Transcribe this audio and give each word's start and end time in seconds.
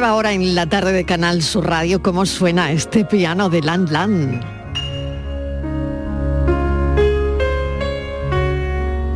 Nueva 0.00 0.14
hora 0.14 0.32
en 0.32 0.54
la 0.54 0.64
tarde 0.64 0.92
de 0.92 1.04
Canal 1.04 1.42
Sur 1.42 1.66
Radio. 1.66 2.00
¿Cómo 2.02 2.24
suena 2.24 2.72
este 2.72 3.04
piano 3.04 3.50
de 3.50 3.60
Land 3.60 3.90
Land? 3.90 4.40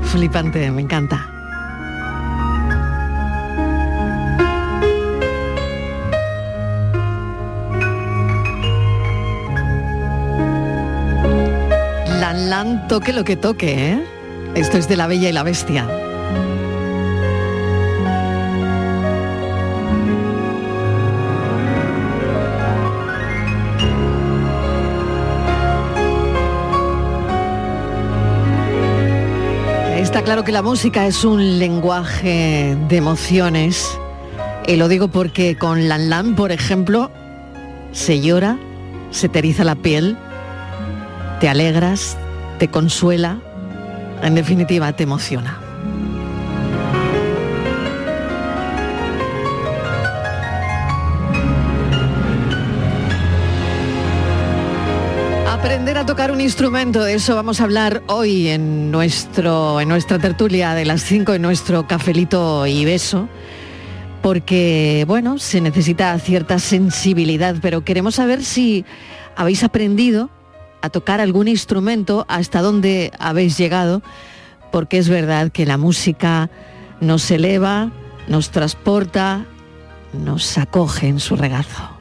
Flipante, 0.02 0.70
me 0.70 0.82
encanta. 0.82 1.26
Lan 12.20 12.50
Lan 12.50 12.88
toque 12.88 13.14
lo 13.14 13.24
que 13.24 13.36
toque, 13.36 13.92
¿eh? 13.92 14.04
Esto 14.54 14.76
es 14.76 14.86
de 14.86 14.98
la 14.98 15.06
Bella 15.06 15.30
y 15.30 15.32
la 15.32 15.44
Bestia. 15.44 15.88
Claro 30.24 30.42
que 30.42 30.52
la 30.52 30.62
música 30.62 31.06
es 31.06 31.24
un 31.24 31.58
lenguaje 31.58 32.76
de 32.88 32.96
emociones. 32.96 33.98
Y 34.66 34.76
lo 34.76 34.88
digo 34.88 35.08
porque 35.08 35.56
con 35.56 35.88
Lan 35.88 36.08
Lan, 36.08 36.34
por 36.34 36.50
ejemplo, 36.50 37.10
se 37.92 38.20
llora, 38.20 38.58
se 39.10 39.28
te 39.28 39.42
la 39.64 39.74
piel, 39.74 40.16
te 41.40 41.48
alegras, 41.48 42.16
te 42.58 42.68
consuela, 42.68 43.38
en 44.22 44.34
definitiva 44.34 44.92
te 44.94 45.02
emociona. 45.02 45.63
Aprender 55.64 55.96
a 55.96 56.04
tocar 56.04 56.30
un 56.30 56.42
instrumento, 56.42 57.02
de 57.02 57.14
eso 57.14 57.34
vamos 57.34 57.58
a 57.58 57.64
hablar 57.64 58.02
hoy 58.06 58.48
en, 58.48 58.90
nuestro, 58.90 59.80
en 59.80 59.88
nuestra 59.88 60.18
tertulia 60.18 60.74
de 60.74 60.84
las 60.84 61.02
5 61.04 61.32
en 61.32 61.40
nuestro 61.40 61.86
cafelito 61.86 62.66
y 62.66 62.84
beso, 62.84 63.30
porque 64.20 65.06
bueno, 65.08 65.38
se 65.38 65.62
necesita 65.62 66.18
cierta 66.18 66.58
sensibilidad, 66.58 67.56
pero 67.62 67.82
queremos 67.82 68.16
saber 68.16 68.44
si 68.44 68.84
habéis 69.36 69.64
aprendido 69.64 70.28
a 70.82 70.90
tocar 70.90 71.22
algún 71.22 71.48
instrumento, 71.48 72.26
hasta 72.28 72.60
dónde 72.60 73.10
habéis 73.18 73.56
llegado, 73.56 74.02
porque 74.70 74.98
es 74.98 75.08
verdad 75.08 75.50
que 75.50 75.64
la 75.64 75.78
música 75.78 76.50
nos 77.00 77.30
eleva, 77.30 77.90
nos 78.28 78.50
transporta, 78.50 79.46
nos 80.12 80.58
acoge 80.58 81.08
en 81.08 81.20
su 81.20 81.36
regazo. 81.36 81.93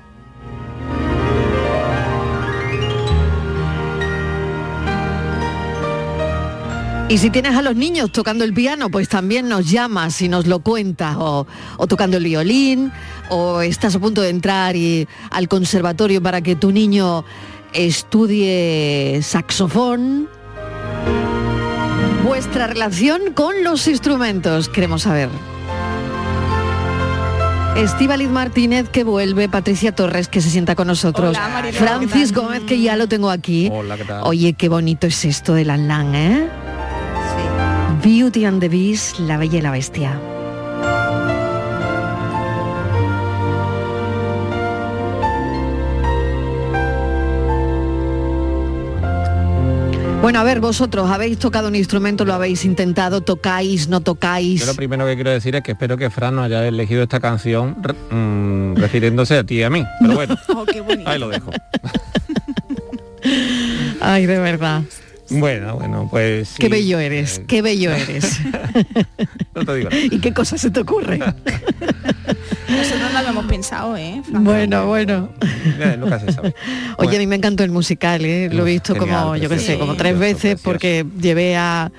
Y 7.09 7.17
si 7.19 7.29
tienes 7.29 7.55
a 7.55 7.61
los 7.61 7.75
niños 7.75 8.11
tocando 8.11 8.43
el 8.43 8.53
piano, 8.53 8.89
pues 8.89 9.07
también 9.07 9.47
nos 9.47 9.69
llamas 9.69 10.19
y 10.21 10.29
nos 10.29 10.47
lo 10.47 10.59
cuentas, 10.61 11.15
o, 11.19 11.45
o 11.77 11.87
tocando 11.87 12.17
el 12.17 12.23
violín, 12.23 12.91
o 13.29 13.61
estás 13.61 13.95
a 13.95 13.99
punto 13.99 14.21
de 14.21 14.29
entrar 14.29 14.75
y- 14.75 15.07
al 15.29 15.47
conservatorio 15.47 16.23
para 16.23 16.41
que 16.41 16.55
tu 16.55 16.71
niño 16.71 17.23
estudie 17.73 19.19
saxofón. 19.21 20.27
Vuestra 22.25 22.65
relación 22.67 23.33
con 23.35 23.63
los 23.63 23.87
instrumentos, 23.87 24.67
queremos 24.69 25.03
saber. 25.03 25.29
Estíbaliz 27.75 28.29
Martínez 28.29 28.89
que 28.89 29.03
vuelve, 29.03 29.49
Patricia 29.49 29.93
Torres 29.93 30.27
que 30.29 30.41
se 30.41 30.49
sienta 30.49 30.73
con 30.75 30.87
nosotros, 30.87 31.35
Hola, 31.37 31.63
Francis. 31.73 32.33
Gómez 32.33 32.61
que 32.63 32.81
ya 32.81 32.95
lo 32.95 33.07
tengo 33.07 33.29
aquí. 33.29 33.69
Hola, 33.71 33.97
¿qué 33.97 34.03
tal? 34.05 34.21
Oye, 34.25 34.53
qué 34.53 34.69
bonito 34.69 35.05
es 35.07 35.25
esto 35.25 35.53
de 35.53 35.65
Lan 35.65 35.87
Lan, 35.87 36.15
¿eh? 36.15 36.49
Beauty 38.03 38.43
and 38.43 38.59
the 38.59 38.67
Beast, 38.67 39.17
La 39.17 39.37
Bella 39.37 39.59
y 39.59 39.61
la 39.61 39.71
Bestia. 39.71 40.19
Bueno, 50.21 50.39
a 50.39 50.43
ver, 50.43 50.59
vosotros 50.59 51.09
habéis 51.09 51.39
tocado 51.39 51.69
un 51.69 51.75
instrumento, 51.75 52.25
lo 52.25 52.33
habéis 52.33 52.65
intentado, 52.65 53.21
tocáis, 53.21 53.87
no 53.87 54.01
tocáis. 54.01 54.59
Yo 54.59 54.65
lo 54.65 54.75
primero 54.75 55.05
que 55.05 55.15
quiero 55.15 55.31
decir 55.31 55.55
es 55.55 55.63
que 55.63 55.71
espero 55.71 55.95
que 55.95 56.09
Fran 56.09 56.35
no 56.35 56.43
haya 56.43 56.67
elegido 56.67 57.03
esta 57.03 57.21
canción 57.21 57.77
mm, 58.11 58.75
refiriéndose 58.75 59.37
a 59.37 59.45
ti 59.45 59.59
y 59.59 59.63
a 59.63 59.69
mí. 59.69 59.85
Pero 60.01 60.13
bueno, 60.15 60.35
ahí 61.05 61.19
lo 61.19 61.29
dejo. 61.29 61.51
Ay, 64.01 64.25
de 64.25 64.39
verdad. 64.39 64.81
Bueno, 65.33 65.75
bueno, 65.75 66.07
pues 66.09 66.49
sí, 66.49 66.55
Qué 66.59 66.69
bello 66.69 66.99
eres, 66.99 67.41
qué 67.47 67.61
bello 67.61 67.91
eres. 67.91 68.39
no 69.55 69.65
te 69.65 69.75
digo 69.75 69.89
nada. 69.89 70.03
¿Y 70.03 70.19
qué 70.19 70.33
cosa 70.33 70.57
se 70.57 70.69
te 70.69 70.79
ocurre? 70.79 71.17
Nosotros 72.69 73.13
no 73.13 73.21
lo 73.21 73.29
hemos 73.29 73.45
pensado, 73.45 73.97
¿eh? 73.97 74.21
Bueno, 74.29 74.85
bueno. 74.87 75.29
Eh, 75.41 75.95
nunca 75.97 76.19
se 76.19 76.31
sabe. 76.31 76.53
Oye, 76.97 77.15
a 77.15 77.19
mí 77.19 77.27
me 77.27 77.35
encantó 77.35 77.63
el 77.63 77.71
musical, 77.71 78.23
¿eh? 78.25 78.49
lo 78.51 78.65
he 78.67 78.71
visto 78.73 78.95
como, 78.95 79.35
yo 79.35 79.49
qué 79.49 79.59
sé, 79.59 79.77
como 79.77 79.95
tres 79.95 80.15
precioso, 80.15 80.47
veces 80.49 80.61
porque 80.63 81.05
llevé 81.19 81.55
a 81.55 81.91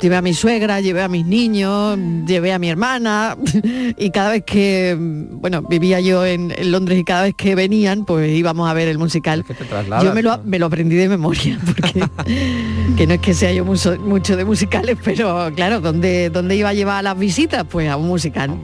llevé 0.00 0.16
a 0.16 0.22
mi 0.22 0.34
suegra, 0.34 0.80
llevé 0.80 1.02
a 1.02 1.08
mis 1.08 1.26
niños, 1.26 1.98
llevé 2.26 2.52
a 2.52 2.58
mi 2.58 2.68
hermana 2.68 3.36
y 3.96 4.10
cada 4.10 4.30
vez 4.30 4.44
que, 4.44 4.96
bueno, 4.98 5.62
vivía 5.62 6.00
yo 6.00 6.24
en, 6.24 6.52
en 6.56 6.72
Londres 6.72 6.98
y 6.98 7.04
cada 7.04 7.22
vez 7.22 7.34
que 7.34 7.54
venían, 7.54 8.04
pues 8.04 8.30
íbamos 8.30 8.68
a 8.68 8.74
ver 8.74 8.88
el 8.88 8.98
musical. 8.98 9.44
trasladas, 9.44 10.04
yo 10.04 10.14
me 10.14 10.22
lo, 10.22 10.38
me 10.44 10.58
lo 10.58 10.66
aprendí 10.66 10.96
de 10.96 11.08
memoria, 11.08 11.58
porque 11.66 12.04
que 12.96 13.06
no 13.06 13.14
es 13.14 13.20
que 13.20 13.34
sea 13.34 13.52
yo 13.52 13.64
mucho, 13.64 13.98
mucho 13.98 14.36
de 14.36 14.44
musicales, 14.44 14.96
pero 15.04 15.50
claro, 15.54 15.80
¿dónde, 15.80 16.30
¿dónde 16.30 16.56
iba 16.56 16.70
a 16.70 16.74
llevar 16.74 16.98
a 16.98 17.02
las 17.02 17.18
visitas? 17.18 17.64
Pues 17.68 17.88
a 17.88 17.96
un 17.96 18.06
musical. 18.08 18.58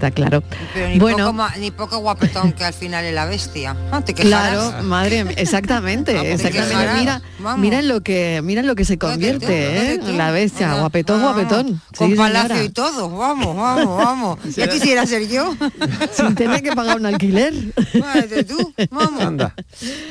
Está 0.00 0.10
claro. 0.12 0.42
Pero 0.72 0.88
ni, 0.88 0.98
bueno, 0.98 1.30
poco, 1.30 1.46
ni 1.58 1.70
poco 1.70 1.98
guapetón 1.98 2.52
que 2.52 2.64
al 2.64 2.72
final 2.72 3.04
es 3.04 3.12
la 3.14 3.26
bestia. 3.26 3.76
Ah, 3.92 4.00
te. 4.02 4.14
Claro, 4.14 4.82
madre, 4.82 5.24
mía, 5.24 5.34
exactamente, 5.36 6.12
Ah, 6.16 6.20
pues 6.22 6.42
exactamente. 6.42 6.94
Mira, 7.00 7.22
Vamos. 7.38 7.60
mira 7.60 7.80
en 7.80 7.88
lo 7.88 8.00
que, 8.00 8.40
mira 8.42 8.62
en 8.62 8.66
lo 8.66 8.74
que 8.76 8.86
se 8.86 8.96
convierte, 8.96 9.92
¿eh? 9.96 10.00
La 10.16 10.30
bestia, 10.30 10.72
guapetón, 10.74 11.20
guapetón. 11.20 11.82
Con 11.98 12.08
Sí, 12.10 12.14
palacio 12.16 12.48
señora. 12.48 12.64
y 12.64 12.68
todo. 12.70 13.10
Vamos, 13.10 13.54
vamos, 13.54 13.96
vamos. 14.04 14.38
ya 14.56 14.68
quisiera 14.68 15.04
ser 15.04 15.28
yo. 15.28 15.54
Sin 16.12 16.34
tener 16.34 16.62
que 16.62 16.72
pagar 16.72 16.96
un 16.96 17.04
alquiler. 17.04 17.52
Fíjate 17.92 18.44
tú, 18.44 18.72
vamos. 18.90 19.20
Anda. 19.22 19.54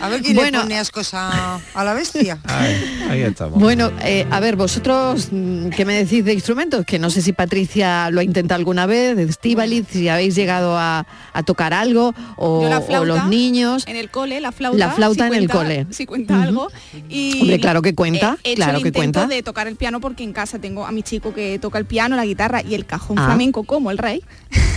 A 0.02 0.10
ver 0.10 0.22
quién 0.22 0.36
Bueno. 0.36 0.60
le 0.60 0.64
pone 0.66 0.78
ascos 0.78 1.16
a, 1.16 1.60
a 1.74 1.84
la 1.84 1.96
bestia. 1.96 2.38
Ahí, 2.44 3.06
ahí 3.09 3.22
estamos. 3.24 3.59
Bueno, 3.59 3.92
eh, 4.03 4.28
a 4.30 4.40
ver, 4.40 4.56
vosotros, 4.56 5.30
mm, 5.32 5.70
¿qué 5.70 5.84
me 5.84 5.96
decís 5.96 6.24
de 6.24 6.34
instrumentos? 6.34 6.85
Que 6.85 7.00
no 7.00 7.09
sé 7.09 7.24
si 7.24 7.34
Patricia 7.34 8.12
lo 8.12 8.20
ha 8.20 8.24
intentado 8.24 8.59
alguna 8.59 8.85
vez, 8.85 9.16
de 9.18 9.24
Si 9.90 10.09
habéis 10.09 10.35
llegado 10.35 10.78
a, 10.78 11.05
a 11.34 11.43
tocar 11.43 11.73
algo, 11.73 12.14
o, 12.37 12.67
los 13.05 13.26
niños. 13.28 13.85
En 13.87 13.96
el 13.96 14.09
cole, 14.09 14.40
la 14.41 14.52
flauta. 14.52 14.78
La 14.78 14.91
flauta 14.91 15.28
si 15.29 15.34
en 15.35 15.43
el 15.43 15.49
cole. 15.49 15.85
Si 15.90 16.05
cuenta 16.05 16.41
algo. 16.43 16.67
Y 17.09 17.41
Hombre, 17.41 17.59
claro 17.59 17.81
que 17.81 17.96
cuenta, 17.96 18.37
he 18.43 18.52
hecho 18.52 18.55
claro 18.58 18.78
el 18.78 18.84
que 18.84 18.87
intento 18.90 19.20
cuenta. 19.20 19.35
de 19.35 19.43
tocar 19.43 19.67
el 19.67 19.76
piano 19.76 19.99
porque 19.99 20.23
en 20.23 20.34
casa 20.34 20.59
tengo 20.59 20.85
a 20.85 20.91
mi 20.91 21.03
chico 21.03 21.34
que 21.34 21.59
toca 21.59 21.78
el 21.79 21.85
piano, 21.85 22.16
la 22.16 22.26
guitarra 22.26 22.61
y 22.61 22.76
el 22.76 22.85
cajón 22.85 23.17
Ah. 23.20 23.26
flamenco 23.26 23.64
como 23.64 23.91
el 23.91 23.97
rey. 23.97 24.23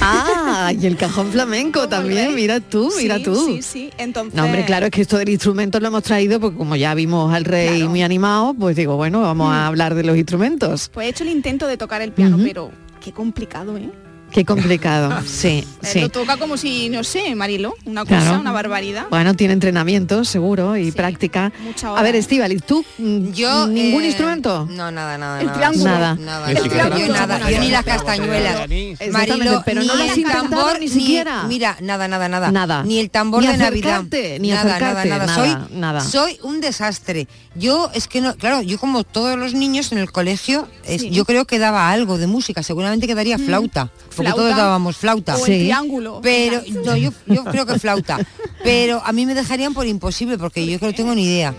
Ah, 0.01 0.73
y 0.79 0.87
el 0.87 0.97
cajón 0.97 1.29
flamenco 1.33 1.89
también, 1.89 2.35
mira 2.35 2.61
tú, 2.61 2.93
mira 2.99 3.19
Sí, 3.19 3.23
tú. 3.25 3.47
Sí, 3.47 3.63
sí, 3.63 3.91
entonces... 3.99 4.35
No, 4.35 4.45
hombre, 4.45 4.65
claro, 4.65 4.87
es 4.87 4.93
que 4.93 5.03
esto 5.03 5.17
del 5.19 5.29
instrumento 5.29 5.79
lo 5.81 5.89
hemos 5.89 6.03
traído 6.03 6.41
porque 6.41 6.57
como 6.59 6.77
ya 6.77 6.95
vimos 6.95 7.33
al 7.33 7.45
rey 7.45 7.85
muy 7.89 8.03
animado, 8.03 8.55
pues 8.55 8.75
digo, 8.77 8.97
bueno, 8.97 9.21
vamos 9.21 9.53
a 9.53 9.67
hablar 9.67 9.95
de 9.95 10.03
los 10.05 10.17
instrumentos. 10.17 10.91
Pues 10.93 11.07
he 11.07 11.11
hecho 11.11 11.25
el 11.25 11.31
intento 11.31 11.67
de 11.67 11.77
tocar 11.77 12.03
el 12.03 12.13
piano, 12.13 12.39
pero 12.43 12.71
qué 13.03 13.13
complicado, 13.13 13.77
¿eh? 13.77 13.91
Qué 14.33 14.45
complicado, 14.45 15.23
sí, 15.27 15.65
Eh, 15.83 15.87
sí. 15.87 16.01
Lo 16.01 16.09
toca 16.09 16.37
como 16.37 16.57
si, 16.57 16.89
no 16.89 17.05
sé, 17.05 17.35
Marilo, 17.35 17.75
una 17.85 18.05
cosa, 18.05 18.21
Claro. 18.21 18.41
una 18.41 18.53
barbaridad. 18.53 19.07
Bueno, 19.11 19.35
tiene 19.35 19.53
entrenamiento, 19.53 20.25
seguro, 20.25 20.77
y 20.77 20.87
Sí, 20.87 20.93
práctica. 20.93 21.53
mucha 21.63 21.95
A 21.97 22.03
ver, 22.03 22.17
Estivaliz, 22.17 22.63
¿tú 22.63 22.85
mm, 22.99 23.33
Yo 23.33 23.67
ningún 23.67 24.03
eh, 24.05 24.07
instrumento? 24.07 24.67
No, 24.71 24.91
nada, 24.91 25.19
nada, 25.19 25.41
El 25.41 25.47
nada. 25.49 25.59
triángulo. 25.59 25.85
Nada. 25.85 26.15
Nada, 26.17 26.47
Ni 26.49 26.55
yo- 26.55 26.63
siquiera 26.63 26.85
yo 26.89 27.07
la 27.07 27.13
nada, 27.13 27.27
castañuela. 27.39 27.51
yo 27.51 27.61
ni 27.61 27.71
las 27.71 27.85
castañuelas. 27.85 28.69
Marilo, 29.13 29.63
pero 29.65 29.83
no 29.83 29.95
ni 29.97 30.09
has 30.09 30.17
el 30.17 30.25
tambor, 30.25 30.81
ni 30.81 30.89
siquiera. 30.89 31.43
mira, 31.45 31.77
nada, 31.81 32.09
nada, 32.09 32.29
nada. 32.29 32.51
Nada. 32.51 32.83
Ni 32.85 32.99
el 32.99 33.11
tambor 33.11 33.43
Ni 33.43 33.49
de 33.49 33.57
Navidad. 33.59 33.93
acercarte, 33.99 34.39
ni 34.41 34.49
nada, 34.51 34.77
acercarte, 34.77 35.09
nada, 35.09 35.27
nada, 35.27 35.35
Soy, 35.35 35.77
nada. 35.79 36.01
soy 36.01 36.39
un 36.43 36.61
desastre. 36.61 37.29
Yo, 37.55 37.91
es 37.95 38.09
que 38.09 38.21
no, 38.21 38.35
claro, 38.37 38.63
yo 38.63 38.79
como 38.79 39.05
todos 39.05 39.39
los 39.39 39.53
niños 39.55 39.93
en 39.93 39.99
el 39.99 40.11
colegio, 40.11 40.69
es- 40.85 41.03
Sí. 41.03 41.11
yo 41.11 41.25
creo 41.27 41.45
que 41.45 41.59
daba 41.59 41.91
algo 41.91 42.17
de 42.19 42.27
música, 42.27 42.63
seguramente 42.63 43.07
quedaría 43.07 43.37
flauta, 43.39 43.91
porque 44.25 44.33
Flauta. 44.35 44.43
todos 44.43 44.57
dábamos 44.57 44.97
flauta. 44.97 45.37
O 45.37 45.45
Sí. 45.45 45.53
el 45.53 45.59
triángulo. 45.61 46.21
Pero 46.23 46.63
no, 46.85 46.97
yo, 46.97 47.11
yo 47.27 47.45
creo 47.45 47.67
que 47.67 47.79
flauta. 47.79 48.19
Pero 48.65 49.03
a 49.05 49.13
mí 49.13 49.27
me 49.27 49.35
dejarían 49.35 49.75
por 49.75 49.87
imposible 49.87 50.39
porque 50.39 50.67
yo 50.67 50.79
que 50.79 50.87
no 50.87 50.95
tengo 50.95 51.15
ni 51.15 51.25
idea. 51.25 51.55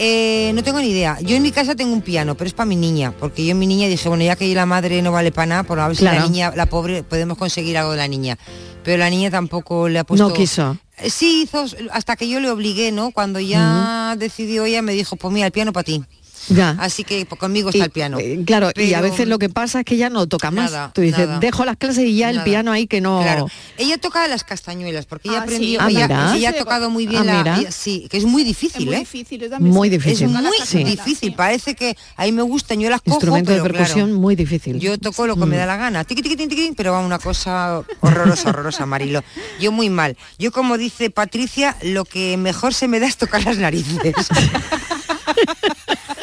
Eh, 0.00 0.52
no 0.54 0.62
tengo 0.62 0.78
ni 0.80 0.90
idea. 0.90 1.18
Yo 1.22 1.34
en 1.34 1.42
mi 1.42 1.50
casa 1.50 1.74
tengo 1.74 1.92
un 1.92 2.02
piano, 2.02 2.36
pero 2.36 2.46
es 2.46 2.54
para 2.54 2.66
mi 2.68 2.76
niña, 2.76 3.12
porque 3.18 3.44
yo 3.44 3.50
en 3.50 3.58
mi 3.58 3.66
niña 3.66 3.88
dije, 3.88 4.08
bueno, 4.08 4.22
ya 4.22 4.36
que 4.36 4.54
la 4.54 4.64
madre 4.64 5.02
no 5.02 5.10
vale 5.10 5.32
para 5.32 5.46
nada, 5.46 5.62
por 5.64 5.80
a 5.80 5.88
ver 5.88 5.96
si 5.96 6.02
Claro. 6.02 6.20
la 6.20 6.26
niña, 6.26 6.52
la 6.54 6.66
pobre, 6.66 7.02
podemos 7.02 7.36
conseguir 7.36 7.76
algo 7.78 7.90
de 7.92 7.96
la 7.96 8.06
niña. 8.06 8.38
Pero 8.84 8.98
la 8.98 9.10
niña 9.10 9.30
tampoco 9.30 9.88
le 9.88 9.98
ha 9.98 10.04
puesto. 10.04 10.28
No 10.28 10.32
quiso. 10.34 10.76
Eh, 10.98 11.10
Sí, 11.10 11.42
hizo 11.42 11.64
hasta 11.92 12.14
que 12.16 12.28
yo 12.28 12.38
le 12.40 12.48
obligué, 12.50 12.92
¿no? 12.92 13.10
Cuando 13.10 13.40
ya 13.40 14.14
decidió 14.16 14.64
ella 14.66 14.82
me 14.82 14.92
dijo, 14.92 15.16
pues 15.16 15.34
mira, 15.34 15.46
el 15.46 15.52
piano 15.52 15.72
para 15.72 15.84
ti. 15.84 16.04
Ya. 16.50 16.76
Así 16.78 17.04
que 17.04 17.26
pues, 17.26 17.38
conmigo 17.38 17.68
está 17.70 17.78
Y, 17.78 17.82
el 17.82 17.90
piano. 17.90 18.18
eh, 18.18 18.42
claro, 18.46 18.70
y 18.74 18.94
a 18.94 19.00
veces 19.00 19.28
lo 19.28 19.38
que 19.38 19.48
pasa 19.48 19.80
es 19.80 19.84
que 19.84 19.96
ya 19.96 20.10
no 20.10 20.26
toca 20.26 20.50
más. 20.50 20.72
Nada, 20.72 20.92
Tú 20.94 21.00
dices, 21.02 21.26
nada. 21.26 21.38
dejo 21.40 21.64
las 21.64 21.76
clases 21.76 22.04
y 22.06 22.16
ya 22.16 22.30
el 22.30 22.42
piano 22.42 22.72
ahí 22.72 22.86
que 22.86 23.00
no... 23.00 23.20
Claro. 23.22 23.48
Ella 23.76 23.98
toca 23.98 24.26
las 24.28 24.44
castañuelas, 24.44 25.06
porque 25.06 25.28
ella 25.28 25.40
Ah, 25.40 25.42
aprendió, 25.42 25.78
sí. 25.80 25.84
Ah, 25.86 25.90
ella, 25.90 26.08
mira. 26.08 26.36
ella 26.36 26.50
ha 26.50 26.52
tocado 26.54 26.90
muy 26.90 27.06
bien 27.06 27.22
ah, 27.22 27.24
la. 27.24 27.38
mira. 27.38 27.58
ella- 27.58 27.70
sí, 27.72 28.06
que 28.10 28.16
es 28.16 28.24
muy 28.24 28.42
Es 28.42 28.48
difícil, 28.48 28.86
muy 28.86 28.94
¿eh? 28.96 28.98
difícil, 29.00 29.40
yo 29.40 29.50
también 29.50 29.74
Muy 29.74 29.88
difícil. 29.88 30.26
Es 30.26 30.32
muy 30.32 30.84
difícil, 30.84 31.30
sí. 31.30 31.34
parece 31.36 31.74
que 31.74 31.96
a 32.16 32.24
mí 32.24 32.32
me 32.32 32.42
gustan, 32.42 32.80
yo 32.80 32.88
las 32.90 33.00
cojo, 33.02 33.16
Instrumento 33.16 33.50
de 33.52 33.60
pero 33.62 33.74
percusión 33.74 34.06
claro, 34.06 34.20
muy 34.20 34.34
difícil. 34.36 34.78
yo 34.78 34.98
toco 34.98 35.26
lo 35.26 35.36
que 35.36 35.46
me 35.46 35.56
da 35.56 35.66
la 35.66 35.76
gana, 35.76 36.04
tiqui, 36.04 36.22
tiqui, 36.22 36.36
tiqui, 36.48 36.72
pero 36.76 36.92
va 36.92 37.00
una 37.00 37.18
cosa 37.18 37.82
horrorosa, 38.00 38.48
horrorosa, 38.50 38.86
Marilo. 38.86 39.22
Yo 39.60 39.70
muy 39.72 39.90
mal. 39.90 40.16
Yo 40.38 40.50
como 40.52 40.78
dice 40.78 41.10
Patricia, 41.10 41.76
lo 41.82 42.04
que 42.04 42.36
mejor 42.36 42.74
se 42.74 42.88
me 42.88 43.00
da 43.00 43.06
es 43.06 43.16
tocar 43.16 43.44
las 43.44 43.58
narices. 43.58 44.14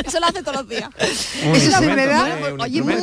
Eso 0.06 0.19
lo 0.19 0.25
hace 0.28 0.42
todos 0.44 0.57
los 0.57 0.69
días. 0.69 0.90
Eso 1.00 1.13
se 1.42 1.48
me 1.48 1.57
instrumento, 1.57 2.10
da 2.12 2.24
hombre, 2.36 2.54
un 2.54 2.62
oye, 2.62 2.81
muy 2.81 2.96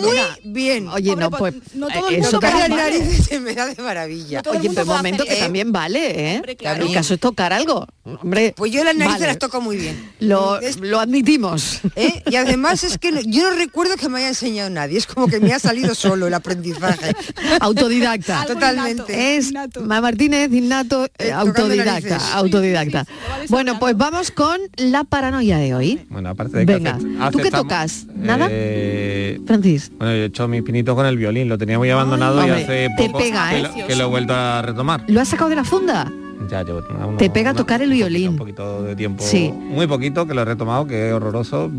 bien. 0.44 0.88
Oye, 0.88 1.16
no, 1.16 1.31
pues... 1.31 1.54
pues, 1.54 1.75
no 1.75 1.88
todo 1.88 2.08
eh, 2.10 2.14
el 2.16 2.20
mundo 2.22 2.28
eso 2.28 2.40
toca 2.40 2.50
Tocar 2.52 2.69
las 2.70 2.78
narices 2.78 3.25
se 3.26 3.40
me 3.40 3.54
da 3.54 3.66
de 3.66 3.82
maravilla. 3.82 4.43
todo 4.43 4.54
el 4.54 4.60
Oye, 4.60 4.69
mundo 4.69 4.81
pero 4.82 4.90
un 4.93 4.96
momento 4.99 5.25
que 5.25 5.37
también 5.37 5.72
vale, 5.72 6.34
¿eh? 6.37 6.43
El 6.60 6.93
caso 6.93 7.14
es 7.14 7.20
tocar 7.20 7.52
algo. 7.52 7.87
Hombre, 8.04 8.52
Pues 8.56 8.72
yo 8.72 8.82
las 8.84 8.96
narices 8.96 9.26
las 9.28 9.38
toco 9.38 9.60
muy 9.60 9.76
bien. 9.76 10.12
Lo, 10.20 10.58
Es- 10.60 10.78
lo 10.81 10.99
admitimos. 11.00 11.81
¿eh? 11.96 12.22
Y 12.26 12.37
además 12.37 12.82
es 12.84 12.99
que 12.99 13.12
no- 13.12 13.20
yo 13.20 13.50
no 13.50 13.56
recuerdo 13.56 13.96
que 13.96 14.08
me 14.08 14.19
haya 14.19 14.28
enseñado 14.28 14.70
nadie, 14.70 14.99
es 14.99 15.06
como 15.06 15.28
que 15.28 15.38
me 15.40 15.52
ha 15.52 15.58
salido 15.58 15.94
solo 15.94 16.26
el 16.26 16.34
aprendizaje. 16.34 17.12
Autodidacta. 17.60 18.44
Totalmente. 18.46 19.37
Es 19.37 19.50
innato. 19.50 19.81
Ma 19.82 20.00
Martínez, 20.00 20.52
innato, 20.52 21.04
eh, 21.06 21.10
Eh, 21.28 21.32
autodidacta, 21.32 22.16
autodidacta. 22.34 23.04
Sí, 23.04 23.10
sí, 23.10 23.16
sí, 23.19 23.22
lo 23.25 23.31
vale 23.32 23.46
bueno, 23.49 23.78
pues 23.78 23.96
vamos 23.96 24.31
con 24.31 24.58
la 24.76 25.04
paranoia 25.04 25.58
de 25.58 25.75
hoy. 25.75 26.04
Bueno, 26.10 26.31
aparte 26.31 26.58
de 26.58 26.66
que 26.66 26.72
Venga, 26.75 26.91
¿tú 27.30 27.38
qué 27.38 27.50
tocas? 27.50 28.06
¿Nada? 28.14 28.48
Eh, 28.50 29.40
Francis. 29.46 29.90
bueno, 29.98 30.14
yo 30.14 30.22
he 30.22 30.24
hecho 30.26 30.48
mis 30.48 30.62
pinitos 30.62 30.94
con 30.94 31.06
el 31.06 31.16
violín, 31.16 31.48
lo 31.48 31.58
tenía 31.58 31.78
muy 31.78 31.90
abandonado 31.90 32.38
y 32.38 32.50
hombre, 32.50 32.62
hace 32.64 32.88
te 32.96 33.06
poco 33.06 33.18
pega, 33.18 33.50
que, 33.50 33.58
¿eh? 33.58 33.62
lo, 33.62 33.86
que 33.86 33.96
lo 33.96 34.04
he 34.04 34.06
vuelto 34.06 34.34
a 34.34 34.62
retomar. 34.62 35.04
¿Lo 35.08 35.20
has 35.20 35.28
sacado 35.28 35.50
de 35.50 35.56
la 35.56 35.64
funda? 35.64 36.10
Ya 36.50 36.64
uno- 36.64 37.16
Te 37.18 37.30
pega 37.30 37.50
una- 37.52 37.58
tocar 37.58 37.82
el 37.82 37.90
violín. 37.90 38.30
Un 38.30 38.36
poquito 38.36 38.82
de 38.82 38.96
tiempo, 38.96 39.22
Sí. 39.24 39.52
muy 39.52 39.86
poquito, 39.86 40.26
que 40.26 40.34
lo 40.34 40.42
he 40.42 40.44
retomado, 40.44 40.86
que 40.86 41.08
es 41.08 41.14
horroroso. 41.14 41.70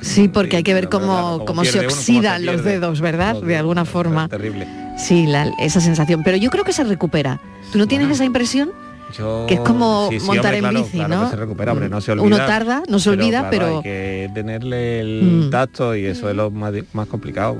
Sí, 0.00 0.28
porque 0.28 0.56
hay 0.58 0.62
que 0.62 0.74
ver 0.74 0.88
cómo, 0.88 1.44
cómo 1.44 1.64
se 1.64 1.72
pierde 1.72 1.86
uno, 1.86 1.94
cómo 1.94 2.00
oxidan 2.00 2.40
se 2.40 2.46
los 2.46 2.64
dedos, 2.64 3.00
¿verdad? 3.00 3.34
los 3.34 3.46
De 3.46 3.56
alguna 3.56 3.84
forma. 3.84 4.28
Terrible. 4.28 4.66
Sí, 4.96 5.26
la- 5.26 5.50
esa 5.58 5.80
sensación. 5.80 6.22
Pero 6.24 6.36
yo 6.36 6.50
creo 6.50 6.64
que 6.64 6.72
se 6.72 6.84
recupera. 6.84 7.40
¿Tú 7.72 7.78
no 7.78 7.86
tienes 7.86 8.06
Bueno. 8.06 8.14
esa 8.14 8.24
impresión? 8.24 8.70
Yo- 9.16 9.44
Que 9.46 9.54
es 9.54 9.60
como 9.60 10.08
sí, 10.10 10.20
sí, 10.20 10.26
montar 10.26 10.44
hombre, 10.46 10.56
en 10.58 10.62
claro, 10.64 10.78
bici, 10.84 10.96
claro 10.98 11.14
¿no? 11.16 11.24
que 11.24 11.30
se 11.30 11.36
recupera, 11.36 11.72
hombre, 11.72 11.88
no 11.88 12.00
se 12.00 12.12
Uno 12.12 12.22
olvida. 12.24 12.46
tarda, 12.46 12.82
no 12.88 12.98
se 12.98 13.10
olvida, 13.10 13.40
claro, 13.40 13.50
pero- 13.50 13.76
hay 13.78 13.82
que 13.82 14.30
tenerle 14.34 15.00
el 15.00 15.22
Mm. 15.46 15.50
tacto 15.50 15.94
y 15.96 16.06
eso 16.06 16.28
es 16.30 16.36
lo 16.36 16.50
más, 16.50 16.72
complicado. 17.08 17.58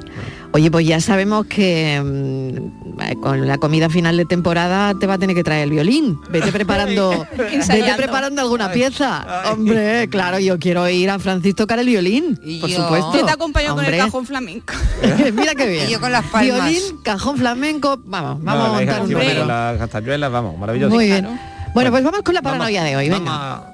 Oye, 0.52 0.70
pues 0.70 0.86
ya 0.86 1.00
sabemos 1.00 1.46
que 1.46 2.00
mm, 2.04 3.14
con 3.20 3.46
la 3.46 3.58
comida 3.58 3.88
final 3.90 4.16
de 4.16 4.24
temporada 4.24 4.94
te 4.98 5.06
va 5.06 5.14
a 5.14 5.18
tener 5.18 5.34
que 5.36 5.44
traer 5.44 5.64
el 5.64 5.70
violín. 5.70 6.18
Vete 6.30 6.52
preparando, 6.52 7.26
vete 7.36 7.94
preparando 7.96 8.40
alguna 8.42 8.66
Ay, 8.66 8.74
pieza. 8.74 9.24
ay. 9.44 9.52
Hombre, 9.52 10.08
claro, 10.08 10.38
yo 10.38 10.58
quiero 10.58 10.88
ir 10.88 11.10
a 11.10 11.18
Francis 11.18 11.54
tocar 11.54 11.78
el 11.78 11.86
violín, 11.86 12.38
Y 12.44 12.60
por 12.60 12.68
yo- 12.70 12.82
supuesto. 12.82 13.12
Yo 13.14 13.24
te 13.26 13.32
acompaño 13.32 13.74
con 13.74 13.84
el 13.84 13.96
cajón 13.96 14.26
flamenco. 14.26 14.74
Mira 15.34 15.54
qué 15.54 15.66
bien. 15.68 15.88
Y 15.88 15.92
yo 15.92 16.00
con 16.00 16.12
las 16.12 16.24
palmas. 16.26 16.42
Violín, 16.70 16.82
cajón 17.02 17.36
flamenco, 17.36 18.00
vamos, 18.04 18.42
vamos 18.42 18.68
No, 18.68 18.74
a 18.74 18.76
montar 18.78 18.96
un 18.96 19.02
encima 19.02 19.20
número. 19.20 19.38
con 19.40 19.48
las 19.48 19.78
castañuelas, 19.78 20.32
vamos, 20.32 20.58
maravilloso. 20.58 20.94
Muy 20.94 21.06
bien. 21.06 21.26
Bueno, 21.74 21.90
pues 21.90 22.04
vamos 22.04 22.22
con 22.22 22.34
la 22.34 22.40
Vamos- 22.40 22.58
paranoia 22.58 22.82
de 22.84 22.96
hoy, 22.96 23.08
venga. 23.08 23.30
a- 23.54 23.72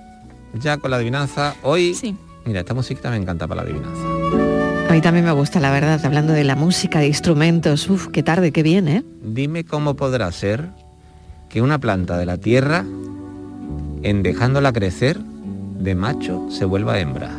ya 0.55 0.77
con 0.79 0.91
la 0.91 0.97
adivinanza. 0.99 1.55
Hoy, 1.63 1.95
Sí. 1.95 2.17
mira, 2.45 2.61
esta 2.61 2.75
musiquita 2.75 3.11
me 3.11 3.17
encanta 3.17 3.47
para 3.47 3.63
la 3.63 3.69
adivinanza. 3.69 4.89
A 4.89 4.93
mí 4.93 5.01
también 5.01 5.25
me 5.25 5.33
gusta, 5.33 5.61
la 5.61 5.71
verdad, 5.71 6.01
hablando 6.05 6.33
de 6.33 6.45
la 6.45 6.57
música, 6.57 7.01
de 7.01 7.09
instrumentos. 7.09 7.89
Uf, 7.91 8.09
qué 8.09 8.23
tarde, 8.23 8.53
qué 8.53 8.63
bien, 8.63 8.89
¿eh? 8.89 9.05
Dime 9.23 9.65
cómo 9.65 9.95
podrá 9.95 10.31
ser 10.33 10.69
que 11.49 11.61
una 11.61 11.79
planta 11.79 12.17
de 12.17 12.25
la 12.27 12.39
tierra, 12.39 12.85
en 14.03 14.23
dejándola 14.23 14.73
crecer, 14.73 15.19
de 15.19 15.95
macho 15.95 16.47
se 16.51 16.65
vuelva 16.65 16.99
hembra. 16.99 17.31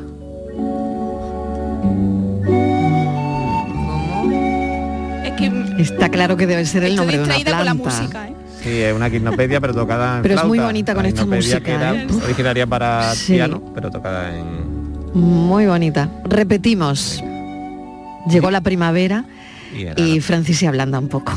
¿Cómo? 3.82 5.24
Es 5.26 5.32
que 5.34 5.82
Está 5.82 6.10
claro 6.10 6.36
que 6.38 6.46
debe 6.48 6.66
ser 6.66 6.84
el 6.84 6.92
estoy 6.92 6.98
nombre 6.98 7.18
de 7.18 7.24
una 7.24 7.34
con 7.36 7.44
planta. 7.44 7.64
la 7.64 7.74
música, 7.74 8.28
¿eh? 8.28 8.34
Sí, 8.64 8.82
es 8.82 8.94
una 8.94 9.10
quinopedia, 9.10 9.62
pero 9.62 9.74
tocada 9.74 10.18
en 10.18 10.22
Pero 10.24 10.36
es 10.36 10.44
muy 10.46 10.60
bonita 10.60 10.94
con 10.94 11.04
La 11.04 11.10
esta 11.10 11.26
música, 11.26 11.62
que 11.62 11.72
era 11.72 11.94
¿eh? 11.96 12.08
originaria 12.24 12.68
para 12.68 13.14
Sí. 13.16 13.34
piano, 13.34 13.62
pero 13.74 13.90
tocada 13.90 14.38
en... 14.38 14.80
Muy 15.14 15.66
bonita. 15.66 16.10
Repetimos. 16.26 17.24
Llegó 18.30 18.52
la 18.52 18.62
primavera 18.62 19.26
y 19.76 19.84
era- 19.84 20.00
y 20.02 20.20
Francis 20.20 20.58
se 20.60 20.68
ablanda 20.68 21.00
un 21.00 21.08
poco. 21.08 21.32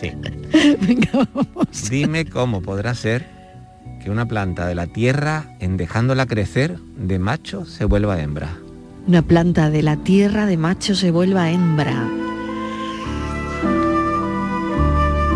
Sí. 0.00 0.10
Venga, 0.80 1.10
vamos. 1.32 1.88
Dime 1.90 2.24
cómo 2.26 2.60
podrá 2.60 2.94
ser 2.94 3.24
que 4.02 4.10
una 4.10 4.26
planta 4.26 4.66
de 4.66 4.74
la 4.74 4.86
tierra, 4.86 5.44
en 5.60 5.76
dejándola 5.76 6.26
crecer, 6.26 6.78
de 6.98 7.18
macho 7.18 7.64
se 7.66 7.84
vuelva 7.84 8.20
hembra. 8.20 8.48
Una 9.06 9.22
planta 9.22 9.70
de 9.70 9.82
la 9.82 9.96
tierra 9.96 10.46
de 10.46 10.56
macho 10.56 10.94
se 10.94 11.10
vuelva 11.10 11.50
hembra. 11.50 12.06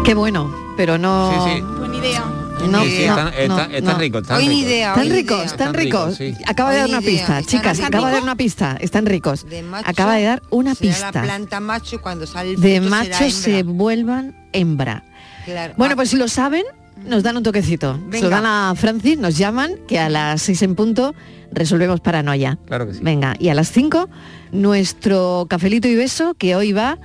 Qué 0.09 0.15
bueno, 0.15 0.51
pero 0.75 0.97
no... 0.97 1.45
Sí, 1.45 1.57
sí. 1.57 1.61
Buena 1.61 1.97
idea. 1.97 2.25
No, 2.71 2.83
Sí, 2.83 2.91
sí, 2.91 3.07
no, 3.07 3.11
están, 3.13 3.29
está- 3.29 3.47
no, 3.47 3.61
están 3.61 3.85
no. 3.85 3.99
ricos, 3.99 4.23
están 4.23 4.37
Hoy 4.39 4.49
ni 4.49 4.55
ricos. 4.55 4.67
idea, 4.71 4.89
Están 4.95 5.11
ricos, 5.11 5.37
idea. 5.37 5.45
están 5.47 5.75
ricos. 5.75 6.15
sí. 6.17 6.35
Acaba 6.47 6.71
de 6.71 6.77
dar 6.79 6.89
una 6.89 7.01
idea. 7.01 7.11
pista, 7.11 7.39
¿Están 7.41 7.45
chicas, 7.61 7.81
acaba 7.81 8.07
de 8.09 8.15
dar 8.15 8.23
una 8.23 8.37
pista. 8.37 8.77
Están 8.81 9.05
ricos. 9.07 9.47
De 9.51 9.63
macho 9.63 9.85
Acaba 9.89 10.15
de 10.15 10.25
dar 10.25 10.43
una 10.49 10.75
pista. 10.75 11.13
la 11.13 11.23
planta 11.23 11.61
macho 11.61 11.97
y 11.97 11.99
cuando 11.99 12.27
sale 12.27 12.53
el 12.55 12.61
De 12.63 12.81
macho 12.81 13.31
se 13.31 13.63
vuelvan 13.65 14.35
hembra. 14.55 15.05
Claro. 15.45 15.75
Bueno, 15.77 15.95
pues 15.95 16.09
si 16.09 16.17
lo 16.17 16.27
saben, 16.27 16.65
nos 17.05 17.23
dan 17.23 17.37
un 17.37 17.43
toquecito. 17.43 17.93
Se 17.95 18.01
lo 18.01 18.09
Venga. 18.09 18.29
dan 18.31 18.47
a 18.47 18.75
Francis, 18.77 19.19
nos 19.19 19.37
llaman, 19.37 19.73
que 19.87 19.99
a 19.99 20.09
las 20.09 20.41
seis 20.41 20.63
en 20.63 20.75
punto 20.75 21.15
resolvemos 21.53 22.01
paranoia. 22.01 22.59
Claro 22.67 22.87
que 22.87 22.95
sí. 22.95 23.01
Venga, 23.03 23.37
y 23.39 23.51
a 23.51 23.55
las 23.55 23.71
5, 23.71 24.09
nuestro 24.53 25.47
cafelito 25.51 25.87
y 25.87 25.95
beso, 25.97 26.35
que 26.35 26.57
hoy 26.57 26.73
va 26.73 26.99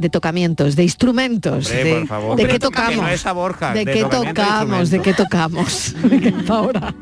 de 0.00 0.08
tocamientos, 0.08 0.76
de 0.76 0.82
instrumentos. 0.82 1.66
Hombre, 1.66 1.84
de, 1.84 1.98
por 1.98 2.06
favor. 2.08 2.36
¿De 2.36 2.46
qué 2.46 2.52
que 2.52 2.58
tocamos? 2.58 2.96
no 2.96 3.08
es 3.08 3.26
a 3.26 3.32
Borja, 3.32 3.72
¿De 3.72 3.84
de 3.84 3.92
qué 3.92 4.04
tocamos? 4.04 4.90
¿De 4.90 5.00
qué 5.00 5.12
tocamos? 5.12 5.94
Ahora. 6.48 6.94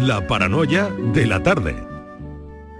La 0.00 0.26
paranoia 0.26 0.88
de 1.12 1.26
la 1.26 1.42
tarde. 1.42 1.97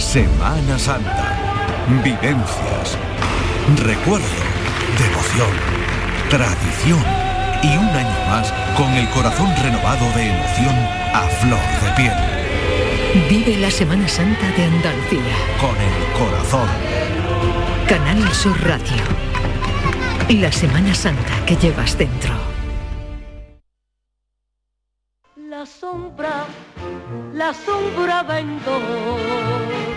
Semana 0.00 0.78
Santa. 0.78 1.36
Vivencias. 2.02 2.96
Recuerdo. 3.84 4.26
Devoción. 4.98 5.50
Tradición. 6.30 7.04
Y 7.62 7.76
un 7.76 7.86
año 7.86 8.26
más 8.28 8.50
con 8.78 8.90
el 8.94 9.08
corazón 9.10 9.54
renovado 9.62 10.10
de 10.16 10.30
emoción 10.30 10.74
a 11.12 11.20
flor 11.40 11.60
de 11.82 11.90
piel. 11.96 13.28
Vive 13.28 13.60
la 13.60 13.70
Semana 13.70 14.08
Santa 14.08 14.50
de 14.56 14.64
Andalucía. 14.64 15.36
Con 15.60 15.76
el 15.76 16.18
corazón. 16.18 16.68
Canal 17.86 18.26
Sur 18.32 18.58
Radio. 18.66 19.04
La 20.30 20.50
Semana 20.50 20.94
Santa 20.94 21.44
que 21.46 21.56
llevas 21.56 21.96
dentro. 21.98 22.32
La 25.36 25.66
sombra, 25.66 26.46
la 27.34 27.52
sombra 27.52 28.22
vendo. 28.22 29.89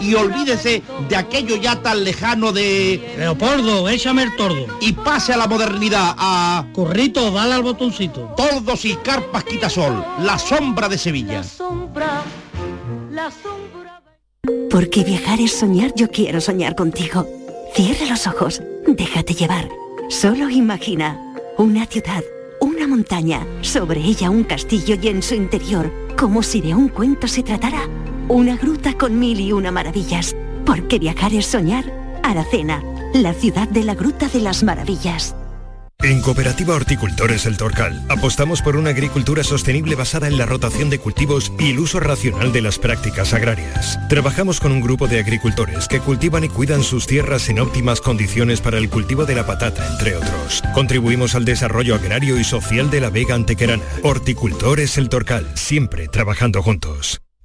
y 0.00 0.14
olvídese 0.14 0.82
de 1.08 1.16
aquello 1.16 1.56
ya 1.56 1.80
tan 1.82 2.04
lejano 2.04 2.52
de... 2.52 3.14
Leopoldo, 3.18 3.88
échame 3.88 4.22
el 4.22 4.36
tordo. 4.36 4.66
Y 4.80 4.92
pase 4.92 5.32
a 5.32 5.36
la 5.36 5.46
modernidad, 5.46 6.14
a... 6.16 6.66
Corrito, 6.72 7.30
dale 7.30 7.54
al 7.54 7.62
botoncito. 7.62 8.34
Tordos 8.36 8.84
y 8.84 8.94
carpas 8.96 9.44
quitasol, 9.44 10.04
la 10.22 10.38
sombra 10.38 10.88
de 10.88 10.98
Sevilla. 10.98 11.42
Porque 14.70 15.04
viajar 15.04 15.40
es 15.40 15.52
soñar, 15.52 15.92
yo 15.94 16.08
quiero 16.08 16.40
soñar 16.40 16.74
contigo. 16.74 17.26
Cierra 17.74 18.06
los 18.06 18.26
ojos, 18.26 18.62
déjate 18.86 19.34
llevar. 19.34 19.68
Solo 20.08 20.48
imagina 20.48 21.20
una 21.58 21.84
ciudad, 21.86 22.22
una 22.60 22.86
montaña, 22.86 23.46
sobre 23.60 24.00
ella 24.00 24.30
un 24.30 24.44
castillo 24.44 24.96
y 25.00 25.08
en 25.08 25.22
su 25.22 25.34
interior, 25.34 25.92
como 26.16 26.42
si 26.42 26.60
de 26.60 26.74
un 26.74 26.88
cuento 26.88 27.28
se 27.28 27.42
tratara 27.42 27.88
una 28.28 28.56
gruta 28.56 28.94
con 28.94 29.18
mil 29.18 29.40
y 29.40 29.52
una 29.52 29.70
maravillas. 29.70 30.36
Porque 30.64 30.98
viajar 30.98 31.32
es 31.34 31.46
soñar. 31.46 31.84
Aracena, 32.22 32.82
la 33.14 33.32
ciudad 33.32 33.68
de 33.68 33.84
la 33.84 33.94
Gruta 33.94 34.28
de 34.28 34.40
las 34.40 34.62
Maravillas. 34.62 35.34
En 36.00 36.20
Cooperativa 36.20 36.76
Horticultores 36.76 37.44
El 37.44 37.56
Torcal 37.56 38.06
apostamos 38.08 38.62
por 38.62 38.76
una 38.76 38.90
agricultura 38.90 39.42
sostenible 39.42 39.96
basada 39.96 40.28
en 40.28 40.38
la 40.38 40.46
rotación 40.46 40.90
de 40.90 41.00
cultivos 41.00 41.52
y 41.58 41.70
el 41.70 41.80
uso 41.80 41.98
racional 41.98 42.52
de 42.52 42.62
las 42.62 42.78
prácticas 42.78 43.34
agrarias. 43.34 43.98
Trabajamos 44.08 44.60
con 44.60 44.70
un 44.70 44.80
grupo 44.80 45.08
de 45.08 45.18
agricultores 45.18 45.88
que 45.88 45.98
cultivan 45.98 46.44
y 46.44 46.50
cuidan 46.50 46.84
sus 46.84 47.08
tierras 47.08 47.48
en 47.48 47.58
óptimas 47.58 48.00
condiciones 48.00 48.60
para 48.60 48.78
el 48.78 48.90
cultivo 48.90 49.24
de 49.24 49.34
la 49.34 49.44
patata, 49.44 49.84
entre 49.90 50.14
otros. 50.14 50.62
Contribuimos 50.72 51.34
al 51.34 51.44
desarrollo 51.44 51.96
agrario 51.96 52.38
y 52.38 52.44
social 52.44 52.90
de 52.90 53.00
la 53.00 53.10
Vega 53.10 53.34
Antequerana. 53.34 53.82
Horticultores 54.04 54.98
El 54.98 55.08
Torcal, 55.08 55.50
siempre 55.56 56.06
trabajando 56.06 56.62
juntos. 56.62 57.20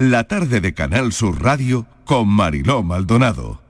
La 0.00 0.24
tarde 0.24 0.62
de 0.62 0.72
Canal 0.72 1.12
Sur 1.12 1.42
Radio 1.42 1.84
con 2.06 2.26
Mariló 2.26 2.82
Maldonado. 2.82 3.60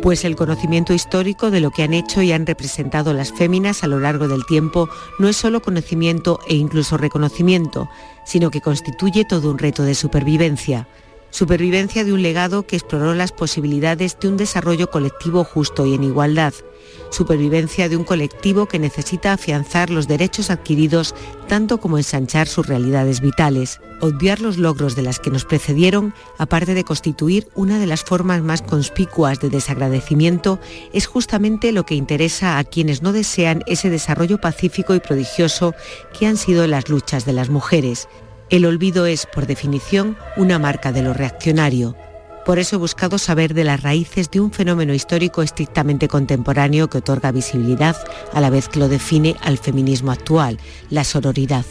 Pues 0.00 0.24
el 0.24 0.36
conocimiento 0.36 0.94
histórico 0.94 1.50
de 1.50 1.58
lo 1.58 1.72
que 1.72 1.82
han 1.82 1.92
hecho 1.92 2.22
y 2.22 2.30
han 2.30 2.46
representado 2.46 3.12
las 3.12 3.32
féminas 3.32 3.82
a 3.82 3.88
lo 3.88 3.98
largo 3.98 4.28
del 4.28 4.46
tiempo 4.46 4.88
no 5.18 5.26
es 5.26 5.36
solo 5.36 5.62
conocimiento 5.62 6.38
e 6.48 6.54
incluso 6.54 6.96
reconocimiento, 6.96 7.90
sino 8.24 8.52
que 8.52 8.60
constituye 8.60 9.24
todo 9.24 9.50
un 9.50 9.58
reto 9.58 9.82
de 9.82 9.96
supervivencia. 9.96 10.86
Supervivencia 11.36 12.02
de 12.02 12.14
un 12.14 12.22
legado 12.22 12.66
que 12.66 12.76
exploró 12.76 13.14
las 13.14 13.30
posibilidades 13.30 14.18
de 14.18 14.28
un 14.28 14.38
desarrollo 14.38 14.90
colectivo 14.90 15.44
justo 15.44 15.84
y 15.84 15.92
en 15.92 16.02
igualdad. 16.02 16.54
Supervivencia 17.10 17.90
de 17.90 17.96
un 17.98 18.04
colectivo 18.04 18.64
que 18.64 18.78
necesita 18.78 19.34
afianzar 19.34 19.90
los 19.90 20.08
derechos 20.08 20.48
adquiridos 20.48 21.14
tanto 21.46 21.76
como 21.76 21.98
ensanchar 21.98 22.48
sus 22.48 22.66
realidades 22.66 23.20
vitales. 23.20 23.82
Obviar 24.00 24.40
los 24.40 24.56
logros 24.56 24.96
de 24.96 25.02
las 25.02 25.18
que 25.18 25.28
nos 25.28 25.44
precedieron, 25.44 26.14
aparte 26.38 26.72
de 26.72 26.84
constituir 26.84 27.48
una 27.54 27.78
de 27.78 27.86
las 27.86 28.02
formas 28.02 28.40
más 28.40 28.62
conspicuas 28.62 29.38
de 29.38 29.50
desagradecimiento, 29.50 30.58
es 30.94 31.06
justamente 31.06 31.70
lo 31.70 31.84
que 31.84 31.96
interesa 31.96 32.56
a 32.56 32.64
quienes 32.64 33.02
no 33.02 33.12
desean 33.12 33.62
ese 33.66 33.90
desarrollo 33.90 34.38
pacífico 34.38 34.94
y 34.94 35.00
prodigioso 35.00 35.74
que 36.18 36.26
han 36.26 36.38
sido 36.38 36.66
las 36.66 36.88
luchas 36.88 37.26
de 37.26 37.34
las 37.34 37.50
mujeres. 37.50 38.08
El 38.48 38.64
olvido 38.64 39.06
es, 39.06 39.26
por 39.26 39.46
definición, 39.46 40.16
una 40.36 40.60
marca 40.60 40.92
de 40.92 41.02
lo 41.02 41.12
reaccionario. 41.12 41.96
Por 42.44 42.60
eso 42.60 42.76
he 42.76 42.78
buscado 42.78 43.18
saber 43.18 43.54
de 43.54 43.64
las 43.64 43.82
raíces 43.82 44.30
de 44.30 44.38
un 44.38 44.52
fenómeno 44.52 44.94
histórico 44.94 45.42
estrictamente 45.42 46.06
contemporáneo 46.06 46.88
que 46.88 46.98
otorga 46.98 47.32
visibilidad 47.32 47.96
a 48.32 48.40
la 48.40 48.50
vez 48.50 48.68
que 48.68 48.78
lo 48.78 48.88
define 48.88 49.34
al 49.42 49.58
feminismo 49.58 50.12
actual, 50.12 50.60
la 50.88 51.02
sororidad. 51.02 51.64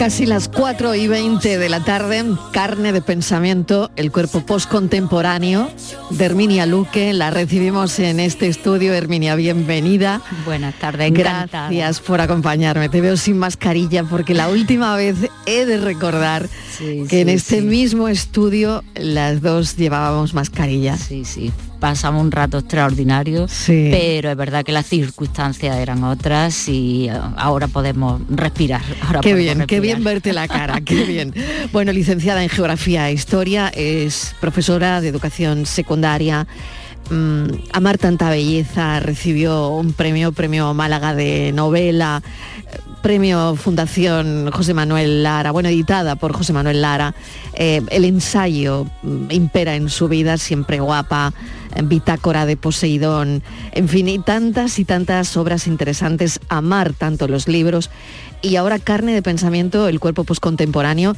Casi 0.00 0.24
las 0.24 0.48
4 0.48 0.94
y 0.94 1.08
20 1.08 1.58
de 1.58 1.68
la 1.68 1.84
tarde, 1.84 2.24
carne 2.54 2.90
de 2.94 3.02
pensamiento, 3.02 3.90
el 3.96 4.10
cuerpo 4.10 4.40
postcontemporáneo 4.46 5.70
de 6.08 6.24
Herminia 6.24 6.64
Luque. 6.64 7.12
La 7.12 7.28
recibimos 7.30 7.98
en 7.98 8.18
este 8.18 8.46
estudio. 8.46 8.94
Herminia, 8.94 9.34
bienvenida. 9.34 10.22
Buenas 10.46 10.74
tardes, 10.76 11.06
encantada. 11.08 11.68
Gracias 11.68 12.00
por 12.00 12.22
acompañarme. 12.22 12.88
Te 12.88 13.02
veo 13.02 13.18
sin 13.18 13.36
mascarilla 13.36 14.02
porque 14.04 14.32
la 14.32 14.48
última 14.48 14.96
vez 14.96 15.16
he 15.44 15.66
de 15.66 15.76
recordar 15.76 16.48
Sí, 16.78 17.04
que 17.06 17.20
en 17.20 17.28
este 17.28 17.60
sí. 17.60 17.66
mismo 17.66 18.08
estudio 18.08 18.82
las 18.94 19.42
dos 19.42 19.76
llevábamos 19.76 20.32
mascarilla. 20.32 20.96
Sí, 20.96 21.26
sí. 21.26 21.52
Pasamos 21.80 22.22
un 22.22 22.30
rato 22.30 22.58
extraordinario, 22.58 23.48
Sí. 23.48 23.88
pero 23.90 24.30
es 24.30 24.36
verdad 24.36 24.64
que 24.64 24.72
las 24.72 24.86
circunstancias 24.86 25.76
eran 25.78 26.04
otras 26.04 26.68
y 26.68 27.08
eh, 27.08 27.12
ahora 27.36 27.68
podemos 27.68 28.20
respirar. 28.28 28.82
Ahora 29.02 29.20
Qué 29.20 29.30
podemos 29.30 29.38
bien, 29.56 29.66
qué 29.66 29.76
respirar. 29.76 29.80
bien 29.82 30.04
verte 30.04 30.32
la 30.34 30.46
cara, 30.46 30.80
qué 30.82 31.04
bien. 31.06 31.34
Bueno, 31.72 31.92
licenciada 31.92 32.42
en 32.42 32.50
Geografía 32.50 33.08
e 33.08 33.14
Historia, 33.14 33.68
es 33.74 34.34
profesora 34.40 35.00
de 35.00 35.08
Educación 35.08 35.64
Secundaria. 35.66 36.46
Mm, 37.10 37.46
amar 37.72 37.98
tanta 37.98 38.30
belleza, 38.30 39.00
recibió 39.00 39.68
un 39.70 39.92
premio, 39.94 40.30
premio 40.32 40.74
Málaga 40.74 41.14
de 41.14 41.50
novela, 41.52 42.22
eh, 42.70 42.78
premio 43.02 43.56
Fundación 43.56 44.50
José 44.52 44.74
Manuel 44.74 45.22
Lara, 45.22 45.50
bueno, 45.50 45.70
editada 45.70 46.14
por 46.16 46.32
José 46.34 46.52
Manuel 46.52 46.82
Lara. 46.82 47.14
Eh, 47.54 47.80
el 47.90 48.04
ensayo 48.04 48.86
mm, 49.02 49.30
impera 49.30 49.74
en 49.74 49.88
su 49.88 50.06
vida, 50.08 50.36
siempre 50.36 50.78
guapa, 50.78 51.32
bitácora 51.84 52.46
de 52.46 52.56
Poseidón, 52.56 53.42
en 53.72 53.88
fin, 53.88 54.08
y 54.08 54.18
tantas 54.18 54.78
y 54.78 54.84
tantas 54.84 55.36
obras 55.36 55.66
interesantes, 55.66 56.40
amar 56.48 56.92
tanto 56.92 57.28
los 57.28 57.48
libros. 57.48 57.90
Y 58.42 58.56
ahora 58.56 58.78
Carne 58.78 59.12
de 59.12 59.20
Pensamiento, 59.20 59.86
el 59.86 60.00
cuerpo 60.00 60.24
postcontemporáneo, 60.24 61.14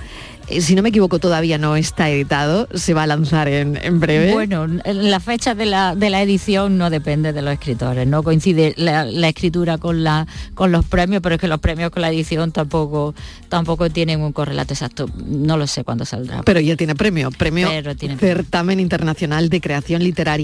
eh, 0.49 0.61
si 0.61 0.75
no 0.75 0.83
me 0.83 0.89
equivoco 0.89 1.21
todavía 1.21 1.57
no 1.57 1.77
está 1.77 2.11
editado, 2.11 2.67
se 2.75 2.95
va 2.95 3.05
a 3.05 3.07
lanzar 3.07 3.47
en, 3.47 3.79
en 3.81 4.01
breve. 4.01 4.33
Bueno, 4.33 4.67
la 4.67 5.21
fecha 5.21 5.55
de 5.55 5.67
la, 5.67 5.95
de 5.95 6.11
la 6.11 6.21
edición 6.21 6.79
no 6.79 6.91
depende 6.91 7.33
de 7.33 7.41
los 7.41 7.53
escritores, 7.53 8.09
no 8.09 8.25
coincide 8.25 8.75
la, 8.77 9.05
la 9.05 9.29
escritura 9.29 9.79
con, 9.79 10.03
la, 10.03 10.27
con 10.55 10.73
los 10.73 10.85
premios, 10.85 11.23
pero 11.23 11.37
es 11.37 11.41
que 11.41 11.47
los 11.47 11.61
premios 11.61 11.91
con 11.93 12.03
la 12.03 12.11
edición 12.11 12.51
tampoco, 12.51 13.15
tampoco 13.49 13.89
tienen 13.89 14.21
un 14.21 14.33
correlato 14.33 14.75
exacto. 14.75 15.09
No 15.25 15.57
lo 15.57 15.69
sé 15.69 15.85
cuándo 15.85 16.05
saldrá. 16.05 16.43
Pero 16.43 16.59
ya 16.59 16.75
tiene 16.75 16.97
premio, 16.97 17.31
premio 17.31 17.69
Pero 17.71 17.95
tiene 17.95 18.17
Certamen 18.17 18.81
Internacional 18.81 19.49
de 19.49 19.61
Creación 19.61 20.03
Literaria 20.03 20.42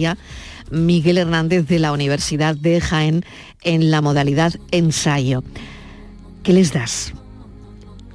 Miguel 0.70 1.18
Hernández 1.18 1.66
de 1.66 1.78
la 1.78 1.92
Universidad 1.92 2.54
de 2.56 2.80
Jaén 2.80 3.24
en 3.62 3.90
la 3.90 4.00
modalidad 4.00 4.54
ensayo. 4.70 5.42
¿Qué 6.42 6.52
les 6.52 6.72
das? 6.72 7.12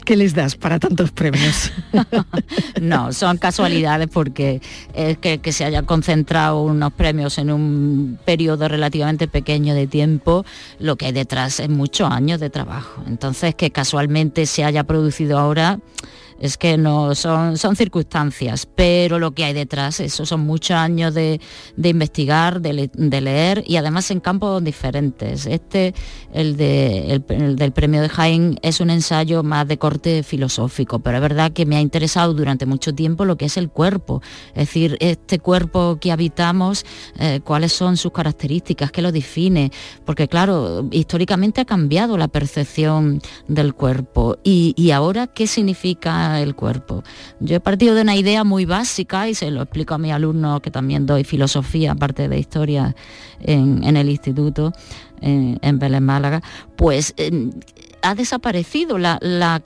¿Qué 0.05 0.17
les 0.17 0.33
das 0.33 0.55
para 0.55 0.79
tantos 0.79 1.11
premios? 1.11 1.71
No, 2.81 3.13
son 3.13 3.37
casualidades 3.37 4.09
porque 4.11 4.61
es 4.93 5.17
que, 5.17 5.37
que 5.37 5.53
se 5.53 5.63
hayan 5.63 5.85
concentrado 5.85 6.61
unos 6.61 6.91
premios 6.91 7.37
en 7.37 7.49
un 7.49 8.19
periodo 8.25 8.67
relativamente 8.67 9.27
pequeño 9.27 9.73
de 9.73 9.87
tiempo, 9.87 10.43
lo 10.79 10.97
que 10.97 11.05
hay 11.05 11.11
detrás 11.13 11.61
es 11.61 11.69
muchos 11.69 12.11
años 12.11 12.41
de 12.41 12.49
trabajo. 12.49 13.01
Entonces, 13.07 13.55
que 13.55 13.71
casualmente 13.71 14.45
se 14.45 14.65
haya 14.65 14.83
producido 14.83 15.39
ahora 15.39 15.79
es 16.43 16.57
que 16.57 16.77
no 16.77 17.15
son, 17.15 17.57
son 17.57 17.75
circunstancias, 17.77 18.67
pero 18.75 19.17
lo 19.17 19.31
que 19.31 19.45
hay 19.45 19.53
detrás, 19.53 19.99
eso 20.01 20.25
son 20.25 20.41
muchos 20.41 20.75
años 20.75 21.13
de, 21.13 21.39
de 21.77 21.89
investigar, 21.89 22.59
de, 22.59 22.73
le- 22.73 22.91
de 22.93 23.21
leer 23.21 23.63
y 23.65 23.77
además 23.77 24.11
en 24.11 24.19
campos 24.19 24.61
diferentes. 24.63 25.45
Este, 25.45 25.93
el, 26.33 26.57
de, 26.57 27.21
el 27.29 27.55
del 27.55 27.71
premio 27.71 28.01
de 28.01 28.09
Jaén, 28.09 28.59
es 28.61 28.81
un 28.81 28.89
ensayo 28.89 29.41
más 29.43 29.67
de 29.67 29.77
corte 29.77 30.21
filosófico, 30.23 30.99
pero 30.99 31.17
es 31.17 31.21
verdad 31.21 31.53
que 31.53 31.65
me 31.65 31.77
ha 31.77 31.81
interesado 31.81 32.33
durante 32.33 32.65
mucho 32.65 32.93
tiempo 32.93 33.23
lo 33.23 33.37
que 33.37 33.45
es 33.45 33.55
el 33.55 33.69
cuerpo, 33.69 34.21
es 34.49 34.67
decir, 34.67 34.97
este 34.99 35.39
cuerpo 35.39 35.97
que 36.01 36.11
habitamos, 36.11 36.85
eh, 37.19 37.39
cuáles 37.43 37.71
son 37.71 37.95
sus 37.95 38.11
características, 38.11 38.91
qué 38.91 39.01
lo 39.01 39.11
define, 39.13 39.71
porque 40.05 40.27
claro, 40.27 40.87
históricamente 40.91 41.61
ha 41.61 41.65
cambiado 41.65 42.17
la 42.17 42.27
percepción 42.27 43.21
del 43.47 43.73
cuerpo 43.73 44.37
y, 44.43 44.73
y 44.75 44.91
ahora 44.91 45.27
qué 45.27 45.47
significa 45.47 46.32
el 46.41 46.55
cuerpo. 46.55 47.03
Yo 47.39 47.55
he 47.55 47.59
partido 47.59 47.95
de 47.95 48.01
una 48.01 48.15
idea 48.15 48.43
muy 48.43 48.65
básica 48.65 49.27
y 49.27 49.35
se 49.35 49.51
lo 49.51 49.61
explico 49.61 49.93
a 49.93 49.97
mis 49.97 50.11
alumnos 50.11 50.61
que 50.61 50.71
también 50.71 51.05
doy 51.05 51.23
filosofía, 51.23 51.91
aparte 51.91 52.27
de 52.27 52.39
historia 52.39 52.95
en, 53.41 53.95
el 53.95 54.09
instituto, 54.09 54.73
en, 55.21 55.59
en 55.61 55.79
Belén 55.79 56.03
Málaga, 56.03 56.41
pues 56.75 57.13
eh, 57.17 57.49
ha 58.03 58.15
desaparecido 58.15 58.97
la, 58.97 59.19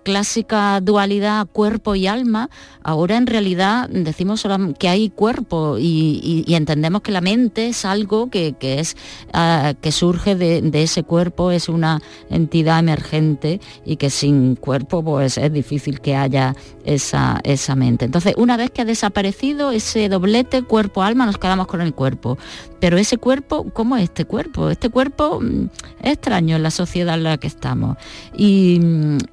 clásica 0.03 0.79
dualidad 0.79 1.47
cuerpo 1.47 1.95
y 1.95 2.07
alma. 2.07 2.49
Ahora 2.83 3.17
en 3.17 3.27
realidad 3.27 3.89
decimos 3.89 4.47
que 4.79 4.87
hay 4.87 5.09
cuerpo 5.09 5.77
y, 5.79 6.45
entendemos 6.47 7.01
que 7.01 7.11
la 7.11 7.21
mente 7.21 7.67
es 7.67 7.83
algo 7.83 8.29
que, 8.29 8.55
es 8.61 8.95
ah, 9.33 9.73
que 9.81 9.91
surge 9.91 10.35
de, 10.35 10.61
de 10.61 10.83
ese 10.83 11.03
cuerpo, 11.03 11.51
es 11.51 11.67
una 11.67 12.01
entidad 12.29 12.79
emergente 12.79 13.59
y 13.85 13.97
que 13.97 14.09
sin 14.09 14.55
cuerpo 14.55 15.03
pues 15.03 15.37
es 15.37 15.51
difícil 15.51 15.99
que 15.99 16.15
haya 16.15 16.55
esa, 16.87 17.39
esa 17.43 17.75
mente. 17.75 18.05
Entonces, 18.05 18.33
una 18.37 18.55
vez 18.57 18.71
que 18.71 18.81
ha 18.81 18.85
desaparecido 18.85 19.71
ese 19.71 20.07
doblete 20.09 20.63
cuerpo-alma, 20.63 21.25
nos 21.25 21.37
quedamos 21.37 21.67
con 21.67 21.81
el 21.81 21.93
cuerpo. 21.93 22.37
Pero 22.79 22.97
ese 22.97 23.17
cuerpo, 23.17 23.65
¿cómo 23.73 23.97
es 23.97 24.03
este 24.03 24.25
cuerpo? 24.25 24.69
Este 24.69 24.89
cuerpo 24.89 25.39
mm, 25.41 25.69
es 26.01 26.13
extraño 26.13 26.55
en 26.55 26.63
la 26.63 26.71
sociedad 26.71 27.15
en 27.15 27.23
la 27.23 27.37
que 27.37 27.47
estamos. 27.47 27.97
Y, 28.35 28.79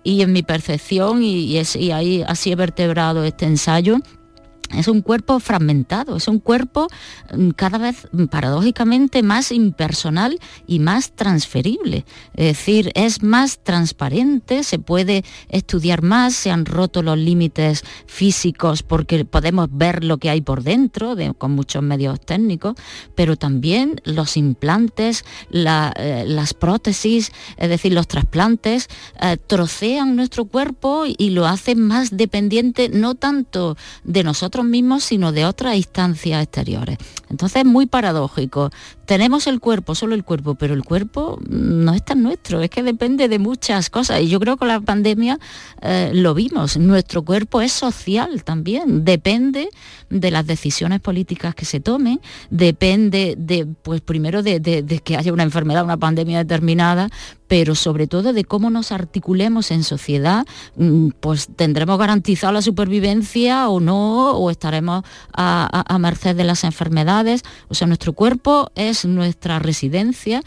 y 0.02 0.22
en 0.22 0.32
mi 0.32 0.42
percepción, 0.42 1.22
y, 1.22 1.44
y 1.44 1.58
es- 1.58 1.76
y 1.76 1.90
ahí 1.92 2.22
así 2.26 2.52
he 2.52 2.56
vertebrado 2.56 3.24
este 3.24 3.46
ensayo, 3.46 3.98
es 4.76 4.88
un 4.88 5.02
cuerpo 5.02 5.40
fragmentado, 5.40 6.16
es 6.16 6.28
un 6.28 6.38
cuerpo 6.40 6.88
mm, 7.36 7.50
cada 7.50 7.78
vez 7.78 8.08
mm, 8.12 8.24
paradójicamente 8.26 9.22
más 9.22 9.52
impersonal 9.52 10.38
y 10.66 10.78
más 10.78 11.12
transferible. 11.12 12.04
Es 12.34 12.56
decir, 12.56 12.90
es 12.94 13.22
más 13.22 13.58
transparente, 13.62 14.62
se 14.62 14.78
puede 14.78 15.24
estudiar 15.48 16.02
más, 16.02 16.34
se 16.34 16.50
han 16.50 16.64
roto 16.64 17.02
los 17.02 17.18
límites 17.18 17.84
físicos 18.06 18.82
porque 18.82 19.24
podemos 19.24 19.68
ver 19.70 20.04
lo 20.04 20.18
que 20.18 20.30
hay 20.30 20.40
por 20.40 20.62
dentro 20.62 21.14
de- 21.14 21.34
con 21.34 21.52
muchos 21.52 21.82
medios 21.82 22.20
técnicos, 22.20 22.74
pero 23.14 23.36
también 23.36 24.00
los 24.04 24.36
implantes, 24.36 25.24
la- 25.50 25.92
eh, 25.96 26.24
las 26.26 26.54
prótesis, 26.54 27.32
es 27.56 27.68
decir, 27.68 27.92
los 27.92 28.06
trasplantes, 28.08 28.88
eh, 29.20 29.36
trocean 29.46 30.16
nuestro 30.16 30.44
cuerpo 30.46 31.04
y 31.06 31.30
lo 31.30 31.46
hacen 31.46 31.80
más 31.80 32.16
dependiente 32.16 32.88
no 32.88 33.14
tanto 33.14 33.76
de 34.04 34.22
nosotros 34.22 34.53
mismos, 34.62 35.02
sino 35.02 35.32
de 35.32 35.46
otras 35.46 35.74
instancias 35.74 36.42
exteriores. 36.42 36.98
Entonces 37.30 37.62
es 37.62 37.64
muy 37.64 37.86
paradójico. 37.86 38.70
Tenemos 39.06 39.46
el 39.46 39.58
cuerpo, 39.58 39.94
solo 39.94 40.14
el 40.14 40.22
cuerpo, 40.22 40.54
pero 40.54 40.74
el 40.74 40.84
cuerpo 40.84 41.40
no 41.48 41.92
es 41.94 42.04
tan 42.04 42.22
nuestro, 42.22 42.60
es 42.60 42.70
que 42.70 42.82
depende 42.82 43.28
de 43.28 43.38
muchas 43.38 43.90
cosas. 43.90 44.20
Y 44.20 44.28
yo 44.28 44.38
creo 44.38 44.54
que 44.54 44.60
con 44.60 44.68
la 44.68 44.80
pandemia 44.80 45.38
eh, 45.82 46.10
lo 46.14 46.34
vimos. 46.34 46.76
Nuestro 46.76 47.22
cuerpo 47.22 47.60
es 47.60 47.72
social 47.72 48.44
también, 48.44 49.04
depende 49.04 49.68
de 50.20 50.30
las 50.30 50.46
decisiones 50.46 51.00
políticas 51.00 51.54
que 51.54 51.64
se 51.64 51.80
tomen, 51.80 52.20
depende 52.50 53.34
de, 53.36 53.66
pues 53.66 54.00
primero 54.00 54.42
de, 54.42 54.60
que 55.04 55.16
haya 55.16 55.32
una 55.32 55.42
enfermedad, 55.42 55.84
una 55.84 55.96
pandemia 55.96 56.38
determinada, 56.38 57.10
pero 57.48 57.74
sobre 57.74 58.06
todo 58.06 58.32
de 58.32 58.44
cómo 58.44 58.70
nos 58.70 58.92
articulemos 58.92 59.70
en 59.72 59.82
sociedad, 59.82 60.46
mm, 60.76 61.08
pues 61.20 61.48
tendremos 61.56 61.98
garantizada 61.98 62.52
la 62.52 62.62
supervivencia 62.62 63.68
o 63.68 63.80
no, 63.80 64.30
o 64.32 64.50
estaremos 64.50 65.02
a- 65.32 65.84
a 65.86 65.98
merced 65.98 66.36
de 66.36 66.44
las 66.44 66.62
enfermedades. 66.64 67.42
O 67.68 67.74
sea, 67.74 67.86
nuestro 67.88 68.12
cuerpo 68.12 68.70
es 68.76 69.04
nuestra 69.04 69.58
residencia, 69.58 70.42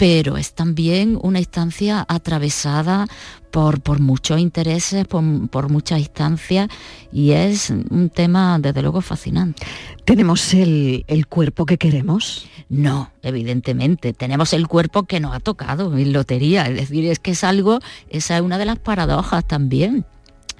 pero 0.00 0.38
es 0.38 0.54
también 0.54 1.18
una 1.20 1.40
instancia 1.40 2.06
atravesada 2.08 3.06
por, 3.50 3.82
por 3.82 4.00
muchos 4.00 4.40
intereses, 4.40 5.06
por, 5.06 5.22
por 5.50 5.68
muchas 5.68 5.98
instancias, 5.98 6.70
y 7.12 7.32
es 7.32 7.68
un 7.68 8.08
tema, 8.08 8.58
desde 8.58 8.80
luego, 8.80 9.02
fascinante. 9.02 9.62
¿Tenemos 10.06 10.54
el, 10.54 11.04
el 11.06 11.26
cuerpo 11.26 11.66
que 11.66 11.76
queremos? 11.76 12.46
No, 12.70 13.10
evidentemente. 13.20 14.14
Tenemos 14.14 14.54
el 14.54 14.68
cuerpo 14.68 15.02
que 15.02 15.20
nos 15.20 15.34
ha 15.34 15.40
tocado 15.40 15.94
en 15.94 16.14
lotería. 16.14 16.64
Es 16.64 16.76
decir, 16.76 17.04
es 17.04 17.18
que 17.18 17.32
es 17.32 17.44
algo, 17.44 17.80
esa 18.08 18.36
es 18.36 18.42
una 18.42 18.56
de 18.56 18.64
las 18.64 18.78
paradojas 18.78 19.46
también. 19.46 20.06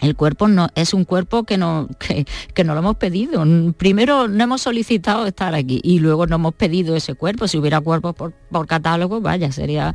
El 0.00 0.16
cuerpo 0.16 0.48
no 0.48 0.68
es 0.74 0.94
un 0.94 1.04
cuerpo 1.04 1.44
que 1.44 1.58
no, 1.58 1.88
que, 1.98 2.64
no 2.64 2.74
lo 2.74 2.80
hemos 2.80 2.96
pedido. 2.96 3.44
Primero 3.76 4.28
no 4.28 4.44
hemos 4.44 4.62
solicitado 4.62 5.26
estar 5.26 5.54
aquí 5.54 5.80
y 5.82 5.98
luego 5.98 6.26
no 6.26 6.36
hemos 6.36 6.54
pedido 6.54 6.96
ese 6.96 7.14
cuerpo. 7.14 7.48
Si 7.48 7.58
hubiera 7.58 7.80
cuerpo 7.80 8.12
por, 8.12 8.32
catálogo, 8.66 9.20
vaya, 9.20 9.52
sería 9.52 9.94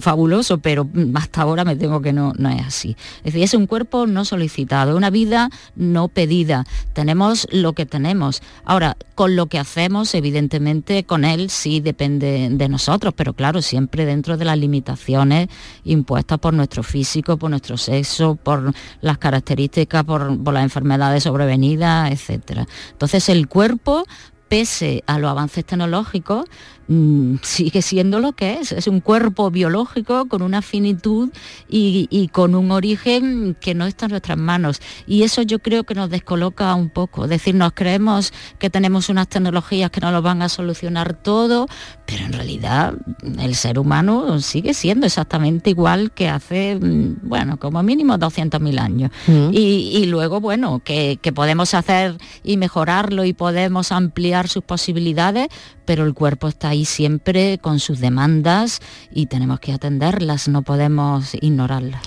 fabuloso, 0.00 0.58
pero 0.58 0.88
hasta 1.14 1.42
ahora 1.42 1.64
me 1.64 1.76
temo 1.76 2.00
que 2.00 2.12
no, 2.12 2.32
no 2.38 2.48
es 2.50 2.66
así. 2.66 2.96
Es 3.18 3.32
decir, 3.32 3.42
es 3.42 3.54
un 3.54 3.66
cuerpo 3.66 4.06
no 4.06 4.24
solicitado, 4.24 4.96
una 4.96 5.10
vida 5.10 5.50
no 5.74 6.08
pedida. 6.08 6.64
Tenemos 6.92 7.46
lo 7.50 7.72
que 7.74 7.86
tenemos. 7.86 8.42
Ahora, 8.64 8.96
con 9.14 9.36
lo 9.36 9.46
que 9.46 9.58
hacemos, 9.58 10.14
evidentemente, 10.14 11.04
con 11.04 11.24
él 11.24 11.50
sí 11.50 11.80
depende 11.80 12.48
de 12.50 12.68
nosotros, 12.68 13.14
pero 13.16 13.32
claro, 13.32 13.62
siempre 13.62 14.04
dentro 14.04 14.36
de 14.36 14.44
las 14.44 14.58
limitaciones 14.58 15.48
impuestas 15.84 16.38
por 16.38 16.54
nuestro 16.54 16.82
físico, 16.82 17.36
por 17.36 17.50
nuestro 17.50 17.76
sexo, 17.76 18.36
por 18.36 18.72
las 19.00 19.18
características 19.26 20.04
por, 20.04 20.52
las 20.52 20.62
enfermedades 20.62 21.24
sobrevenidas, 21.24 22.12
etc. 22.12 22.60
Entonces 22.92 23.28
el 23.28 23.48
cuerpo 23.48 24.04
pese 24.48 25.02
a 25.08 25.18
los 25.18 25.28
avances 25.28 25.64
tecnológicos, 25.64 26.44
Mm, 26.88 27.36
sigue 27.42 27.82
siendo 27.82 28.20
lo 28.20 28.32
que 28.32 28.54
es, 28.54 28.70
es 28.70 28.86
un 28.86 29.00
cuerpo 29.00 29.50
biológico 29.50 30.26
con 30.26 30.42
una 30.42 30.62
finitud 30.62 31.30
y, 31.68 32.30
con 32.32 32.54
un 32.54 32.70
origen 32.70 33.56
que 33.60 33.74
no 33.74 33.86
está 33.86 34.06
en 34.06 34.12
nuestras 34.12 34.38
manos. 34.38 34.80
Y 35.06 35.22
eso 35.22 35.42
yo 35.42 35.58
creo 35.58 35.84
que 35.84 35.94
nos 35.94 36.10
descoloca 36.10 36.74
un 36.74 36.90
poco, 36.90 37.24
es 37.24 37.30
decir, 37.30 37.54
nos 37.54 37.72
creemos 37.72 38.32
que 38.58 38.70
tenemos 38.70 39.08
unas 39.08 39.28
tecnologías 39.28 39.90
que 39.90 40.00
no 40.00 40.12
lo 40.12 40.22
van 40.22 40.42
a 40.42 40.48
solucionar 40.48 41.14
todo, 41.14 41.66
pero 42.04 42.24
en 42.24 42.32
realidad 42.32 42.94
el 43.40 43.54
ser 43.54 43.78
humano 43.78 44.40
sigue 44.40 44.74
siendo 44.74 45.06
exactamente 45.06 45.70
igual 45.70 46.12
que 46.12 46.28
hace, 46.28 46.76
mm, 46.76 47.18
bueno, 47.22 47.58
como 47.58 47.82
mínimo 47.82 48.18
200.000 48.18 48.78
años. 48.78 49.10
Mm. 49.26 49.50
Y, 49.52 50.06
luego, 50.06 50.40
bueno, 50.40 50.80
que 50.84 51.18
podemos 51.34 51.74
hacer 51.74 52.16
y 52.44 52.56
mejorarlo 52.56 53.24
y 53.24 53.32
podemos 53.32 53.92
ampliar 53.92 54.48
sus 54.48 54.62
posibilidades, 54.62 55.48
pero 55.84 56.04
el 56.04 56.14
cuerpo 56.14 56.48
está 56.48 56.70
ahí 56.70 56.75
siempre 56.84 57.58
con 57.58 57.80
sus 57.80 58.00
demandas 58.00 58.80
y 59.12 59.26
tenemos 59.26 59.60
que 59.60 59.72
atenderlas, 59.72 60.48
no 60.48 60.62
podemos 60.62 61.34
ignorarlas. 61.40 62.02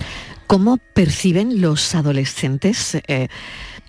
¿Cómo 0.48 0.78
perciben 0.94 1.62
los 1.62 1.94
adolescentes? 1.96 2.98
Eh, 3.08 3.28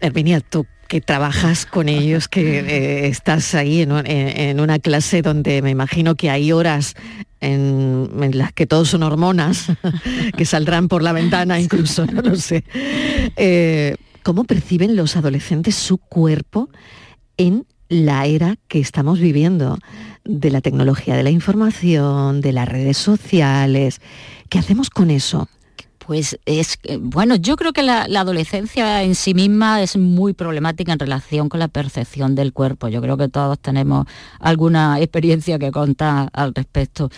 Herminia, 0.01 0.40
tú 0.40 0.66
que 0.90 1.01
trabajas 1.01 1.66
con 1.66 1.88
ellos, 1.88 2.27
que 2.27 2.59
eh, 2.59 3.07
estás 3.07 3.55
ahí 3.55 3.81
en, 3.83 4.61
una 4.61 4.81
clase 4.81 5.23
donde 5.23 5.62
me 5.62 5.71
imagino 5.71 6.16
que 6.16 6.31
hay 6.31 6.51
horas 6.51 6.97
en, 7.40 8.11
las 8.33 8.53
que 8.53 8.66
todos 8.66 8.88
son 8.88 9.05
hormonas, 9.05 9.66
que 10.37 10.45
saldrán 10.45 10.88
por 10.88 11.05
la 11.05 11.12
ventana 11.12 11.61
incluso, 11.61 12.07
no 12.07 12.23
lo 12.23 12.35
sé. 12.35 12.64
Eh, 13.37 13.95
¿Cómo 14.25 14.43
perciben 14.43 14.97
los 14.97 15.16
adolescentes 15.16 15.77
su 15.77 15.97
cuerpo 15.97 16.69
en 17.37 17.66
la 17.90 18.24
era 18.24 18.57
que 18.68 18.79
estamos 18.79 19.18
viviendo 19.18 19.76
de 20.24 20.50
la 20.50 20.62
tecnología 20.62 21.16
de 21.16 21.24
la 21.24 21.31
información, 21.31 22.40
de 22.40 22.53
las 22.53 22.68
redes 22.68 22.96
sociales. 22.96 24.00
¿Qué 24.48 24.59
hacemos 24.59 24.88
con 24.90 25.11
eso? 25.11 25.48
Pues 25.98 26.38
es, 26.46 26.79
bueno, 27.00 27.35
yo 27.35 27.57
creo 27.57 27.72
que 27.72 27.83
la, 27.83 28.03
adolescencia 28.03 29.03
en 29.03 29.14
sí 29.14 29.35
misma 29.35 29.83
es 29.83 29.96
muy 29.96 30.33
problemática 30.33 30.92
en 30.92 30.98
relación 30.98 31.48
con 31.48 31.61
la 31.61 31.68
percepción 31.68 32.35
del 32.35 32.53
cuerpo. 32.53 32.88
Yo 32.88 33.00
creo 33.00 33.16
que 33.16 33.29
todos 33.29 33.59
tenemos 33.59 34.07
alguna 34.38 34.98
experiencia 35.00 35.59
que 35.59 35.70
contar 35.72 36.31
al 36.33 36.55
respecto. 36.55 37.11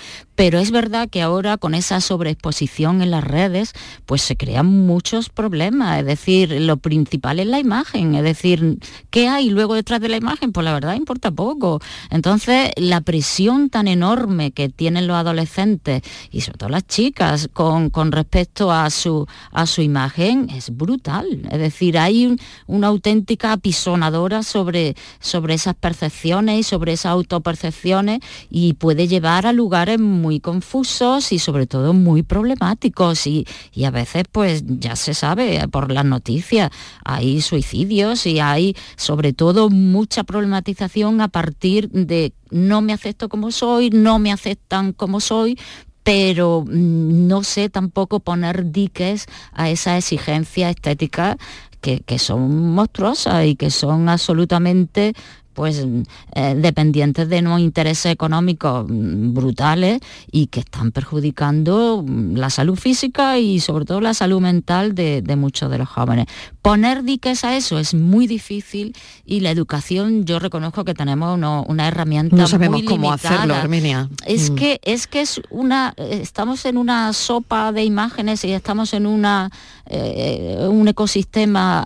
Pero 0.43 0.59
es 0.59 0.73
verdad 0.73 1.09
que 1.09 1.23
ahora 1.23 1.57
con 1.57 1.73
esa 1.73 2.01
sobreexposición 2.01 3.01
en 3.01 3.13
las 3.13 3.23
redes, 3.23 3.75
pues 4.07 4.23
se 4.23 4.37
crean 4.37 4.67
muchos 4.67 5.29
problemas. 5.29 6.01
Es 6.01 6.05
decir, 6.05 6.51
lo 6.63 6.79
principal 6.79 7.39
es 7.39 7.47
la 7.47 7.61
imagen. 7.61 8.17
Es 8.17 8.25
decir, 8.25 8.81
¿qué 9.11 9.29
hay 9.29 9.51
luego 9.51 9.77
detrás 9.77 10.01
de 10.01 10.09
la 10.09 10.17
imagen? 10.17 10.51
Pues 10.51 10.65
la 10.65 10.73
verdad 10.73 10.97
importa 10.97 11.31
poco. 11.31 11.81
Entonces, 12.11 12.73
la 12.75 13.03
presión 13.03 13.71
tan 13.71 13.87
enorme 13.87 14.51
que 14.51 14.69
tienen 14.69 15.07
los 15.07 15.17
adolescentes 15.17 16.03
y 16.33 16.41
sobre 16.41 16.59
todo 16.59 16.71
las 16.71 16.89
chicas 16.89 17.49
con, 17.53 17.89
con 17.91 18.11
respecto 18.11 18.73
a 18.73 18.91
su, 18.91 19.29
a 19.53 19.65
su 19.67 19.81
imagen 19.81 20.51
es 20.51 20.77
brutal. 20.77 21.49
Es 21.53 21.61
decir, 21.61 21.97
hay 21.97 22.37
una 22.67 22.89
auténtica 22.89 23.53
apisonadora 23.53 24.43
sobre, 24.43 24.97
sobre 25.21 25.55
esas 25.55 25.77
percepciones 25.77 26.59
y 26.59 26.63
sobre 26.65 26.95
esas 26.95 27.13
autopercepciones 27.13 28.19
y 28.51 28.73
puede 28.73 29.07
llevar 29.07 29.47
a 29.47 29.53
lugares 29.53 30.01
muy 30.01 30.32
confusos 30.41 31.33
y 31.33 31.39
sobre 31.39 31.67
todo 31.67 31.93
muy 31.93 32.23
problemáticos 32.23 33.27
y, 33.27 33.47
a 33.85 33.91
veces 33.91 34.25
pues 34.31 34.63
ya 34.67 34.97
se 34.97 35.15
sabe 35.15 35.67
por 35.69 35.91
las 35.91 36.05
noticias, 36.05 36.71
hay 37.05 37.41
suicidios 37.41 38.27
y 38.27 38.39
hay 38.39 38.77
sobre 38.97 39.33
todo 39.33 39.71
mucha 39.71 40.25
problematización 40.25 41.21
a 41.21 41.29
partir 41.29 41.91
de 41.91 42.33
no 42.51 42.81
me 42.81 42.93
acepto 42.93 43.29
como 43.29 43.51
soy, 43.51 43.91
no 43.91 44.19
me 44.19 44.33
aceptan 44.33 44.93
como 44.93 45.21
soy, 45.21 45.59
pero 46.03 46.65
mm, 46.67 47.27
no 47.27 47.43
sé 47.43 47.69
tampoco 47.69 48.21
poner 48.21 48.71
diques 48.71 49.27
a 49.53 49.71
esa 49.71 49.97
exigencia 49.97 50.71
estética 50.71 51.37
que, 51.81 52.01
que, 52.01 52.19
son 52.19 52.73
monstruosas 52.75 53.45
y 53.47 53.57
que 53.57 53.71
son 53.71 54.09
absolutamente 54.09 55.15
pues 55.55 55.87
eh, 56.35 56.55
dependientes 56.57 57.29
de 57.29 57.39
unos 57.41 57.61
intereses 57.61 58.13
económicos 58.13 58.87
mm, 58.89 59.35
brutales 59.35 60.01
y 60.31 60.47
que 60.47 60.61
están 60.61 60.93
perjudicando 60.93 62.05
mm, 62.07 62.37
la 62.37 62.51
salud 62.51 62.77
física 62.77 63.39
y 63.39 63.61
sobre 63.61 63.85
todo 63.85 64.01
la 64.01 64.15
salud 64.15 64.41
mental 64.41 64.95
de, 64.95 65.23
muchos 65.37 65.71
de 65.71 65.79
los 65.79 65.89
jóvenes. 65.89 66.27
Poner 66.61 67.03
diques 67.03 67.45
a 67.45 67.57
eso 67.57 67.79
es 67.79 67.95
muy 67.95 68.27
difícil 68.27 68.95
y 69.25 69.41
la 69.41 69.51
educación 69.51 70.25
yo 70.25 70.39
reconozco 70.39 70.85
que 70.85 70.95
tenemos 70.95 71.37
una 71.37 71.89
herramienta 71.89 72.37
no 72.37 72.47
sabemos 72.47 72.83
cómo 72.83 73.13
hacerlo, 73.13 73.55
Armenia. 73.55 74.09
Es 74.27 74.51
mm. 74.51 74.55
que 74.55 74.81
es 74.83 75.07
que 75.07 75.21
es 75.21 75.41
una 75.51 75.95
estamos 75.97 76.65
en 76.67 76.77
una 76.77 77.13
sopa 77.13 77.73
de 77.73 77.85
imágenes 77.85 78.45
y 78.45 78.53
estamos 78.53 78.95
en 78.95 79.07
una 79.07 79.51
eh, 79.87 80.67
un 80.69 80.89
ecosistema 80.89 81.85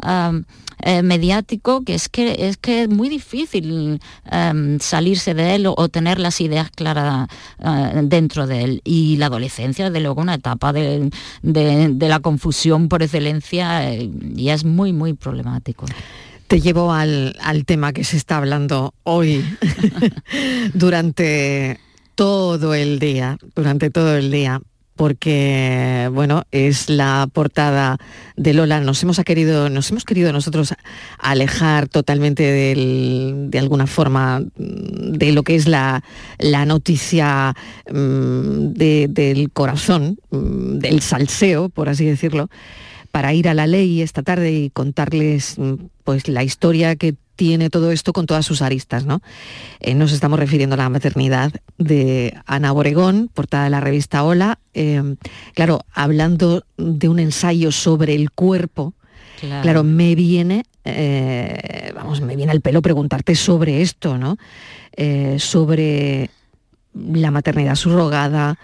eh, 0.82 1.02
mediático 1.02 1.82
que 1.84 1.94
es 1.94 2.08
que 2.08 2.48
es 2.48 2.56
que 2.58 2.82
es 2.82 2.88
muy 2.88 3.08
difícil 3.08 4.00
em, 4.30 4.78
salirse 4.78 5.32
de 5.34 5.54
él 5.54 5.66
o, 5.66 5.88
tener 5.88 6.18
las 6.18 6.40
ideas 6.40 6.70
claras 6.70 7.28
eh, 7.58 8.00
dentro 8.04 8.46
de 8.46 8.62
él. 8.62 8.80
Y 8.84 9.16
la 9.16 9.26
adolescencia, 9.26 9.90
de 9.90 10.00
luego, 10.00 10.20
una 10.20 10.34
etapa 10.34 10.72
de, 10.72 11.10
la 11.42 12.20
confusión 12.20 12.88
por 12.88 13.02
excelencia 13.02 13.90
eh, 13.90 14.10
y 14.36 14.50
es 14.50 14.64
muy, 14.64 14.92
muy 14.92 15.14
problemático. 15.14 15.86
Te 16.46 16.60
llevo 16.60 16.92
al, 16.92 17.36
al 17.40 17.64
tema 17.64 17.92
que 17.92 18.04
se 18.04 18.16
está 18.16 18.36
hablando 18.36 18.94
hoy 19.02 19.44
durante 20.74 21.80
todo 22.14 22.74
el 22.74 22.98
día, 22.98 23.38
durante 23.54 23.90
todo 23.90 24.16
el 24.16 24.30
día 24.30 24.60
porque 24.96 26.10
bueno, 26.12 26.44
es 26.50 26.88
la 26.88 27.28
portada 27.32 27.98
de 28.36 28.54
Lola. 28.54 28.80
Nos 28.80 29.02
hemos 29.02 29.20
querido, 29.20 29.68
nos 29.68 29.90
hemos 29.90 30.04
querido 30.04 30.32
nosotros 30.32 30.74
alejar 31.18 31.88
totalmente 31.88 32.42
de 32.42 33.58
alguna 33.58 33.86
forma 33.86 34.42
de 34.56 35.32
lo 35.32 35.42
que 35.42 35.54
es 35.54 35.68
la, 35.68 36.02
noticia 36.66 37.54
mm, 37.92 38.72
del 38.72 39.50
corazón, 39.52 40.18
mm, 40.30 40.78
del 40.78 41.00
salseo, 41.00 41.68
por 41.68 41.88
así 41.88 42.04
decirlo, 42.06 42.48
para 43.10 43.34
ir 43.34 43.48
a 43.48 43.54
la 43.54 43.66
ley 43.66 44.02
esta 44.02 44.22
tarde 44.22 44.52
y 44.52 44.70
contarles 44.70 45.58
mm, 45.58 45.74
pues 46.04 46.28
la 46.28 46.42
historia 46.42 46.96
que 46.96 47.14
tiene 47.36 47.70
todo 47.70 47.92
esto 47.92 48.12
con 48.12 48.26
todas 48.26 48.44
sus 48.44 48.62
aristas. 48.62 49.04
¿no? 49.06 49.20
Eh, 49.80 49.94
nos 49.94 50.12
estamos 50.12 50.38
refiriendo 50.38 50.74
a 50.74 50.78
la 50.78 50.88
maternidad 50.88 51.52
de 51.78 52.36
Ana 52.46 52.72
Oregón, 52.72 53.30
portada 53.32 53.64
de 53.64 53.70
la 53.70 53.80
revista 53.80 54.24
Hola. 54.24 54.58
Eh, 54.74 55.16
claro, 55.54 55.80
hablando 55.92 56.64
de 56.76 57.08
un 57.08 57.18
ensayo 57.18 57.70
sobre 57.70 58.14
el 58.14 58.30
cuerpo, 58.30 58.94
claro, 59.62 59.84
me 59.84 60.14
viene, 60.14 60.64
eh, 60.84 61.92
vamos, 61.94 62.20
me 62.20 62.36
viene 62.36 62.52
al 62.52 62.62
pelo 62.62 62.82
preguntarte 62.82 63.34
sobre 63.34 63.82
esto, 63.82 64.18
¿no? 64.18 64.38
sobre 65.36 66.30
la 66.94 67.30
maternidad 67.30 67.74
subrogada, 67.74 68.58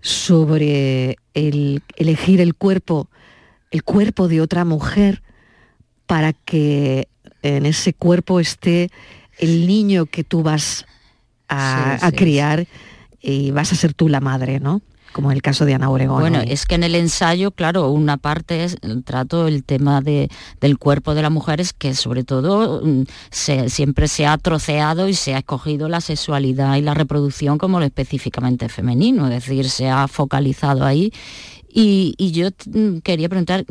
sobre 0.00 1.16
el 1.34 1.80
elegir 1.94 2.40
el 2.40 2.56
cuerpo, 2.56 3.08
el 3.70 3.84
cuerpo 3.84 4.26
de 4.26 4.40
otra 4.40 4.64
mujer 4.64 5.22
para 6.06 6.32
que 6.32 7.08
en 7.42 7.66
ese 7.66 7.92
cuerpo 7.92 8.40
esté 8.40 8.90
el 9.38 9.66
niño 9.66 10.06
que 10.06 10.24
tú 10.24 10.42
vas 10.42 10.86
a, 11.48 12.10
criar 12.14 12.66
y 13.20 13.50
vas 13.50 13.72
a 13.72 13.76
ser 13.76 13.94
tú 13.94 14.08
la 14.08 14.20
madre, 14.20 14.60
¿no? 14.60 14.82
como 15.12 15.30
en 15.30 15.36
el 15.36 15.40
caso 15.40 15.64
de 15.64 15.72
Ana 15.72 15.88
Oregón. 15.88 16.20
Bueno, 16.20 16.42
es 16.46 16.66
que 16.66 16.74
en 16.74 16.84
el 16.84 16.94
ensayo, 16.94 17.50
claro, 17.50 17.88
una 17.88 18.18
parte 18.18 18.64
es 18.64 18.76
el 18.82 19.02
trato 19.02 19.48
el 19.48 19.64
tema 19.64 20.02
de, 20.02 20.28
del 20.60 20.76
cuerpo 20.76 21.14
de 21.14 21.22
las 21.22 21.30
mujeres, 21.30 21.72
que 21.72 21.94
sobre 21.94 22.22
todo 22.22 22.82
mm, 22.84 23.04
siempre 23.30 24.08
se 24.08 24.26
ha 24.26 24.36
troceado 24.36 25.08
y 25.08 25.14
se 25.14 25.34
ha 25.34 25.38
escogido 25.38 25.88
la 25.88 26.02
sexualidad 26.02 26.76
y 26.76 26.82
la 26.82 26.92
reproducción 26.92 27.56
como 27.56 27.80
lo 27.80 27.86
específicamente 27.86 28.68
femenino, 28.68 29.24
es 29.28 29.30
decir, 29.30 29.70
se 29.70 29.88
ha 29.88 30.06
focalizado 30.06 30.84
ahí. 30.84 31.10
Y, 31.66 32.14
y 32.18 32.32
yo 32.32 32.48
mm, 32.66 32.98
quería 32.98 33.30
preguntar, 33.30 33.64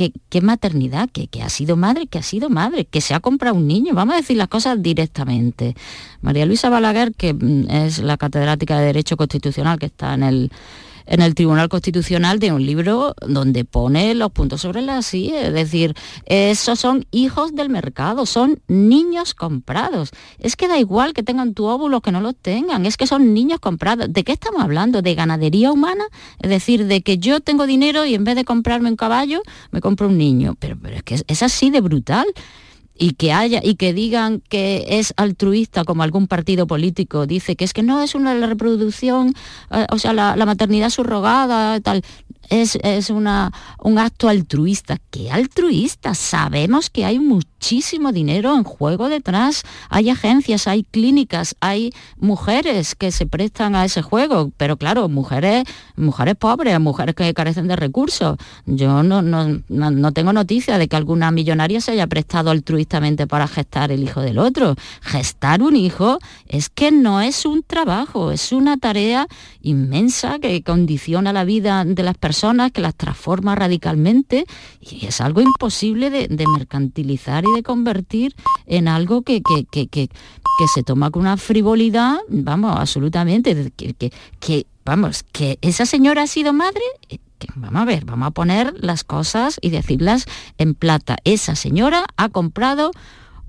¿qué, 0.00 0.12
qué 0.30 0.40
maternidad? 0.40 1.10
¿Que, 1.12 1.26
que 1.26 1.42
ha 1.42 1.50
sido 1.50 1.76
madre? 1.76 2.06
que 2.06 2.16
ha 2.16 2.22
sido 2.22 2.48
madre? 2.48 2.86
¿Que 2.86 3.02
se 3.02 3.12
ha 3.12 3.20
comprado 3.20 3.54
un 3.54 3.66
niño? 3.66 3.92
Vamos 3.92 4.14
a 4.14 4.16
decir 4.16 4.38
las 4.38 4.48
cosas 4.48 4.82
directamente. 4.82 5.76
María 6.22 6.46
Luisa 6.46 6.70
Balaguer, 6.70 7.12
que 7.14 7.34
mm, 7.34 7.70
es 7.70 7.98
la 7.98 8.16
catedrática 8.16 8.78
de 8.78 8.86
Derecho 8.86 9.18
Constitucional 9.18 9.78
que 9.78 9.86
está 9.86 10.14
en 10.14 10.22
el 10.22 10.52
en 11.10 11.20
el 11.20 11.34
Tribunal 11.34 11.68
Constitucional 11.68 12.38
de 12.38 12.52
un 12.52 12.64
libro 12.64 13.14
donde 13.20 13.64
pone 13.64 14.14
los 14.14 14.30
puntos 14.30 14.60
sobre 14.60 14.80
las 14.80 15.06
sí, 15.06 15.32
es 15.34 15.52
decir, 15.52 15.94
esos 16.24 16.78
son 16.78 17.04
hijos 17.10 17.54
del 17.54 17.68
mercado, 17.68 18.26
son 18.26 18.62
niños 18.68 19.34
comprados. 19.34 20.10
Es 20.38 20.54
que 20.54 20.68
da 20.68 20.78
igual 20.78 21.12
que 21.12 21.24
tengan 21.24 21.52
tu 21.52 21.66
óvulo 21.66 22.00
que 22.00 22.12
no 22.12 22.20
lo 22.20 22.32
tengan, 22.32 22.86
es 22.86 22.96
que 22.96 23.08
son 23.08 23.34
niños 23.34 23.58
comprados. 23.58 24.06
¿De 24.08 24.22
qué 24.22 24.32
estamos 24.32 24.62
hablando? 24.62 25.02
¿De 25.02 25.16
ganadería 25.16 25.72
humana? 25.72 26.04
Es 26.38 26.48
decir, 26.48 26.86
de 26.86 27.02
que 27.02 27.18
yo 27.18 27.40
tengo 27.40 27.66
dinero 27.66 28.06
y 28.06 28.14
en 28.14 28.22
vez 28.22 28.36
de 28.36 28.44
comprarme 28.44 28.88
un 28.88 28.96
caballo, 28.96 29.42
me 29.72 29.80
compro 29.80 30.06
un 30.06 30.16
niño. 30.16 30.54
Pero, 30.60 30.78
pero 30.80 30.96
es 30.96 31.02
que 31.02 31.20
es 31.26 31.42
así 31.42 31.70
de 31.70 31.80
brutal 31.80 32.26
y 33.00 33.14
que 33.14 33.32
haya 33.32 33.60
y 33.64 33.76
que 33.76 33.94
digan 33.94 34.42
que 34.50 34.84
es 34.86 35.14
altruista 35.16 35.84
como 35.84 36.02
algún 36.02 36.28
partido 36.28 36.66
político 36.66 37.26
dice 37.26 37.56
que 37.56 37.64
es 37.64 37.72
que 37.72 37.82
no 37.82 38.02
es 38.02 38.14
una 38.14 38.34
reproducción 38.46 39.34
eh, 39.70 39.86
o 39.90 39.98
sea 39.98 40.12
la, 40.12 40.36
maternidad 40.44 40.90
subrogada 40.90 41.80
tal 41.80 42.02
es, 42.50 42.76
es 42.82 43.10
una, 43.10 43.52
un 43.78 43.98
acto 43.98 44.28
altruista. 44.28 44.98
¿Qué 45.10 45.30
altruista? 45.30 46.14
Sabemos 46.14 46.90
que 46.90 47.04
hay 47.04 47.18
muchísimo 47.20 48.12
dinero 48.12 48.54
en 48.54 48.64
juego 48.64 49.08
detrás. 49.08 49.62
Hay 49.88 50.10
agencias, 50.10 50.66
hay 50.66 50.82
clínicas, 50.82 51.54
hay 51.60 51.92
mujeres 52.18 52.96
que 52.96 53.12
se 53.12 53.26
prestan 53.26 53.76
a 53.76 53.84
ese 53.84 54.02
juego, 54.02 54.50
pero 54.56 54.76
claro, 54.76 55.08
mujeres, 55.08 55.64
mujeres 55.96 56.34
pobres, 56.34 56.78
mujeres 56.80 57.14
que 57.14 57.32
carecen 57.32 57.68
de 57.68 57.76
recursos. 57.76 58.36
Yo 58.66 59.02
no, 59.04 59.22
no, 59.22 59.62
no 59.68 60.12
tengo 60.12 60.32
noticia 60.32 60.76
de 60.76 60.88
que 60.88 60.96
alguna 60.96 61.30
millonaria 61.30 61.80
se 61.80 61.92
haya 61.92 62.08
prestado 62.08 62.50
altruistamente 62.50 63.28
para 63.28 63.46
gestar 63.46 63.92
el 63.92 64.02
hijo 64.02 64.20
del 64.20 64.38
otro. 64.38 64.74
Gestar 65.02 65.62
un 65.62 65.76
hijo 65.76 66.18
es 66.48 66.68
que 66.68 66.90
no 66.90 67.20
es 67.20 67.44
un 67.44 67.62
trabajo, 67.62 68.32
es 68.32 68.50
una 68.50 68.76
tarea 68.76 69.28
inmensa 69.62 70.40
que 70.40 70.62
condiciona 70.64 71.32
la 71.32 71.44
vida 71.44 71.84
de 71.84 72.02
las 72.02 72.16
personas 72.18 72.39
que 72.72 72.80
las 72.80 72.94
transforma 72.94 73.54
radicalmente 73.54 74.46
y 74.80 75.06
es 75.06 75.20
algo 75.20 75.40
imposible 75.40 76.10
de, 76.10 76.46
mercantilizar 76.46 77.44
y 77.44 77.54
de 77.54 77.62
convertir 77.62 78.34
en 78.66 78.88
algo 78.88 79.22
que, 79.22 79.42
que, 79.42 80.08
se 80.74 80.82
toma 80.82 81.10
con 81.10 81.22
una 81.22 81.36
frivolidad, 81.36 82.18
vamos, 82.28 82.76
absolutamente, 82.78 83.72
que, 83.76 84.12
que, 84.40 84.66
vamos, 84.84 85.22
que 85.32 85.58
esa 85.62 85.86
señora 85.86 86.22
ha 86.22 86.26
sido 86.26 86.52
madre, 86.52 86.82
eh, 87.08 87.18
vamos 87.54 87.82
a 87.82 87.84
ver, 87.84 88.04
vamos 88.04 88.28
a 88.28 88.30
poner 88.30 88.74
las 88.78 89.04
cosas 89.04 89.58
y 89.62 89.70
decirlas 89.70 90.26
en 90.58 90.74
plata. 90.74 91.16
Esa 91.24 91.54
señora 91.56 92.04
ha 92.16 92.28
comprado 92.28 92.90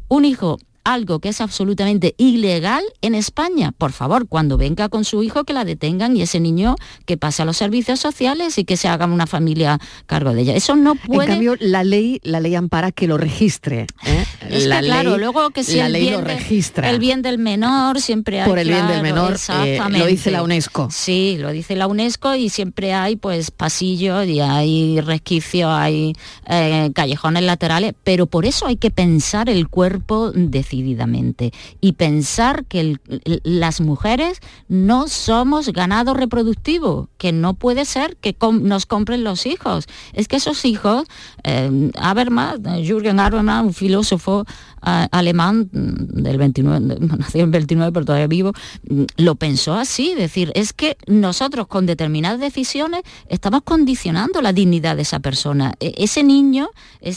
un 0.07 0.25
hijo 0.25 0.57
algo 0.83 1.19
que 1.19 1.29
es 1.29 1.41
absolutamente 1.41 2.15
ilegal 2.17 2.83
en 3.01 3.15
España. 3.15 3.71
Por 3.77 3.91
favor, 3.91 4.27
cuando 4.27 4.57
venga 4.57 4.89
con 4.89 5.03
su 5.05 5.23
hijo 5.23 5.43
que 5.43 5.53
la 5.53 5.65
detengan 5.65 6.15
y 6.17 6.21
ese 6.21 6.39
niño 6.39 6.75
que 7.05 7.17
pase 7.17 7.41
a 7.41 7.45
los 7.45 7.57
servicios 7.57 7.99
sociales 7.99 8.57
y 8.57 8.63
que 8.65 8.77
se 8.77 8.87
haga 8.87 9.05
una 9.05 9.27
familia 9.27 9.79
cargo 10.05 10.33
de 10.33 10.41
ella. 10.41 10.55
Eso 10.55 10.75
no 10.75 10.95
puede. 10.95 11.25
En 11.27 11.31
cambio, 11.33 11.55
la 11.59 11.83
ley, 11.83 12.19
la 12.23 12.39
ley 12.39 12.55
ampara 12.55 12.91
que 12.91 13.07
lo 13.07 13.17
registre. 13.17 13.87
¿eh? 14.05 14.25
Es 14.49 14.65
la 14.65 14.79
que, 14.81 14.87
claro, 14.87 15.17
luego 15.17 15.49
que 15.51 15.63
si 15.63 15.77
la 15.77 15.87
el 15.87 15.93
ley 15.93 16.01
bien 16.03 16.13
lo 16.13 16.21
de- 16.21 16.33
registra. 16.35 16.89
el 16.89 16.99
bien 16.99 17.21
del 17.21 17.37
menor 17.37 18.01
siempre 18.01 18.41
hay. 18.41 18.49
Por 18.49 18.59
el 18.59 18.67
bien 18.69 18.87
del 18.87 19.01
menor, 19.01 19.37
eh, 19.65 19.79
lo 19.89 20.05
dice 20.05 20.31
la 20.31 20.43
UNESCO. 20.43 20.89
Sí, 20.91 21.37
lo 21.39 21.51
dice 21.51 21.75
la 21.75 21.87
UNESCO 21.87 22.35
y 22.35 22.49
siempre 22.49 22.93
hay 22.93 23.15
pues 23.15 23.51
pasillos 23.51 24.25
y 24.27 24.39
hay 24.39 24.99
resquicios, 25.01 25.69
hay 25.71 26.13
eh, 26.47 26.91
callejones 26.93 27.43
laterales, 27.43 27.93
pero 28.03 28.25
por 28.25 28.45
eso 28.45 28.65
hay 28.67 28.77
que 28.77 28.91
pensar 28.91 29.49
el 29.49 29.67
cuerpo 29.67 30.31
decididamente 30.71 31.51
y 31.81 31.93
pensar 31.93 32.65
que 32.65 32.97
las 33.43 33.81
mujeres 33.81 34.39
no 34.69 35.07
somos 35.07 35.69
ganado 35.69 36.13
reproductivo, 36.13 37.09
que 37.17 37.31
no 37.33 37.55
puede 37.55 37.85
ser 37.85 38.15
que 38.17 38.35
nos 38.61 38.85
compren 38.85 39.23
los 39.23 39.45
hijos. 39.45 39.87
Es 40.13 40.27
que 40.27 40.37
esos 40.37 40.63
hijos, 40.63 41.07
eh, 41.43 41.91
Habermas, 41.99 42.59
Jürgen 42.83 43.19
Habermas, 43.19 43.65
un 43.65 43.73
filósofo 43.73 44.45
alemán 44.81 45.69
mm, 45.71 46.21
del 46.23 46.37
29, 46.37 46.79
de- 46.95 46.99
nació 47.17 47.43
en 47.43 47.51
29 47.51 47.91
pero 47.91 48.05
todavía 48.05 48.27
vivo, 48.27 48.53
mm, 48.89 49.03
lo 49.17 49.35
pensó 49.35 49.73
así, 49.75 50.15
decir, 50.15 50.51
es 50.55 50.73
que 50.73 50.97
nosotros 51.07 51.67
con 51.67 51.85
determinadas 51.85 52.39
decisiones 52.39 53.01
estamos 53.27 53.61
condicionando 53.63 54.41
la 54.41 54.53
dignidad 54.53 54.95
de 54.95 55.03
esa 55.03 55.19
persona. 55.19 55.73
E- 55.79 55.93
ese 55.97 56.23
niño 56.23 56.69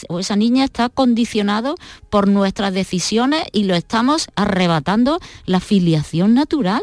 o 0.08 0.18
esa 0.20 0.36
niña 0.36 0.64
está 0.64 0.88
condicionado 0.88 1.74
por 2.10 2.28
nuestras 2.28 2.72
decisiones 2.74 3.44
y 3.52 3.64
lo 3.64 3.74
estamos 3.74 4.28
arrebatando 4.36 5.18
la 5.46 5.60
filiación 5.60 6.34
natural. 6.34 6.82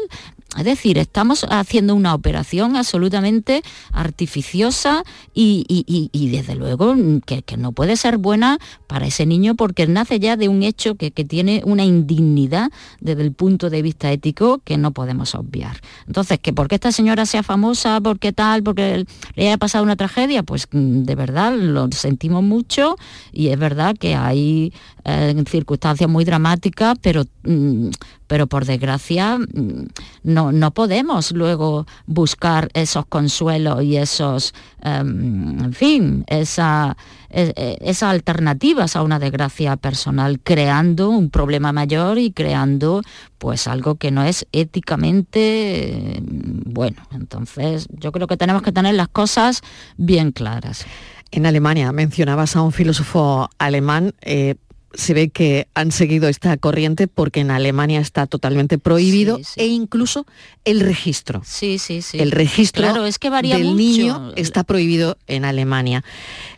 Es 0.58 0.64
decir, 0.64 0.98
estamos 0.98 1.46
haciendo 1.48 1.94
una 1.94 2.14
operación 2.14 2.76
absolutamente 2.76 3.62
artificiosa 3.92 5.02
y, 5.34 5.64
y- 5.66 6.10
y- 6.12 6.28
desde 6.30 6.54
luego 6.54 6.94
que, 7.26 7.42
que 7.42 7.56
no 7.56 7.72
puede 7.72 7.96
ser 7.96 8.18
buena 8.18 8.58
para 8.86 9.06
ese 9.06 9.24
niño 9.26 9.54
porque 9.54 9.86
nace 9.86 10.20
ya 10.20 10.36
de 10.36 10.48
un 10.48 10.62
hecho 10.62 10.94
que, 10.96 11.10
que 11.10 11.24
tiene 11.24 11.62
una 11.64 11.84
indignidad 11.84 12.70
desde 13.00 13.22
el 13.22 13.32
punto 13.32 13.70
de 13.70 13.82
vista 13.82 14.12
ético 14.12 14.60
que 14.64 14.76
no 14.76 14.92
podemos 14.92 15.34
obviar. 15.34 15.80
Entonces, 16.06 16.38
que 16.38 16.52
porque 16.52 16.74
esta 16.74 16.92
señora 16.92 17.24
sea 17.26 17.42
famosa, 17.42 18.00
porque 18.02 18.32
tal, 18.32 18.62
porque 18.62 19.04
le 19.34 19.46
haya 19.46 19.56
pasado 19.58 19.84
una 19.84 19.96
tragedia, 19.96 20.42
pues 20.42 20.68
mm, 20.70 21.02
de 21.04 21.14
verdad 21.14 21.54
lo 21.56 21.88
sentimos 21.92 22.42
mucho 22.42 22.96
y 23.32 23.48
es 23.48 23.58
verdad 23.58 23.96
que 23.98 24.14
hay 24.14 24.72
eh, 25.04 25.34
circunstancias 25.48 26.08
muy 26.08 26.24
dramáticas, 26.24 26.96
pero, 27.00 27.24
mm, 27.44 27.88
pero 28.26 28.46
por 28.46 28.64
desgracia 28.64 29.38
mm, 29.38 29.86
no, 30.24 30.52
no 30.52 30.70
podemos 30.70 31.32
luego 31.32 31.86
buscar 32.06 32.68
esos 32.74 33.06
consuelos 33.06 33.82
y 33.82 33.96
esos, 33.96 34.54
em, 34.82 35.58
en 35.64 35.72
fin, 35.72 36.24
esa, 36.28 36.96
e- 37.30 37.52
e- 37.56 37.78
esas 37.80 38.10
alternativas 38.10 38.94
a 38.96 39.02
una 39.02 39.18
desgracia 39.18 39.76
personal, 39.76 40.38
creando 40.40 41.10
un 41.10 41.30
problema 41.30 41.72
mayor 41.72 42.18
y 42.18 42.30
creando 42.32 43.02
pues 43.38 43.66
algo 43.66 43.96
que 43.96 44.10
no 44.12 44.22
es 44.22 44.46
éticamente 44.52 46.16
eh, 46.16 46.20
bueno. 46.22 47.02
Entonces 47.12 47.88
yo 47.90 48.12
creo 48.12 48.26
que 48.26 48.36
tenemos 48.36 48.62
que 48.62 48.72
tener 48.72 48.94
las 48.94 49.08
cosas 49.08 49.62
bien 49.96 50.30
claras. 50.32 50.86
En 51.30 51.46
Alemania 51.46 51.90
mencionabas 51.92 52.56
a 52.56 52.62
un 52.62 52.72
filósofo 52.72 53.48
alemán. 53.58 54.12
eh, 54.20 54.54
se 54.94 55.14
ve 55.14 55.28
que 55.30 55.68
han 55.74 55.92
seguido 55.92 56.28
esta 56.28 56.56
corriente 56.56 57.08
porque 57.08 57.40
en 57.40 57.50
Alemania 57.50 58.00
está 58.00 58.26
totalmente 58.26 58.78
prohibido 58.78 59.40
e 59.56 59.66
incluso 59.66 60.26
el 60.64 60.80
registro. 60.80 61.42
Sí, 61.44 61.78
sí, 61.78 62.02
sí. 62.02 62.18
El 62.20 62.30
registro 62.30 62.82
Claro, 62.82 63.06
es 63.06 63.18
que 63.18 63.30
varía 63.30 63.56
del 63.56 63.68
mucho. 63.68 63.76
niño 63.76 64.32
está 64.36 64.64
prohibido 64.64 65.18
en 65.26 65.44
Alemania. 65.44 66.04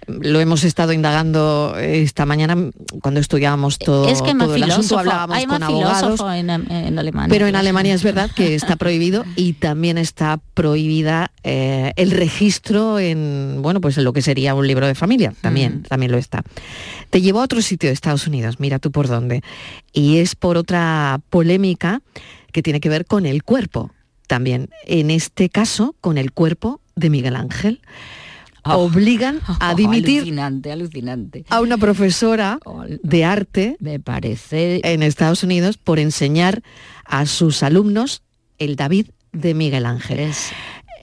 Lo 0.07 0.41
hemos 0.41 0.65
estado 0.65 0.93
indagando 0.93 1.75
esta 1.79 2.27
mañana 2.27 2.57
cuando 3.01 3.21
estudiábamos 3.21 3.79
todo, 3.79 4.07
es 4.09 4.21
que 4.21 4.35
todo 4.35 4.55
el 4.55 4.63
asunto, 4.65 4.99
hablábamos 4.99 5.37
hay 5.37 5.47
con 5.47 5.63
abogados. 5.63 6.21
en, 6.35 6.51
en 6.51 6.99
Alemania. 6.99 7.29
Pero 7.31 7.47
en. 7.47 7.57
Alemania 7.57 7.95
es 7.95 8.03
verdad 8.03 8.31
que 8.31 8.55
está 8.55 8.77
prohibido 8.77 9.25
y 9.37 9.55
también 9.55 9.97
está 9.97 10.41
prohibida 10.55 11.31
eh, 11.43 11.93
el 11.97 12.11
registro 12.11 12.99
en, 12.99 13.59
bueno, 13.63 13.81
pues 13.81 13.97
en 13.97 14.05
lo 14.05 14.13
que 14.13 14.21
sería 14.23 14.55
un 14.55 14.67
libro 14.67 14.87
de 14.87 14.95
familia, 14.95 15.33
también, 15.41 15.85
también 15.85 16.13
lo 16.13 16.19
está. 16.19 16.43
Te 17.11 17.23
llevo 17.23 17.41
a 17.41 17.45
otro 17.45 17.63
sitio 17.63 17.89
de 17.89 17.95
Estados 17.95 18.24
Unidos, 18.27 18.61
mira 18.61 18.79
tú 18.79 18.91
por 18.91 19.09
dónde, 19.09 19.43
y 19.93 20.19
es 20.19 20.35
por 20.35 20.57
otra 20.57 21.21
polémica 21.31 22.03
que 22.53 22.63
tiene 22.63 22.81
que 22.81 22.89
ver 22.89 23.07
con 23.07 23.27
el 23.27 23.43
cuerpo, 23.43 23.93
también, 24.27 24.71
en 24.87 25.11
este 25.11 25.49
caso 25.49 25.95
con 26.01 26.19
el 26.19 26.33
cuerpo 26.33 26.81
de 26.97 27.11
Miguel 27.11 27.37
Ángel. 27.37 27.81
Obligan 28.65 29.41
a 29.61 29.75
dimitir 29.75 30.21
Alucinante, 30.21 30.73
alucinante. 30.73 31.45
a 31.51 31.61
una 31.61 31.77
profesora 31.77 32.59
de 33.03 33.25
arte 33.25 33.77
me 33.79 34.01
parece 34.01 34.81
en 34.85 35.03
Estados 35.03 35.43
Unidos 35.43 35.77
por 35.77 35.99
enseñar 35.99 36.63
a 37.05 37.27
sus 37.27 37.63
alumnos 37.63 38.23
el 38.59 38.77
David 38.77 39.09
de 39.33 39.53
Miguel 39.53 39.85
Ángel. 39.85 40.33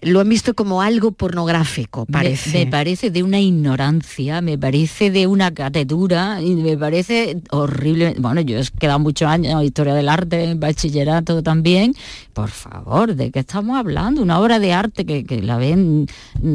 Lo 0.02 0.20
han 0.20 0.30
visto 0.30 0.56
como 0.56 0.82
algo 0.82 1.12
pornográfico, 1.12 2.06
Me- 2.08 2.14
parece. 2.14 2.66
Me, 2.66 2.72
parece 2.72 3.12
de 3.12 3.22
una 3.24 3.40
ignorancia, 3.40 4.42
me 4.42 4.58
parece 4.58 5.12
de 5.12 5.28
una 5.28 5.52
catetura 5.54 6.42
y 6.42 6.56
me 6.56 6.76
parece 6.78 7.40
horrible. 7.52 8.16
Bueno, 8.18 8.42
yo 8.42 8.58
he 8.60 8.64
quedado 8.80 9.00
muchos 9.00 9.28
años 9.30 9.54
en 9.54 9.62
historia 9.66 9.94
del 9.94 10.10
arte, 10.10 10.44
en 10.44 10.60
bachillerato 10.60 11.44
también. 11.44 11.94
Por 12.34 12.50
favor, 12.50 13.14
¿de 13.16 13.30
qué 13.30 13.40
estamos 13.40 13.78
hablando? 13.78 14.22
Una 14.22 14.40
obra 14.40 14.58
de 14.60 14.74
arte 14.74 15.06
que, 15.06 15.24
que 15.26 15.42
la 15.42 15.58
ven 15.58 16.08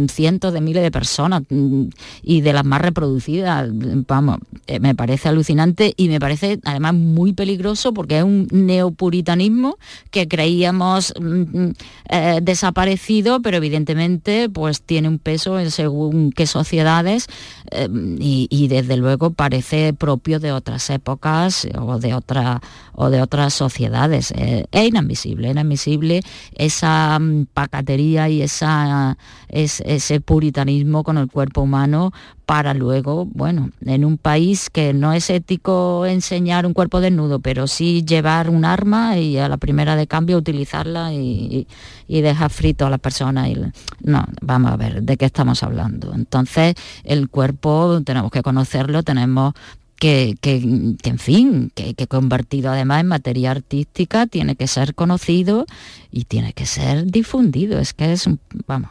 cientos 0.08 0.52
de 0.52 0.60
miles 0.60 0.82
de 0.82 0.90
personas 0.90 1.42
y 2.22 2.40
de 2.40 2.52
las 2.52 2.64
más 2.64 2.80
reproducidas. 2.80 3.68
Vamos, 3.72 4.38
eh, 4.66 4.80
me 4.80 4.94
parece 4.94 5.28
alucinante 5.28 5.94
y 5.96 6.08
me 6.08 6.18
parece 6.18 6.58
además 6.64 6.94
muy 6.94 7.32
peligroso 7.32 7.92
porque 7.92 8.18
es 8.18 8.24
un 8.24 8.48
neopuritanismo 8.50 9.76
que 10.10 10.26
creíamos 10.28 11.14
mm, 11.20 11.26
mm, 11.60 11.72
eh, 12.10 12.40
desaparecido 12.42 13.35
pero 13.40 13.56
evidentemente 13.56 14.48
pues 14.48 14.82
tiene 14.82 15.08
un 15.08 15.18
peso 15.18 15.58
según 15.70 16.32
qué 16.32 16.46
sociedades 16.46 17.26
eh, 17.70 17.88
y, 18.18 18.68
desde 18.68 18.96
luego 18.96 19.30
parece 19.30 19.92
propio 19.92 20.40
de 20.40 20.52
otras 20.52 20.90
épocas 20.90 21.68
o 21.78 21.98
de, 21.98 22.14
otra, 22.14 22.60
o 22.94 23.10
de 23.10 23.22
otras 23.22 23.54
sociedades. 23.54 24.32
Eh, 24.32 24.66
es 24.72 24.88
inadmisible, 24.88 25.50
inadmisible 25.50 26.22
esa 26.54 27.18
mm, 27.18 27.46
pacatería 27.54 28.28
y 28.28 28.42
esa, 28.42 29.16
ese 29.48 30.20
puritanismo 30.20 31.04
con 31.04 31.18
el 31.18 31.30
cuerpo 31.30 31.62
humano 31.62 32.12
para 32.46 32.74
luego, 32.74 33.26
bueno, 33.26 33.70
en 33.84 34.04
un 34.04 34.18
país 34.18 34.70
que 34.70 34.94
no 34.94 35.12
es 35.12 35.30
ético 35.30 36.06
enseñar 36.06 36.64
un 36.64 36.74
cuerpo 36.74 37.00
desnudo, 37.00 37.40
pero 37.40 37.66
sí 37.66 38.04
llevar 38.04 38.48
un 38.48 38.64
arma 38.64 39.18
y 39.18 39.36
a 39.38 39.48
la 39.48 39.56
primera 39.56 39.96
de 39.96 40.06
cambio 40.06 40.38
utilizarla 40.38 41.12
y, 41.12 41.66
dejar 42.08 42.50
frito 42.50 42.86
a 42.86 42.90
la 42.90 42.98
persona. 42.98 43.48
Y, 43.48 43.56
no, 44.00 44.24
vamos 44.40 44.70
a 44.70 44.76
ver, 44.76 45.02
¿de 45.02 45.16
qué 45.16 45.24
estamos 45.24 45.64
hablando? 45.64 46.14
Entonces, 46.14 46.76
el 47.02 47.28
cuerpo 47.28 48.00
tenemos 48.04 48.30
que 48.30 48.42
conocerlo, 48.42 49.02
tenemos 49.02 49.52
que, 49.96 50.36
en 50.42 51.18
fin, 51.18 51.72
que, 51.74 51.94
que, 51.94 52.06
convertido 52.06 52.70
además 52.70 53.00
en 53.00 53.06
materia 53.06 53.50
artística 53.50 54.26
tiene 54.26 54.54
que 54.54 54.66
ser 54.66 54.94
conocido 54.94 55.66
y 56.10 56.24
tiene 56.24 56.52
que 56.52 56.66
ser 56.66 57.06
difundido. 57.06 57.78
Es 57.78 57.94
que 57.94 58.12
es 58.12 58.26
un, 58.26 58.38
vamos. 58.66 58.90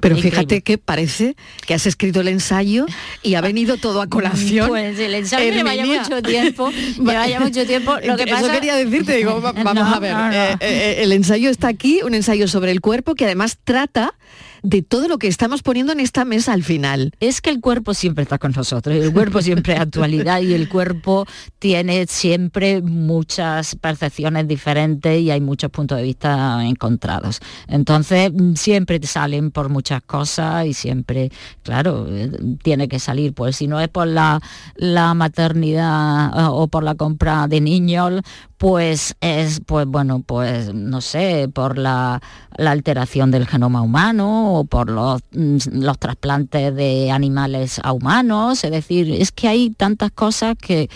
Pero 0.00 0.16
fíjate 0.16 0.62
que 0.62 0.78
parece 0.78 1.36
que 1.66 1.74
has 1.74 1.86
escrito 1.86 2.20
el 2.20 2.28
ensayo 2.28 2.86
y 3.22 3.34
ha 3.34 3.40
venido 3.40 3.76
todo 3.76 4.00
a 4.02 4.06
colación. 4.08 4.68
Pues 4.68 4.98
el 4.98 5.14
ensayo 5.14 5.52
lleva 5.52 5.74
ya 5.74 5.86
mucho 5.86 6.22
tiempo, 6.22 6.70
lleva 6.70 7.28
ya 7.28 7.40
mucho 7.40 7.66
tiempo. 7.66 7.96
Lo 8.04 8.16
que 8.16 8.24
Eso 8.24 8.50
quería 8.50 8.76
decirte, 8.76 9.16
digo, 9.16 9.40
vamos 9.64 9.94
a 9.94 9.98
ver. 9.98 10.16
Eh, 10.32 10.56
eh, 10.60 10.94
el 11.00 11.12
ensayo 11.12 11.50
está 11.50 11.68
aquí, 11.68 12.00
un 12.02 12.14
ensayo 12.14 12.48
sobre 12.48 12.72
el 12.72 12.80
cuerpo 12.80 13.14
que 13.14 13.24
además 13.24 13.58
trata 13.62 14.14
de 14.62 14.82
todo 14.82 15.08
lo 15.08 15.18
que 15.18 15.28
estamos 15.28 15.62
poniendo 15.62 15.92
en 15.92 16.00
esta 16.00 16.24
mesa 16.24 16.52
al 16.52 16.62
final. 16.62 17.12
Es 17.20 17.40
que 17.40 17.50
el 17.50 17.60
cuerpo 17.60 17.94
siempre 17.94 18.22
está 18.22 18.38
con 18.38 18.52
nosotros, 18.52 18.96
el 18.96 19.12
cuerpo 19.12 19.42
siempre 19.42 19.74
es 19.74 19.80
actualidad 19.80 20.40
y 20.40 20.54
el 20.54 20.68
cuerpo 20.68 21.26
tiene 21.58 22.06
siempre 22.06 22.82
muchas 22.82 23.76
percepciones 23.76 24.48
diferentes 24.48 25.20
y 25.20 25.30
hay 25.30 25.40
muchos 25.40 25.70
puntos 25.70 25.98
de 25.98 26.04
vista 26.04 26.64
encontrados. 26.64 27.40
Entonces 27.68 28.32
siempre 28.54 29.00
te 29.00 29.06
salen 29.06 29.50
por 29.50 29.68
muchas 29.68 30.02
cosas 30.02 30.66
y 30.66 30.74
siempre, 30.74 31.30
claro, 31.62 32.06
eh, 32.10 32.30
tiene 32.62 32.88
que 32.88 32.98
salir, 32.98 33.34
pues 33.34 33.56
si 33.56 33.66
no 33.66 33.80
es 33.80 33.88
por 33.88 34.06
la, 34.06 34.40
la 34.76 35.14
maternidad 35.14 36.28
eh, 36.38 36.46
o 36.50 36.68
por 36.68 36.82
la 36.82 36.94
compra 36.94 37.46
de 37.48 37.60
niños, 37.60 38.22
pues 38.60 39.16
es, 39.22 39.62
pues 39.64 39.86
bueno, 39.86 40.22
pues 40.24 40.74
no 40.74 41.00
sé, 41.00 41.48
por 41.52 41.78
la, 41.78 42.20
alteración 42.58 43.30
del 43.30 43.46
genoma 43.46 43.80
humano 43.80 44.49
o 44.54 44.64
por 44.64 44.90
los, 44.90 45.20
mm, 45.32 45.58
los, 45.72 45.98
trasplantes 45.98 46.74
de 46.74 47.10
animales 47.10 47.80
a 47.82 47.92
humanos, 47.92 48.64
es 48.64 48.70
decir, 48.70 49.10
es 49.12 49.32
que 49.32 49.48
hay 49.48 49.70
tantas 49.70 50.10
cosas 50.10 50.56
que, 50.60 50.88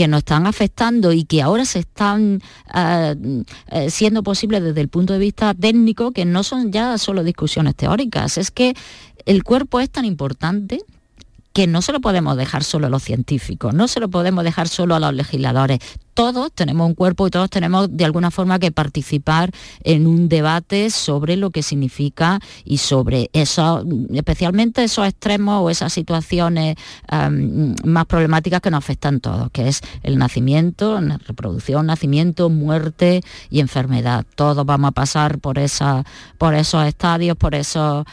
que 0.00 0.08
nos 0.08 0.20
están 0.20 0.46
afectando 0.46 1.12
y 1.12 1.24
que 1.24 1.42
ahora 1.42 1.66
se 1.66 1.80
están 1.80 2.40
eh, 2.74 3.42
eh, 3.68 3.90
siendo 3.90 4.22
posibles 4.22 4.62
desde 4.62 4.80
el 4.80 4.88
punto 4.88 5.12
de 5.12 5.18
vista 5.18 5.52
técnico, 5.52 6.12
que 6.12 6.24
no 6.24 6.42
son 6.42 6.72
ya 6.72 6.96
solo 6.96 7.22
discusiones 7.22 7.76
teóricas, 7.76 8.38
es 8.38 8.50
que 8.50 8.74
el 9.26 9.44
cuerpo 9.44 9.78
es 9.78 9.90
tan 9.90 10.06
importante 10.06 10.80
que 11.52 11.66
no 11.66 11.82
se 11.82 11.92
lo 11.92 12.00
podemos 12.00 12.36
dejar 12.36 12.64
solo 12.64 12.86
a 12.86 12.90
los 12.90 13.02
científicos, 13.02 13.74
no 13.74 13.88
se 13.88 14.00
lo 14.00 14.08
podemos 14.08 14.42
dejar 14.44 14.68
solo 14.68 14.94
a 14.94 15.00
los 15.00 15.12
legisladores 15.12 15.80
todos 16.14 16.52
tenemos 16.52 16.86
un 16.86 16.94
cuerpo 16.94 17.26
y 17.26 17.30
todos 17.30 17.50
tenemos 17.50 17.88
de 17.90 18.04
alguna 18.04 18.30
forma 18.30 18.58
que 18.58 18.70
participar 18.72 19.50
en 19.84 20.06
un 20.06 20.28
debate 20.28 20.90
sobre 20.90 21.36
lo 21.36 21.50
que 21.50 21.62
significa 21.62 22.40
y 22.64 22.78
sobre 22.78 23.30
eso, 23.32 23.84
especialmente 24.12 24.84
esos 24.84 25.06
extremos 25.06 25.62
o 25.62 25.70
esas 25.70 25.92
situaciones 25.92 26.76
más 27.84 28.06
problemáticas 28.06 28.60
que 28.60 28.70
nos 28.70 28.78
afectan 28.78 29.20
todos, 29.20 29.50
que 29.50 29.68
es 29.68 29.80
el 30.02 30.18
nacimiento, 30.18 31.00
reproducción, 31.26 31.86
nacimiento, 31.86 32.48
muerte 32.48 33.22
y 33.50 33.60
enfermedad. 33.60 34.24
Todos 34.34 34.64
vamos 34.66 34.88
a 34.88 34.92
pasar 34.92 35.38
por, 35.38 35.58
esa, 35.58 36.04
por 36.38 36.54
esos 36.54 36.86
estadios, 36.86 37.36
por 37.36 37.54
esos, 37.54 38.04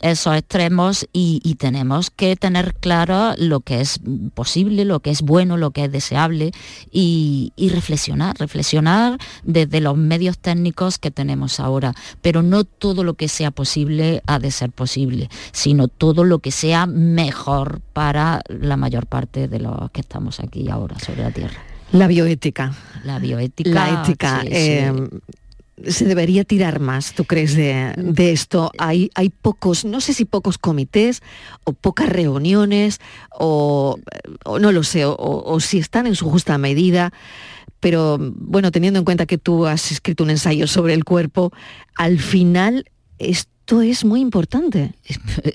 esos 0.00 0.36
extremos 0.36 1.06
y, 1.12 1.40
y 1.44 1.56
tenemos 1.56 2.10
que 2.10 2.36
tener 2.36 2.74
claro 2.74 3.34
lo 3.38 3.60
que 3.60 3.80
es 3.80 4.00
posible, 4.34 4.84
lo 4.84 5.00
que 5.00 5.10
es 5.10 5.22
bueno, 5.22 5.56
lo 5.56 5.70
que 5.70 5.84
es 5.84 5.92
deseable 5.92 6.52
y 6.90 7.01
y, 7.04 7.68
reflexionar, 7.70 8.36
reflexionar 8.38 9.18
desde 9.42 9.80
los 9.80 9.96
medios 9.96 10.38
técnicos 10.38 10.98
que 10.98 11.10
tenemos 11.10 11.58
ahora, 11.58 11.94
pero 12.20 12.42
no 12.42 12.64
todo 12.64 13.02
lo 13.04 13.14
que 13.14 13.28
sea 13.28 13.50
posible 13.50 14.22
ha 14.26 14.38
de 14.38 14.50
ser 14.50 14.70
posible, 14.70 15.28
sino 15.52 15.88
todo 15.88 16.24
lo 16.24 16.38
que 16.38 16.50
sea 16.50 16.86
mejor 16.86 17.80
para 17.92 18.42
la 18.48 18.76
mayor 18.76 19.06
parte 19.06 19.48
de 19.48 19.58
los 19.58 19.90
que 19.90 20.00
estamos 20.00 20.40
aquí 20.40 20.68
ahora 20.68 20.98
sobre 20.98 21.22
la 21.22 21.30
Tierra. 21.30 21.60
La 21.92 22.06
bioética. 22.06 22.72
La 23.04 23.18
bioética. 23.18 23.70
La 23.70 24.02
ética. 24.02 24.42
Eh, 24.46 24.92
se 25.86 26.04
debería 26.04 26.44
tirar 26.44 26.80
más, 26.80 27.14
¿tú 27.14 27.24
crees, 27.24 27.54
de, 27.54 27.94
esto? 28.32 28.70
Hay, 28.78 29.10
hay 29.14 29.30
pocos, 29.30 29.84
no 29.84 30.00
sé 30.00 30.12
si 30.12 30.24
pocos 30.24 30.58
comités 30.58 31.22
o 31.64 31.72
pocas 31.72 32.08
reuniones 32.08 33.00
o, 33.30 33.98
no 34.60 34.72
lo 34.72 34.82
sé, 34.82 35.04
o, 35.06 35.60
si 35.60 35.78
están 35.78 36.06
en 36.06 36.14
su 36.14 36.30
justa 36.30 36.58
medida, 36.58 37.12
pero 37.80 38.18
bueno, 38.20 38.70
teniendo 38.70 38.98
en 38.98 39.04
cuenta 39.04 39.26
que 39.26 39.38
tú 39.38 39.66
has 39.66 39.90
escrito 39.90 40.24
un 40.24 40.30
ensayo 40.30 40.66
sobre 40.66 40.94
el 40.94 41.04
cuerpo, 41.04 41.52
al 41.96 42.18
final 42.18 42.84
esto 43.72 43.80
es 43.80 44.04
muy 44.04 44.20
importante. 44.20 44.92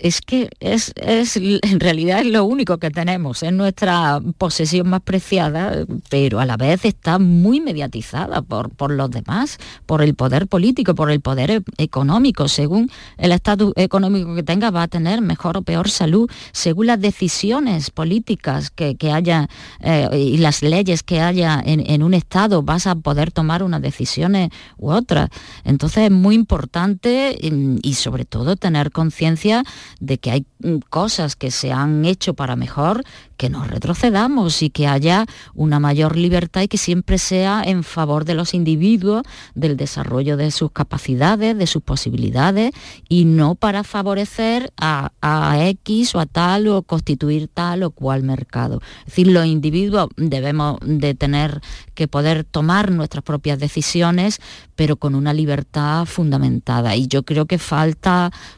Es 0.02 0.22
que 0.22 0.50
es, 0.60 0.92
en 0.96 1.80
realidad 1.80 2.22
es 2.22 2.28
lo 2.28 2.46
único 2.46 2.78
que 2.78 2.90
tenemos, 2.90 3.44
es 3.44 3.54
nuestra 3.54 4.20
posesión 4.40 4.90
más 4.90 5.02
preciada, 5.02 5.86
pero 6.10 6.40
a 6.40 6.46
la 6.46 6.58
vez 6.58 6.84
está 6.86 7.20
muy 7.20 7.60
mediatizada 7.60 8.42
por, 8.42 8.72
por 8.72 8.92
los 8.92 9.12
demás, 9.12 9.60
por 9.86 10.02
el 10.02 10.16
poder 10.16 10.48
político, 10.48 10.96
por 10.96 11.12
el 11.12 11.22
poder 11.22 11.52
e, 11.52 11.62
económico. 11.78 12.48
Según 12.48 12.90
el 13.18 13.32
estatus 13.32 13.74
económico 13.76 14.34
que 14.34 14.44
tenga, 14.44 14.72
va 14.72 14.84
a 14.84 14.88
tener 14.88 15.22
mejor 15.22 15.58
o 15.58 15.62
peor 15.62 15.90
salud, 15.90 16.30
según 16.54 16.88
las 16.88 17.00
decisiones 17.00 17.92
políticas 17.92 18.72
que, 18.72 18.98
haya 19.12 19.48
eh, 19.82 20.10
y 20.14 20.38
las 20.38 20.64
leyes 20.64 21.04
que 21.04 21.22
haya 21.22 21.62
en, 21.64 21.84
en 21.86 22.02
un 22.02 22.16
Estado, 22.16 22.64
vas 22.64 22.88
a 22.88 22.96
poder 22.96 23.32
tomar 23.32 23.62
unas 23.62 23.82
decisiones 23.82 24.50
u 24.78 24.90
otras. 24.90 25.30
Entonces 25.64 26.06
es 26.06 26.12
muy 26.12 26.34
importante 26.34 27.38
mm, 27.44 27.78
y 27.84 27.94
sobre 28.08 28.24
todo 28.24 28.56
tener 28.56 28.94
conciencia 28.94 29.66
de 30.00 30.18
que 30.18 30.32
hay 30.32 30.46
mm, 30.60 30.78
cosas 30.90 31.36
que 31.36 31.52
se 31.52 31.74
han 31.74 32.06
hecho 32.06 32.36
para 32.36 32.56
mejor, 32.56 33.04
que 33.36 33.50
no 33.50 33.66
retrocedamos 33.66 34.64
y 34.64 34.70
que 34.70 34.88
haya 34.88 35.26
una 35.54 35.80
mayor 35.82 36.16
libertad 36.16 36.62
y 36.62 36.70
que 36.70 36.78
siempre 36.78 37.18
sea 37.18 37.64
en 37.66 37.84
favor 37.84 38.24
de 38.24 38.34
los 38.34 38.54
individuos, 38.54 39.24
del 39.56 39.76
desarrollo 39.76 40.38
de 40.38 40.52
sus 40.52 40.72
capacidades, 40.72 41.58
de 41.58 41.68
sus 41.68 41.84
posibilidades 41.84 42.72
y 43.10 43.26
no 43.26 43.56
para 43.56 43.84
favorecer 43.84 44.72
a, 44.78 45.12
X 45.60 46.16
o 46.16 46.20
a 46.22 46.26
tal 46.26 46.68
o 46.70 46.84
constituir 46.84 47.50
tal 47.54 47.84
o 47.84 47.92
cual 47.92 48.24
mercado. 48.24 48.80
Es 49.00 49.08
decir, 49.08 49.28
los 49.28 49.46
individuos 49.46 50.08
debemos 50.16 50.78
de 50.82 51.14
tener 51.14 51.60
que 51.94 52.08
poder 52.08 52.46
tomar 52.46 52.92
nuestras 52.92 53.24
propias 53.24 53.60
decisiones, 53.60 54.40
pero 54.78 54.96
con 54.96 55.14
una 55.14 55.34
libertad 55.34 56.06
fundamentada. 56.06 56.96
Y 56.96 57.08
yo 57.08 57.24
creo 57.24 57.46
que 57.46 57.58
falta, 57.58 57.97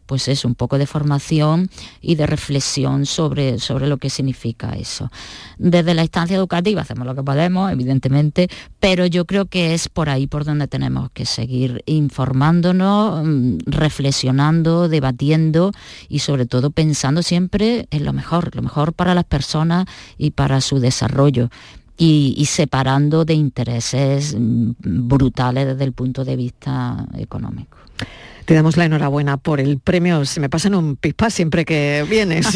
pues 0.06 0.28
es 0.28 0.46
un 0.46 0.56
poco 0.56 0.78
de 0.78 0.86
formación 0.86 1.70
y 2.02 2.16
de 2.16 2.26
reflexión 2.26 3.06
sobre, 3.06 3.60
sobre 3.60 3.88
lo 3.88 3.98
que 3.98 4.10
significa 4.10 4.74
eso. 4.74 5.12
Desde 5.58 5.94
la 5.94 6.04
instancia 6.04 6.38
educativa 6.38 6.82
hacemos 6.82 7.06
lo 7.06 7.16
que 7.16 7.24
podemos, 7.24 7.72
evidentemente, 7.72 8.50
pero 8.80 9.06
yo 9.06 9.26
creo 9.26 9.46
que 9.46 9.74
es 9.74 9.90
por 9.90 10.10
ahí 10.10 10.28
por 10.28 10.46
donde 10.46 10.68
tenemos 10.68 11.10
que 11.12 11.26
seguir 11.26 11.84
informándonos, 11.86 13.26
mm, 13.26 13.58
reflexionando, 13.66 14.90
debatiendo 14.90 15.72
y 16.08 16.20
sobre 16.20 16.46
todo 16.46 16.72
pensando 16.72 17.24
siempre 17.24 17.88
en 17.92 18.06
lo 18.06 18.14
mejor, 18.14 18.56
lo 18.56 18.62
mejor 18.62 18.94
para 18.94 19.14
las 19.14 19.26
personas 19.26 19.86
y 20.18 20.32
para 20.32 20.62
su 20.62 20.80
desarrollo. 20.80 21.50
y, 22.02 22.46
separando 22.46 23.26
de 23.26 23.34
intereses 23.34 24.34
mm, 24.34 24.72
brutales 24.80 25.68
desde 25.68 25.84
el 25.84 25.92
punto 25.92 26.24
de 26.24 26.38
vista 26.38 27.06
económico. 27.18 27.78
Te 28.50 28.56
damos 28.56 28.78
la 28.78 28.86
enhorabuena 28.86 29.38
por 29.38 29.60
el 29.60 29.78
premio, 29.78 30.26
se 30.26 30.40
me 30.40 30.50
pasa 30.50 30.70
en 30.70 30.74
un 30.74 30.96
pispa 30.96 31.30
siempre 31.30 31.66
que 31.66 32.04
vienes. 32.10 32.48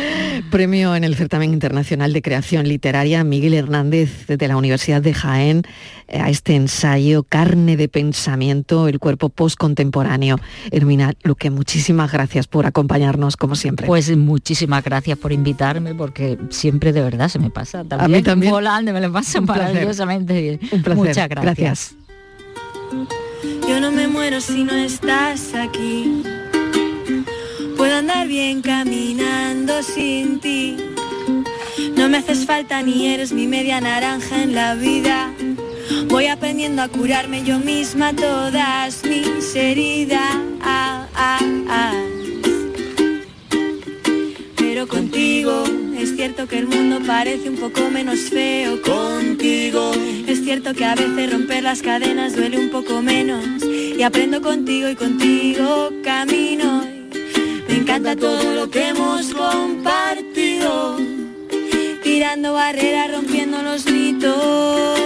premio 0.50 0.96
en 0.96 1.04
el 1.04 1.14
Certamen 1.14 1.52
Internacional 1.52 2.14
de 2.14 2.22
Creación 2.22 2.66
Literaria 2.66 3.22
Miguel 3.22 3.52
Hernández 3.52 4.26
de 4.28 4.48
la 4.48 4.56
Universidad 4.56 5.02
de 5.02 5.12
Jaén 5.12 5.64
eh, 6.08 6.20
a 6.20 6.30
este 6.30 6.56
ensayo 6.56 7.24
Carne 7.24 7.76
de 7.76 7.88
Pensamiento, 7.88 8.88
el 8.88 8.98
cuerpo 8.98 9.28
postcontemporáneo. 9.28 10.40
Hermina 10.70 11.12
Luque, 11.22 11.50
muchísimas 11.50 12.10
gracias 12.10 12.46
por 12.46 12.64
acompañarnos 12.64 13.36
como 13.36 13.54
siempre. 13.54 13.86
Pues 13.86 14.16
muchísimas 14.16 14.82
gracias 14.82 15.18
por 15.18 15.32
invitarme 15.32 15.94
porque 15.94 16.38
siempre 16.48 16.94
de 16.94 17.02
verdad 17.02 17.28
se 17.28 17.38
me 17.38 17.50
pasa. 17.50 17.84
También, 17.84 18.00
a 18.00 18.08
mí 18.08 18.22
también. 18.22 18.52
Volando 18.52 18.94
me 18.94 19.02
lo 19.02 19.12
pasa 19.12 19.38
maravillosamente 19.42 20.40
bien. 20.40 20.60
Un 20.72 20.82
placer. 20.82 20.96
Muchas 20.96 21.28
gracias. 21.28 21.44
gracias. 21.44 23.22
Yo 23.68 23.80
no 23.80 23.90
me 23.90 24.08
muero 24.08 24.40
si 24.40 24.64
no 24.64 24.74
estás 24.74 25.54
aquí. 25.54 26.22
Puedo 27.76 27.96
andar 27.96 28.28
bien 28.28 28.62
caminando 28.62 29.82
sin 29.82 30.40
ti. 30.40 30.76
No 31.96 32.08
me 32.08 32.18
haces 32.18 32.46
falta 32.46 32.82
ni 32.82 33.08
eres 33.08 33.32
mi 33.32 33.46
media 33.46 33.80
naranja 33.80 34.42
en 34.42 34.54
la 34.54 34.74
vida. 34.74 35.32
Voy 36.08 36.26
aprendiendo 36.26 36.82
a 36.82 36.88
curarme 36.88 37.42
yo 37.44 37.58
misma 37.58 38.14
todas 38.14 39.02
mis 39.04 39.54
heridas. 39.54 40.52
Pero 44.74 44.88
contigo 44.88 45.64
es 45.98 46.16
cierto 46.16 46.48
que 46.48 46.56
el 46.56 46.66
mundo 46.66 46.98
parece 47.06 47.50
un 47.50 47.56
poco 47.56 47.90
menos 47.90 48.20
feo. 48.20 48.80
Contigo 48.80 49.92
es 50.26 50.42
cierto 50.42 50.72
que 50.72 50.86
a 50.86 50.94
veces 50.94 51.30
romper 51.30 51.62
las 51.62 51.82
cadenas 51.82 52.34
duele 52.34 52.58
un 52.58 52.70
poco 52.70 53.02
menos. 53.02 53.44
Y 53.62 54.02
aprendo 54.02 54.40
contigo 54.40 54.88
y 54.88 54.94
contigo 54.94 55.90
camino. 56.02 56.86
Me 57.68 57.74
encanta 57.74 58.16
todo 58.16 58.54
lo 58.54 58.70
que 58.70 58.88
hemos 58.88 59.34
compartido. 59.34 60.96
Tirando 62.02 62.54
barreras, 62.54 63.12
rompiendo 63.12 63.62
los 63.62 63.84
mitos. 63.90 64.98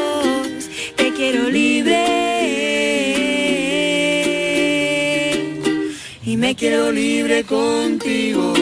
Te 0.94 1.12
quiero 1.12 1.50
libre. 1.50 2.04
Y 6.24 6.36
me 6.36 6.54
quiero 6.54 6.92
libre 6.92 7.42
contigo. 7.42 8.54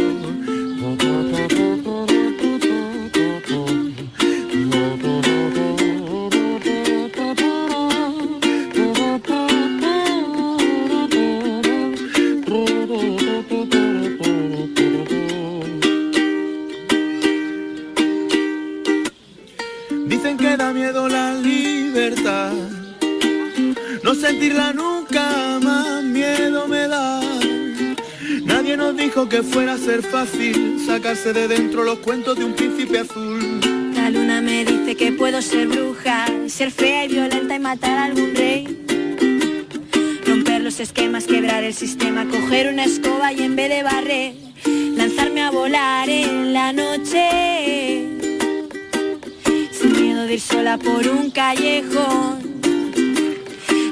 Sentirla 24.45 24.72
nunca 24.74 25.59
más 25.62 26.03
miedo 26.03 26.68
me 26.68 26.86
da. 26.86 27.20
Nadie 28.45 28.76
nos 28.76 28.95
dijo 28.95 29.26
que 29.26 29.42
fuera 29.42 29.74
a 29.74 29.78
ser 29.78 30.03
fácil 30.03 30.84
sacarse 30.86 31.32
de 31.32 31.49
dentro 31.49 31.82
los 31.82 31.99
cuentos 32.01 32.36
de 32.36 32.45
un 32.45 32.53
príncipe 32.53 32.99
azul. 32.99 33.61
La 33.95 34.11
luna 34.11 34.42
me 34.42 34.66
dice 34.66 34.97
que 34.97 35.12
puedo 35.12 35.40
ser 35.40 35.68
bruja, 35.68 36.26
ser 36.49 36.70
fea 36.70 37.07
y 37.07 37.09
violenta 37.09 37.55
y 37.55 37.59
matar 37.59 37.97
a 37.97 38.05
algún 38.05 38.34
rey. 38.34 38.84
Romper 40.26 40.61
los 40.61 40.78
esquemas, 40.78 41.24
quebrar 41.24 41.64
el 41.64 41.72
sistema, 41.72 42.26
coger 42.26 42.70
una 42.70 42.84
escoba 42.84 43.32
y 43.32 43.42
en 43.42 43.57
vez 43.57 43.70
de 43.70 43.82
barrer, 43.82 44.34
lanzarme 44.95 45.40
a 45.40 45.51
volar 45.51 46.09
en 46.11 46.53
la 46.53 46.72
noche. 46.74 48.09
Sin 49.72 49.92
miedo 50.03 50.26
de 50.26 50.34
ir 50.34 50.40
sola 50.40 50.76
por 50.76 51.09
un 51.09 51.30
callejón. 51.30 52.34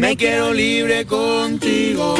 Me 0.00 0.16
quiero 0.16 0.54
libre 0.54 1.04
contigo. 1.04 2.14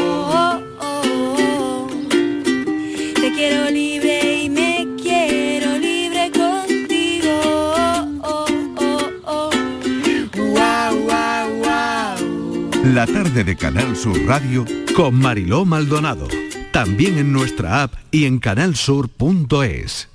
Te 3.14 3.32
quiero 3.32 3.70
libre 3.70 4.42
y 4.42 4.50
me 4.50 4.86
quiero 5.02 5.78
libre 5.78 6.30
contigo. 6.30 7.74
La 12.84 13.06
tarde 13.06 13.44
de 13.44 13.56
Canal 13.56 13.96
Sur 13.96 14.26
Radio 14.26 14.66
con 14.94 15.14
Mariló 15.14 15.64
Maldonado. 15.64 16.28
También 16.72 17.16
en 17.18 17.32
nuestra 17.32 17.82
app 17.82 17.94
y 18.10 18.26
en 18.26 18.38
canalsur.es. 18.40 20.08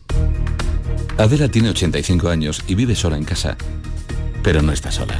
Adela 1.17 1.49
tiene 1.49 1.69
85 1.69 2.29
años 2.29 2.63
y 2.67 2.75
vive 2.75 2.95
sola 2.95 3.17
en 3.17 3.23
casa, 3.23 3.57
pero 4.43 4.61
no 4.61 4.71
está 4.71 4.91
sola. 4.91 5.19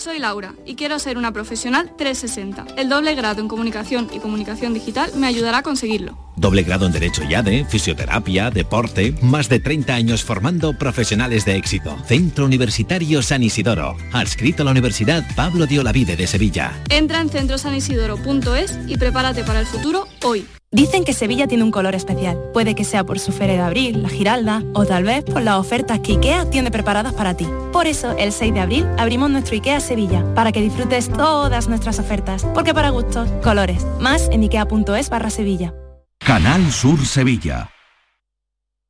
Soy 0.00 0.18
Laura 0.18 0.54
y 0.64 0.76
quiero 0.76 0.98
ser 0.98 1.18
una 1.18 1.30
profesional 1.30 1.92
360. 1.94 2.74
El 2.78 2.88
doble 2.88 3.14
grado 3.14 3.42
en 3.42 3.48
comunicación 3.48 4.08
y 4.14 4.18
comunicación 4.18 4.72
digital 4.72 5.10
me 5.14 5.26
ayudará 5.26 5.58
a 5.58 5.62
conseguirlo. 5.62 6.16
Doble 6.36 6.62
grado 6.62 6.86
en 6.86 6.92
Derecho 6.92 7.22
y 7.22 7.34
ADE, 7.34 7.66
Fisioterapia, 7.66 8.50
Deporte, 8.50 9.14
más 9.20 9.50
de 9.50 9.60
30 9.60 9.94
años 9.94 10.24
formando 10.24 10.72
profesionales 10.72 11.44
de 11.44 11.56
éxito. 11.56 11.98
Centro 12.06 12.46
Universitario 12.46 13.20
San 13.20 13.42
Isidoro, 13.42 13.94
adscrito 14.14 14.62
a 14.62 14.64
la 14.64 14.70
Universidad 14.70 15.22
Pablo 15.36 15.66
de 15.66 15.80
Olavide 15.80 16.16
de 16.16 16.26
Sevilla. 16.26 16.72
Entra 16.88 17.20
en 17.20 17.28
centrosanisidoro.es 17.28 18.78
y 18.86 18.96
prepárate 18.96 19.44
para 19.44 19.60
el 19.60 19.66
futuro 19.66 20.06
hoy. 20.22 20.46
Dicen 20.72 21.02
que 21.02 21.14
Sevilla 21.14 21.48
tiene 21.48 21.64
un 21.64 21.72
color 21.72 21.96
especial. 21.96 22.38
Puede 22.52 22.76
que 22.76 22.84
sea 22.84 23.02
por 23.02 23.18
su 23.18 23.32
feria 23.32 23.54
de 23.56 23.62
abril, 23.62 24.02
la 24.04 24.08
Giralda, 24.08 24.62
o 24.72 24.86
tal 24.86 25.02
vez 25.02 25.24
por 25.24 25.42
las 25.42 25.56
ofertas 25.56 25.98
que 25.98 26.12
IKEA 26.12 26.48
tiene 26.48 26.70
preparadas 26.70 27.12
para 27.12 27.36
ti. 27.36 27.44
Por 27.72 27.88
eso, 27.88 28.16
el 28.16 28.30
6 28.30 28.54
de 28.54 28.60
abril 28.60 28.86
abrimos 28.96 29.30
nuestro 29.30 29.56
IKEA 29.56 29.80
Sevilla, 29.80 30.24
para 30.36 30.52
que 30.52 30.62
disfrutes 30.62 31.08
todas 31.08 31.66
nuestras 31.66 31.98
ofertas. 31.98 32.46
Porque 32.54 32.72
para 32.72 32.90
gustos, 32.90 33.28
colores. 33.42 33.84
Más 33.98 34.28
en 34.30 34.44
ikea.es 34.44 35.10
barra 35.10 35.30
Sevilla. 35.30 35.74
Canal 36.18 36.70
Sur 36.70 37.04
Sevilla. 37.04 37.70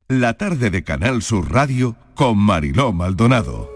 La 0.07 0.35
tarde 0.35 0.69
de 0.69 0.83
Canal 0.83 1.23
Sur 1.23 1.51
Radio 1.51 1.95
con 2.13 2.37
Mariló 2.37 2.93
Maldonado. 2.93 3.70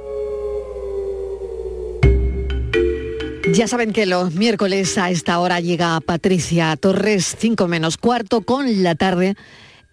Ya 3.54 3.68
saben 3.68 3.93
que 3.93 4.06
los 4.08 4.34
miércoles 4.34 4.98
a 4.98 5.12
esta 5.12 5.39
hora 5.39 5.60
llega 5.60 6.00
Patricia 6.02 6.76
Torres, 6.78 7.36
5 7.38 7.68
menos 7.68 7.98
cuarto, 7.98 8.41
con 8.41 8.84
la 8.84 8.96
tarde 8.96 9.36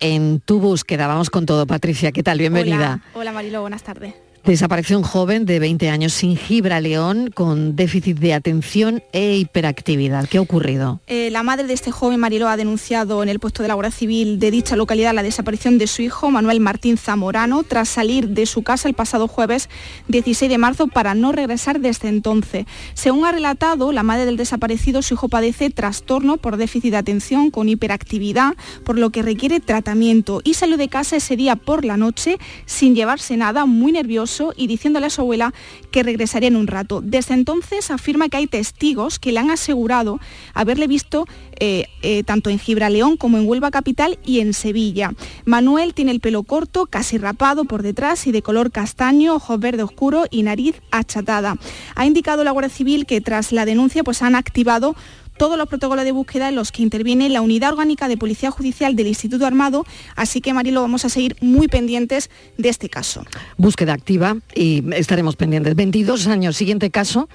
en 0.00 0.40
tu 0.40 0.58
búsqueda. 0.58 1.06
Vamos 1.06 1.28
con 1.28 1.44
todo, 1.44 1.66
Patricia. 1.66 2.12
¿Qué 2.12 2.22
tal? 2.22 2.38
Bienvenida. 2.38 3.00
Hola, 3.14 3.30
Marilo, 3.30 3.60
buenas 3.60 3.82
tardes. 3.82 4.14
Desapareció 4.44 4.98
un 4.98 5.04
joven 5.04 5.46
de 5.46 5.60
20 5.60 5.88
años 5.88 6.12
sin 6.12 6.36
Gibra 6.36 6.80
León 6.80 7.30
con 7.32 7.76
déficit 7.76 8.18
de 8.18 8.34
atención 8.34 9.00
e 9.12 9.36
hiperactividad. 9.36 10.28
¿Qué 10.28 10.38
ha 10.38 10.40
ocurrido? 10.40 11.00
Eh, 11.06 11.30
la 11.30 11.44
madre 11.44 11.68
de 11.68 11.74
este 11.74 11.92
joven 11.92 12.18
Mariló 12.18 12.48
ha 12.48 12.56
denunciado 12.56 13.22
en 13.22 13.28
el 13.28 13.38
puesto 13.38 13.62
de 13.62 13.68
la 13.68 13.74
Guardia 13.74 13.92
Civil 13.92 14.40
de 14.40 14.50
dicha 14.50 14.74
localidad 14.74 15.14
la 15.14 15.22
desaparición 15.22 15.78
de 15.78 15.86
su 15.86 16.02
hijo 16.02 16.28
Manuel 16.32 16.58
Martín 16.58 16.98
Zamorano 16.98 17.62
tras 17.62 17.88
salir 17.88 18.30
de 18.30 18.46
su 18.46 18.64
casa 18.64 18.88
el 18.88 18.94
pasado 18.94 19.28
jueves 19.28 19.68
16 20.08 20.50
de 20.50 20.58
marzo 20.58 20.88
para 20.88 21.14
no 21.14 21.30
regresar 21.30 21.78
desde 21.78 22.08
entonces. 22.08 22.66
Según 22.94 23.24
ha 23.26 23.30
relatado 23.30 23.92
la 23.92 24.02
madre 24.02 24.26
del 24.26 24.36
desaparecido, 24.36 25.02
su 25.02 25.14
hijo 25.14 25.28
padece 25.28 25.70
trastorno 25.70 26.36
por 26.36 26.56
déficit 26.56 26.90
de 26.90 26.96
atención 26.96 27.52
con 27.52 27.68
hiperactividad, 27.68 28.54
por 28.84 28.98
lo 28.98 29.10
que 29.10 29.22
requiere 29.22 29.60
tratamiento 29.60 30.40
y 30.42 30.54
salió 30.54 30.76
de 30.76 30.88
casa 30.88 31.14
ese 31.14 31.36
día 31.36 31.54
por 31.54 31.84
la 31.84 31.96
noche 31.96 32.38
sin 32.66 32.96
llevarse 32.96 33.36
nada, 33.36 33.66
muy 33.66 33.92
nervioso 33.92 34.31
y 34.56 34.66
diciéndole 34.66 35.06
a 35.06 35.10
su 35.10 35.20
abuela 35.20 35.52
que 35.90 36.02
regresaría 36.02 36.48
en 36.48 36.56
un 36.56 36.66
rato. 36.66 37.00
Desde 37.02 37.34
entonces 37.34 37.90
afirma 37.90 38.28
que 38.28 38.38
hay 38.38 38.46
testigos 38.46 39.18
que 39.18 39.32
le 39.32 39.40
han 39.40 39.50
asegurado 39.50 40.20
haberle 40.54 40.86
visto 40.86 41.26
eh, 41.58 41.86
eh, 42.02 42.24
tanto 42.24 42.50
en 42.50 42.58
Gibraleón 42.58 43.16
como 43.16 43.38
en 43.38 43.46
Huelva 43.46 43.70
Capital 43.70 44.18
y 44.24 44.40
en 44.40 44.52
Sevilla. 44.54 45.12
Manuel 45.44 45.94
tiene 45.94 46.10
el 46.10 46.20
pelo 46.20 46.42
corto, 46.42 46.86
casi 46.86 47.18
rapado 47.18 47.64
por 47.64 47.82
detrás 47.82 48.26
y 48.26 48.32
de 48.32 48.42
color 48.42 48.72
castaño, 48.72 49.34
ojos 49.34 49.60
verde 49.60 49.82
oscuro 49.82 50.24
y 50.30 50.42
nariz 50.42 50.80
achatada. 50.90 51.56
Ha 51.94 52.06
indicado 52.06 52.42
la 52.42 52.50
Guardia 52.50 52.74
Civil 52.74 53.06
que 53.06 53.20
tras 53.20 53.52
la 53.52 53.64
denuncia 53.64 54.02
pues 54.02 54.22
han 54.22 54.34
activado 54.34 54.96
todos 55.36 55.58
los 55.58 55.68
protocolos 55.68 56.04
de 56.04 56.12
búsqueda 56.12 56.48
en 56.48 56.54
los 56.54 56.72
que 56.72 56.82
interviene 56.82 57.28
la 57.28 57.40
Unidad 57.40 57.72
Orgánica 57.72 58.08
de 58.08 58.16
Policía 58.16 58.50
Judicial 58.50 58.96
del 58.96 59.06
Instituto 59.06 59.46
Armado, 59.46 59.84
así 60.16 60.40
que 60.40 60.52
Marilo 60.54 60.82
vamos 60.82 61.04
a 61.04 61.08
seguir 61.08 61.36
muy 61.40 61.68
pendientes 61.68 62.30
de 62.58 62.68
este 62.68 62.88
caso. 62.88 63.24
Búsqueda 63.56 63.92
activa 63.92 64.36
y 64.54 64.84
estaremos 64.94 65.36
pendientes. 65.36 65.74
22 65.74 66.26
años, 66.26 66.56
siguiente 66.56 66.90
caso, 66.90 67.28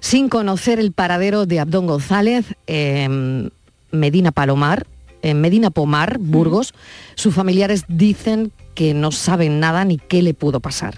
sin 0.00 0.28
conocer 0.28 0.78
el 0.78 0.92
paradero 0.92 1.46
de 1.46 1.60
Abdón 1.60 1.86
González, 1.86 2.46
en 2.66 3.52
Medina 3.90 4.32
Palomar, 4.32 4.86
en 5.22 5.40
Medina 5.40 5.70
Pomar, 5.70 6.18
Burgos. 6.18 6.74
Sus 7.14 7.34
familiares 7.34 7.84
dicen 7.88 8.52
que 8.74 8.94
no 8.94 9.10
saben 9.10 9.60
nada 9.60 9.84
ni 9.84 9.98
qué 9.98 10.22
le 10.22 10.34
pudo 10.34 10.60
pasar. 10.60 10.96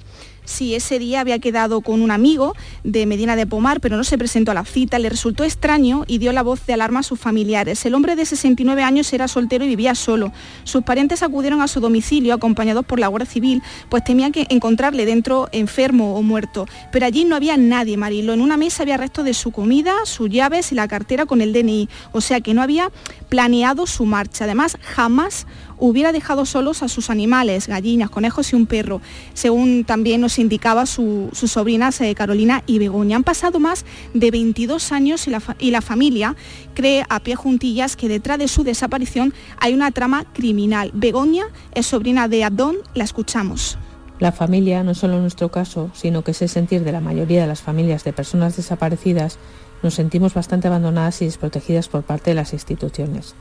Sí, 0.50 0.74
ese 0.74 0.98
día 0.98 1.20
había 1.20 1.38
quedado 1.38 1.80
con 1.80 2.02
un 2.02 2.10
amigo 2.10 2.56
de 2.82 3.06
Medina 3.06 3.36
de 3.36 3.46
Pomar, 3.46 3.80
pero 3.80 3.96
no 3.96 4.02
se 4.02 4.18
presentó 4.18 4.50
a 4.50 4.54
la 4.54 4.64
cita, 4.64 4.98
le 4.98 5.08
resultó 5.08 5.44
extraño 5.44 6.02
y 6.08 6.18
dio 6.18 6.32
la 6.32 6.42
voz 6.42 6.66
de 6.66 6.72
alarma 6.72 7.00
a 7.00 7.02
sus 7.04 7.20
familiares. 7.20 7.86
El 7.86 7.94
hombre 7.94 8.16
de 8.16 8.26
69 8.26 8.82
años 8.82 9.12
era 9.12 9.28
soltero 9.28 9.64
y 9.64 9.68
vivía 9.68 9.94
solo. 9.94 10.32
Sus 10.64 10.82
parientes 10.82 11.22
acudieron 11.22 11.62
a 11.62 11.68
su 11.68 11.78
domicilio 11.78 12.34
acompañados 12.34 12.84
por 12.84 12.98
la 12.98 13.06
Guardia 13.06 13.30
Civil, 13.30 13.62
pues 13.88 14.02
temían 14.02 14.32
que 14.32 14.48
encontrarle 14.50 15.06
dentro 15.06 15.48
enfermo 15.52 16.16
o 16.16 16.22
muerto. 16.22 16.66
Pero 16.90 17.06
allí 17.06 17.24
no 17.24 17.36
había 17.36 17.56
nadie, 17.56 17.96
Marilo. 17.96 18.32
En 18.32 18.40
una 18.40 18.56
mesa 18.56 18.82
había 18.82 18.96
restos 18.96 19.24
de 19.24 19.34
su 19.34 19.52
comida, 19.52 19.94
sus 20.04 20.30
llaves 20.30 20.72
y 20.72 20.74
la 20.74 20.88
cartera 20.88 21.26
con 21.26 21.42
el 21.42 21.52
DNI. 21.52 21.88
O 22.10 22.20
sea 22.20 22.40
que 22.40 22.54
no 22.54 22.62
había 22.62 22.90
planeado 23.28 23.86
su 23.86 24.04
marcha. 24.04 24.44
Además, 24.44 24.76
jamás 24.82 25.46
hubiera 25.80 26.12
dejado 26.12 26.46
solos 26.46 26.82
a 26.82 26.88
sus 26.88 27.10
animales, 27.10 27.66
gallinas, 27.66 28.10
conejos 28.10 28.52
y 28.52 28.56
un 28.56 28.66
perro, 28.66 29.00
según 29.34 29.84
también 29.84 30.20
nos 30.20 30.38
indicaba 30.38 30.86
sus 30.86 31.30
sobrinas 31.32 32.00
eh, 32.00 32.14
Carolina 32.14 32.62
y 32.66 32.78
Begoña. 32.78 33.16
Han 33.16 33.24
pasado 33.24 33.58
más 33.58 33.84
de 34.14 34.30
22 34.30 34.92
años 34.92 35.26
y 35.26 35.30
la, 35.30 35.42
y 35.58 35.70
la 35.70 35.80
familia 35.80 36.36
cree 36.74 37.04
a 37.08 37.20
pie 37.20 37.34
juntillas 37.34 37.96
que 37.96 38.08
detrás 38.08 38.38
de 38.38 38.46
su 38.46 38.62
desaparición 38.62 39.34
hay 39.58 39.74
una 39.74 39.90
trama 39.90 40.24
criminal. 40.32 40.90
Begoña 40.94 41.46
es 41.74 41.86
sobrina 41.86 42.28
de 42.28 42.44
Abdón, 42.44 42.76
la 42.94 43.04
escuchamos. 43.04 43.78
La 44.20 44.32
familia, 44.32 44.84
no 44.84 44.94
solo 44.94 45.14
en 45.14 45.22
nuestro 45.22 45.50
caso, 45.50 45.90
sino 45.94 46.22
que 46.22 46.32
es 46.32 46.42
el 46.42 46.50
sentir 46.50 46.84
de 46.84 46.92
la 46.92 47.00
mayoría 47.00 47.40
de 47.40 47.46
las 47.46 47.62
familias 47.62 48.04
de 48.04 48.12
personas 48.12 48.54
desaparecidas, 48.54 49.38
nos 49.82 49.94
sentimos 49.94 50.34
bastante 50.34 50.68
abandonadas 50.68 51.22
y 51.22 51.24
desprotegidas 51.24 51.88
por 51.88 52.02
parte 52.02 52.30
de 52.30 52.34
las 52.34 52.52
instituciones. 52.52 53.34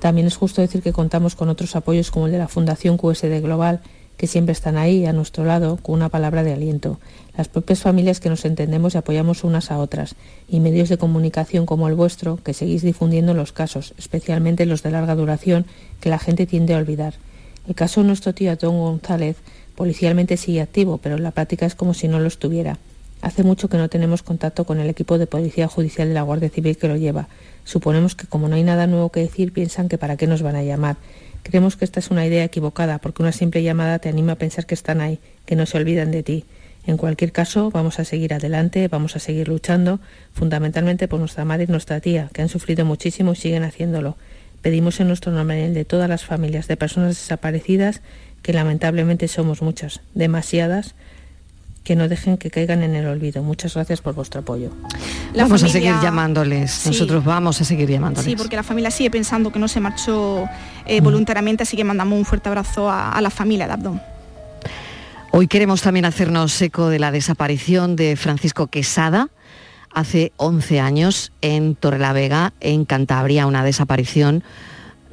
También 0.00 0.26
es 0.26 0.36
justo 0.36 0.60
decir 0.60 0.82
que 0.82 0.92
contamos 0.92 1.34
con 1.34 1.48
otros 1.48 1.74
apoyos 1.76 2.10
como 2.10 2.26
el 2.26 2.32
de 2.32 2.38
la 2.38 2.48
Fundación 2.48 2.98
QSD 2.98 3.40
Global, 3.40 3.80
que 4.16 4.26
siempre 4.26 4.52
están 4.52 4.76
ahí 4.76 5.04
a 5.06 5.12
nuestro 5.12 5.44
lado 5.44 5.76
con 5.76 5.94
una 5.94 6.08
palabra 6.08 6.42
de 6.42 6.52
aliento, 6.52 6.98
las 7.36 7.48
propias 7.48 7.80
familias 7.80 8.20
que 8.20 8.30
nos 8.30 8.44
entendemos 8.44 8.94
y 8.94 8.98
apoyamos 8.98 9.44
unas 9.44 9.70
a 9.70 9.78
otras, 9.78 10.14
y 10.48 10.60
medios 10.60 10.88
de 10.88 10.98
comunicación 10.98 11.66
como 11.66 11.88
el 11.88 11.94
vuestro 11.94 12.38
que 12.42 12.54
seguís 12.54 12.82
difundiendo 12.82 13.34
los 13.34 13.52
casos, 13.52 13.94
especialmente 13.98 14.66
los 14.66 14.82
de 14.82 14.90
larga 14.90 15.14
duración 15.14 15.66
que 16.00 16.10
la 16.10 16.18
gente 16.18 16.46
tiende 16.46 16.74
a 16.74 16.78
olvidar. 16.78 17.14
El 17.68 17.74
caso 17.74 18.00
de 18.00 18.06
nuestro 18.06 18.32
tío 18.32 18.56
Tom 18.56 18.78
González 18.78 19.36
policialmente 19.74 20.36
sigue 20.36 20.62
activo, 20.62 20.98
pero 20.98 21.16
en 21.16 21.22
la 21.22 21.32
práctica 21.32 21.66
es 21.66 21.74
como 21.74 21.94
si 21.94 22.08
no 22.08 22.18
lo 22.18 22.28
estuviera. 22.28 22.78
Hace 23.26 23.42
mucho 23.42 23.68
que 23.68 23.76
no 23.76 23.88
tenemos 23.88 24.22
contacto 24.22 24.62
con 24.62 24.78
el 24.78 24.88
equipo 24.88 25.18
de 25.18 25.26
Policía 25.26 25.66
Judicial 25.66 26.06
de 26.06 26.14
la 26.14 26.22
Guardia 26.22 26.48
Civil 26.48 26.76
que 26.76 26.86
lo 26.86 26.94
lleva. 26.94 27.26
Suponemos 27.64 28.14
que 28.14 28.28
como 28.28 28.46
no 28.46 28.54
hay 28.54 28.62
nada 28.62 28.86
nuevo 28.86 29.10
que 29.10 29.18
decir, 29.18 29.52
piensan 29.52 29.88
que 29.88 29.98
para 29.98 30.16
qué 30.16 30.28
nos 30.28 30.42
van 30.42 30.54
a 30.54 30.62
llamar. 30.62 30.96
Creemos 31.42 31.74
que 31.74 31.84
esta 31.84 31.98
es 31.98 32.12
una 32.12 32.24
idea 32.24 32.44
equivocada, 32.44 32.98
porque 32.98 33.24
una 33.24 33.32
simple 33.32 33.64
llamada 33.64 33.98
te 33.98 34.08
anima 34.08 34.34
a 34.34 34.36
pensar 34.36 34.64
que 34.64 34.74
están 34.74 35.00
ahí, 35.00 35.18
que 35.44 35.56
no 35.56 35.66
se 35.66 35.76
olvidan 35.76 36.12
de 36.12 36.22
ti. 36.22 36.44
En 36.86 36.98
cualquier 36.98 37.32
caso, 37.32 37.72
vamos 37.72 37.98
a 37.98 38.04
seguir 38.04 38.32
adelante, 38.32 38.86
vamos 38.86 39.16
a 39.16 39.18
seguir 39.18 39.48
luchando, 39.48 39.98
fundamentalmente 40.32 41.08
por 41.08 41.18
nuestra 41.18 41.44
madre 41.44 41.64
y 41.64 41.72
nuestra 41.72 41.98
tía, 41.98 42.30
que 42.32 42.42
han 42.42 42.48
sufrido 42.48 42.84
muchísimo 42.84 43.32
y 43.32 43.34
siguen 43.34 43.64
haciéndolo. 43.64 44.16
Pedimos 44.62 45.00
en 45.00 45.08
nuestro 45.08 45.32
nombre 45.32 45.66
el 45.66 45.74
de 45.74 45.84
todas 45.84 46.08
las 46.08 46.24
familias 46.24 46.68
de 46.68 46.76
personas 46.76 47.16
desaparecidas, 47.16 48.02
que 48.42 48.52
lamentablemente 48.52 49.26
somos 49.26 49.62
muchas, 49.62 50.00
demasiadas, 50.14 50.94
que 51.86 51.94
no 51.94 52.08
dejen 52.08 52.36
que 52.36 52.50
caigan 52.50 52.82
en 52.82 52.96
el 52.96 53.06
olvido. 53.06 53.44
Muchas 53.44 53.74
gracias 53.74 54.00
por 54.00 54.12
vuestro 54.12 54.40
apoyo. 54.40 54.70
vamos 55.36 55.62
a 55.62 55.68
seguir 55.68 55.94
llamándoles, 56.02 56.84
nosotros 56.84 57.24
vamos 57.24 57.60
a 57.60 57.64
seguir 57.64 57.88
llamándoles. 57.88 58.24
Sí, 58.24 58.34
porque 58.34 58.56
la 58.56 58.64
familia 58.64 58.90
sigue 58.90 59.08
pensando 59.08 59.52
que 59.52 59.60
no 59.60 59.68
se 59.68 59.78
marchó 59.78 60.48
eh, 60.84 61.00
voluntariamente, 61.00 61.62
así 61.62 61.76
que 61.76 61.84
mandamos 61.84 62.18
un 62.18 62.24
fuerte 62.24 62.48
abrazo 62.48 62.90
a, 62.90 63.12
a 63.12 63.20
la 63.20 63.30
familia 63.30 63.68
de 63.68 63.74
Abdón. 63.74 64.02
Hoy 65.30 65.46
queremos 65.46 65.80
también 65.80 66.06
hacernos 66.06 66.60
eco 66.60 66.88
de 66.88 66.98
la 66.98 67.12
desaparición 67.12 67.94
de 67.94 68.16
Francisco 68.16 68.66
Quesada 68.66 69.28
hace 69.94 70.32
11 70.38 70.80
años 70.80 71.30
en 71.40 71.76
Torrelavega, 71.76 72.52
en 72.58 72.84
Cantabria, 72.84 73.46
una 73.46 73.62
desaparición 73.62 74.42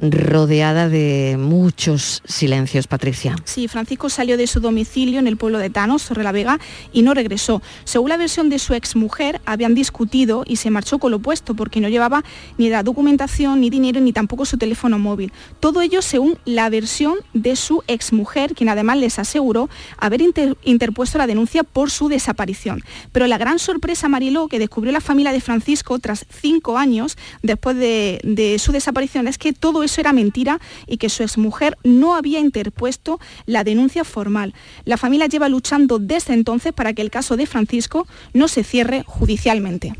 rodeada 0.00 0.88
de 0.88 1.36
muchos 1.38 2.22
silencios, 2.26 2.86
Patricia. 2.86 3.36
Sí, 3.44 3.68
Francisco 3.68 4.08
salió 4.08 4.36
de 4.36 4.46
su 4.46 4.60
domicilio 4.60 5.18
en 5.18 5.26
el 5.26 5.36
pueblo 5.36 5.58
de 5.58 5.70
Tanos, 5.70 6.02
sobre 6.02 6.24
la 6.24 6.32
Vega, 6.32 6.58
y 6.92 7.02
no 7.02 7.14
regresó. 7.14 7.62
Según 7.84 8.10
la 8.10 8.16
versión 8.16 8.50
de 8.50 8.58
su 8.58 8.74
exmujer, 8.74 9.40
habían 9.46 9.74
discutido 9.74 10.44
y 10.46 10.56
se 10.56 10.70
marchó 10.70 10.98
con 10.98 11.10
lo 11.10 11.18
opuesto 11.18 11.54
porque 11.54 11.80
no 11.80 11.88
llevaba 11.88 12.24
ni 12.58 12.68
la 12.68 12.82
documentación, 12.82 13.60
ni 13.60 13.70
dinero, 13.70 14.00
ni 14.00 14.12
tampoco 14.12 14.44
su 14.44 14.58
teléfono 14.58 14.98
móvil. 14.98 15.32
Todo 15.60 15.80
ello 15.80 16.02
según 16.02 16.38
la 16.44 16.68
versión 16.70 17.14
de 17.32 17.56
su 17.56 17.82
exmujer, 17.86 18.54
quien 18.54 18.68
además 18.68 18.98
les 18.98 19.18
aseguró 19.18 19.68
haber 19.98 20.22
interpuesto 20.64 21.18
la 21.18 21.26
denuncia 21.26 21.62
por 21.62 21.90
su 21.90 22.08
desaparición. 22.08 22.82
Pero 23.12 23.26
la 23.26 23.38
gran 23.38 23.58
sorpresa, 23.58 24.08
Mariló, 24.08 24.48
que 24.48 24.58
descubrió 24.58 24.92
la 24.92 25.00
familia 25.00 25.32
de 25.32 25.40
Francisco 25.40 25.98
tras 25.98 26.26
cinco 26.28 26.78
años 26.78 27.16
después 27.42 27.76
de, 27.76 28.20
de 28.24 28.58
su 28.58 28.72
desaparición, 28.72 29.28
es 29.28 29.38
que 29.38 29.52
todo 29.52 29.83
eso 29.84 30.00
era 30.00 30.12
mentira 30.12 30.60
y 30.86 30.96
que 30.96 31.08
su 31.08 31.22
exmujer 31.22 31.76
no 31.84 32.14
había 32.14 32.38
interpuesto 32.38 33.20
la 33.46 33.64
denuncia 33.64 34.04
formal. 34.04 34.54
La 34.84 34.96
familia 34.96 35.26
lleva 35.26 35.48
luchando 35.48 35.98
desde 35.98 36.34
entonces 36.34 36.72
para 36.72 36.92
que 36.92 37.02
el 37.02 37.10
caso 37.10 37.36
de 37.36 37.46
Francisco 37.46 38.06
no 38.32 38.48
se 38.48 38.64
cierre 38.64 39.04
judicialmente. 39.06 39.94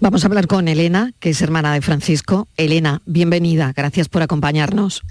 Vamos 0.00 0.24
a 0.24 0.28
hablar 0.28 0.46
con 0.46 0.68
Elena, 0.68 1.12
que 1.20 1.30
es 1.30 1.42
hermana 1.42 1.74
de 1.74 1.80
Francisco. 1.80 2.48
Elena, 2.56 3.02
bienvenida, 3.06 3.72
gracias 3.76 4.08
por 4.08 4.22
acompañarnos. 4.22 5.02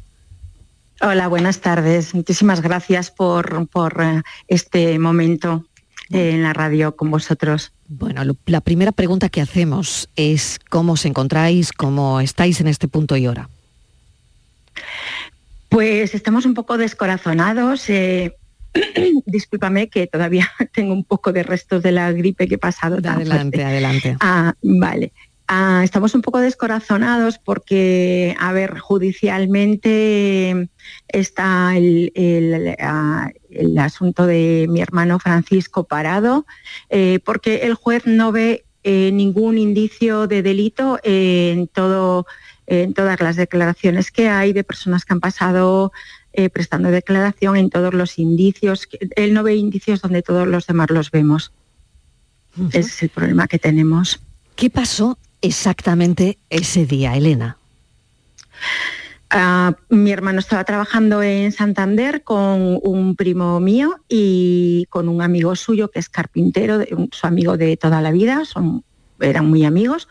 Hola, 1.01 1.27
buenas 1.27 1.61
tardes. 1.61 2.13
Muchísimas 2.13 2.61
gracias 2.61 3.09
por, 3.09 3.67
por 3.69 4.01
eh, 4.01 4.21
este 4.47 4.99
momento 4.99 5.65
eh, 6.11 6.31
en 6.31 6.43
la 6.43 6.53
radio 6.53 6.95
con 6.95 7.09
vosotros. 7.09 7.71
Bueno, 7.87 8.21
la 8.45 8.61
primera 8.61 8.91
pregunta 8.91 9.29
que 9.29 9.41
hacemos 9.41 10.09
es 10.15 10.59
cómo 10.69 10.93
os 10.93 11.05
encontráis, 11.05 11.71
cómo 11.71 12.19
estáis 12.19 12.59
en 12.59 12.67
este 12.67 12.87
punto 12.87 13.15
y 13.15 13.27
hora. 13.27 13.49
Pues 15.69 16.15
estamos 16.15 16.45
un 16.45 16.53
poco 16.53 16.77
descorazonados. 16.77 17.89
Eh, 17.89 18.35
discúlpame 19.25 19.89
que 19.89 20.07
todavía 20.07 20.49
tengo 20.73 20.93
un 20.93 21.03
poco 21.03 21.31
de 21.31 21.43
restos 21.43 21.83
de 21.83 21.91
la 21.91 22.11
gripe 22.11 22.47
que 22.47 22.55
he 22.55 22.59
pasado. 22.59 22.97
adelante, 22.97 23.63
adelante. 23.63 24.17
Ah, 24.19 24.53
vale. 24.61 25.13
Ah, 25.51 25.81
estamos 25.83 26.13
un 26.13 26.21
poco 26.21 26.39
descorazonados 26.39 27.39
porque, 27.39 28.35
a 28.39 28.51
ver, 28.51 28.77
judicialmente 28.77 30.69
está 31.07 31.75
el, 31.75 32.75
ah, 32.79 33.31
asunto 33.79 34.27
de 34.27 34.67
mi 34.69 34.79
hermano 34.79 35.17
Francisco 35.17 35.85
parado, 35.85 36.45
eh, 36.91 37.17
porque 37.25 37.61
el 37.63 37.73
juez 37.73 38.05
no 38.05 38.31
ve 38.31 38.63
eh, 38.83 39.11
ningún 39.11 39.57
indicio 39.57 40.27
de 40.27 40.43
delito 40.43 40.99
en 41.01 41.67
todo 41.67 42.27
en 42.69 42.93
todas 42.93 43.19
las 43.19 43.35
declaraciones 43.35 44.11
que 44.11 44.29
hay 44.29 44.53
de 44.53 44.63
personas 44.63 45.03
que 45.03 45.13
han 45.13 45.19
pasado 45.19 45.91
eh, 46.31 46.49
prestando 46.49 46.91
declaración, 46.91 47.57
en 47.57 47.69
todos 47.71 47.93
los 47.93 48.19
indicios. 48.19 48.87
Él 49.15 49.33
no 49.33 49.43
ve 49.43 49.55
indicios 49.55 50.01
donde 50.01 50.21
todos 50.21 50.47
los 50.47 50.67
demás 50.67 50.91
los 50.91 51.09
vemos. 51.09 51.51
Ese 52.71 52.79
es 52.79 53.03
el 53.03 53.09
problema 53.09 53.47
que 53.47 53.57
tenemos. 53.57 54.21
¿Qué 54.55 54.69
pasó 54.69 55.17
exactamente 55.41 56.37
ese 56.49 56.85
día, 56.85 57.15
Elena? 57.15 57.57
Ah, 59.31 59.75
mi 59.89 60.11
hermano 60.11 60.39
estaba 60.39 60.63
trabajando 60.63 61.23
en 61.23 61.51
Santander 61.51 62.23
con 62.23 62.79
un 62.83 63.15
primo 63.15 63.59
mío 63.59 63.95
y 64.07 64.85
con 64.89 65.07
un 65.07 65.21
amigo 65.21 65.55
suyo 65.55 65.89
que 65.89 65.99
es 65.99 66.09
carpintero, 66.09 66.79
su 67.11 67.27
amigo 67.27 67.57
de 67.57 67.77
toda 67.77 68.01
la 68.01 68.11
vida, 68.11 68.45
son 68.45 68.83
eran 69.19 69.49
muy 69.49 69.65
amigos. 69.65 70.07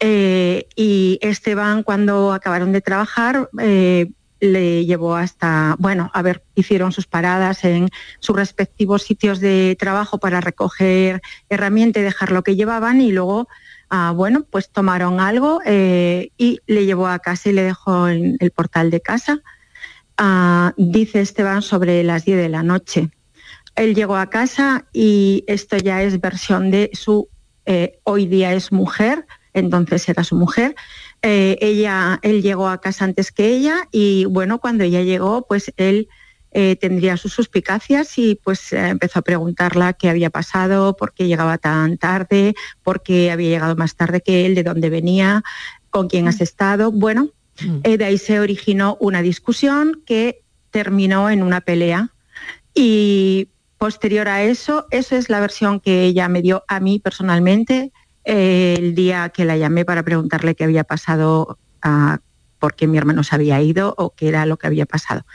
Eh, 0.00 0.66
y 0.76 1.18
Esteban, 1.22 1.82
cuando 1.82 2.32
acabaron 2.32 2.72
de 2.72 2.80
trabajar, 2.80 3.50
eh, 3.60 4.10
le 4.42 4.84
llevó 4.84 5.14
hasta, 5.14 5.76
bueno, 5.78 6.10
a 6.12 6.20
ver, 6.20 6.42
hicieron 6.56 6.90
sus 6.90 7.06
paradas 7.06 7.64
en 7.64 7.88
sus 8.18 8.34
respectivos 8.34 9.02
sitios 9.04 9.38
de 9.38 9.76
trabajo 9.78 10.18
para 10.18 10.40
recoger 10.40 11.22
herramientas 11.48 12.00
y 12.00 12.04
dejar 12.04 12.32
lo 12.32 12.42
que 12.42 12.56
llevaban 12.56 13.00
y 13.00 13.12
luego, 13.12 13.48
ah, 13.88 14.12
bueno, 14.14 14.44
pues 14.50 14.68
tomaron 14.68 15.20
algo 15.20 15.60
eh, 15.64 16.30
y 16.36 16.58
le 16.66 16.86
llevó 16.86 17.06
a 17.06 17.20
casa 17.20 17.50
y 17.50 17.52
le 17.52 17.62
dejó 17.62 18.08
en 18.08 18.36
el 18.40 18.50
portal 18.50 18.90
de 18.90 19.00
casa. 19.00 19.40
Ah, 20.18 20.74
dice 20.76 21.20
Esteban 21.20 21.62
sobre 21.62 22.02
las 22.02 22.24
10 22.24 22.38
de 22.38 22.48
la 22.48 22.64
noche. 22.64 23.10
Él 23.76 23.94
llegó 23.94 24.16
a 24.16 24.28
casa 24.28 24.86
y 24.92 25.44
esto 25.46 25.76
ya 25.76 26.02
es 26.02 26.20
versión 26.20 26.72
de 26.72 26.90
su 26.94 27.28
eh, 27.66 27.98
hoy 28.04 28.26
día 28.26 28.52
es 28.52 28.72
mujer, 28.72 29.26
entonces 29.52 30.08
era 30.08 30.24
su 30.24 30.36
mujer. 30.36 30.74
Eh, 31.22 31.58
ella, 31.60 32.18
él 32.22 32.42
llegó 32.42 32.68
a 32.68 32.80
casa 32.80 33.04
antes 33.04 33.32
que 33.32 33.46
ella 33.48 33.88
y 33.92 34.24
bueno, 34.24 34.58
cuando 34.58 34.84
ella 34.84 35.02
llegó, 35.02 35.46
pues 35.46 35.72
él 35.76 36.08
eh, 36.50 36.76
tendría 36.76 37.16
sus 37.16 37.32
suspicacias 37.32 38.18
y 38.18 38.34
pues 38.42 38.72
empezó 38.72 39.20
a 39.20 39.22
preguntarla 39.22 39.92
qué 39.92 40.10
había 40.10 40.30
pasado, 40.30 40.96
por 40.96 41.14
qué 41.14 41.26
llegaba 41.26 41.58
tan 41.58 41.98
tarde, 41.98 42.54
por 42.82 43.02
qué 43.02 43.30
había 43.30 43.50
llegado 43.50 43.76
más 43.76 43.94
tarde 43.94 44.20
que 44.20 44.46
él, 44.46 44.54
de 44.54 44.62
dónde 44.62 44.90
venía, 44.90 45.42
con 45.90 46.08
quién 46.08 46.28
has 46.28 46.40
mm. 46.40 46.42
estado. 46.42 46.92
Bueno, 46.92 47.30
mm. 47.60 47.82
de 47.82 48.04
ahí 48.04 48.18
se 48.18 48.40
originó 48.40 48.96
una 49.00 49.22
discusión 49.22 50.02
que 50.04 50.42
terminó 50.70 51.30
en 51.30 51.42
una 51.42 51.60
pelea 51.60 52.10
y 52.74 53.48
Posterior 53.82 54.28
a 54.28 54.44
eso, 54.44 54.86
esa 54.92 55.16
es 55.16 55.28
la 55.28 55.40
versión 55.40 55.80
que 55.80 56.04
ella 56.04 56.28
me 56.28 56.40
dio 56.40 56.62
a 56.68 56.78
mí 56.78 57.00
personalmente 57.00 57.90
eh, 58.24 58.76
el 58.78 58.94
día 58.94 59.30
que 59.30 59.44
la 59.44 59.56
llamé 59.56 59.84
para 59.84 60.04
preguntarle 60.04 60.54
qué 60.54 60.62
había 60.62 60.84
pasado, 60.84 61.58
uh, 61.84 62.16
por 62.60 62.76
qué 62.76 62.86
mi 62.86 62.96
hermano 62.96 63.24
se 63.24 63.34
había 63.34 63.60
ido 63.60 63.92
o 63.98 64.14
qué 64.14 64.28
era 64.28 64.46
lo 64.46 64.56
que 64.56 64.68
había 64.68 64.86
pasado. 64.86 65.26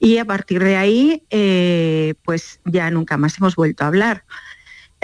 Y 0.00 0.18
a 0.18 0.24
partir 0.24 0.64
de 0.64 0.74
ahí, 0.74 1.22
eh, 1.30 2.14
pues 2.24 2.58
ya 2.64 2.90
nunca 2.90 3.18
más 3.18 3.38
hemos 3.38 3.54
vuelto 3.54 3.84
a 3.84 3.86
hablar. 3.86 4.24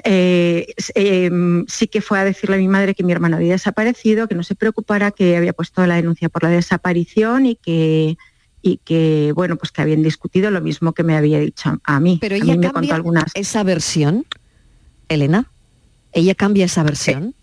Eh, 0.02 0.66
em, 0.96 1.66
sí 1.68 1.86
que 1.86 2.00
fue 2.00 2.18
a 2.18 2.24
decirle 2.24 2.56
a 2.56 2.58
mi 2.58 2.66
madre 2.66 2.96
que 2.96 3.04
mi 3.04 3.12
hermano 3.12 3.36
había 3.36 3.52
desaparecido, 3.52 4.26
que 4.26 4.34
no 4.34 4.42
se 4.42 4.56
preocupara, 4.56 5.12
que 5.12 5.36
había 5.36 5.52
puesto 5.52 5.86
la 5.86 5.94
denuncia 5.94 6.30
por 6.30 6.42
la 6.42 6.50
desaparición 6.50 7.46
y 7.46 7.54
que 7.54 8.18
y 8.68 8.80
que 8.84 9.32
bueno 9.34 9.56
pues 9.56 9.72
que 9.72 9.82
habían 9.82 10.02
discutido 10.02 10.50
lo 10.50 10.60
mismo 10.60 10.92
que 10.92 11.02
me 11.02 11.16
había 11.16 11.40
dicho 11.40 11.78
a 11.82 12.00
mí. 12.00 12.18
Pero 12.20 12.36
ella 12.36 12.56
me 12.56 12.70
cambia 12.70 12.94
algunas... 12.94 13.30
esa 13.34 13.62
versión, 13.62 14.26
Elena. 15.08 15.50
Ella 16.12 16.34
cambia 16.34 16.66
esa 16.66 16.82
versión. 16.82 17.34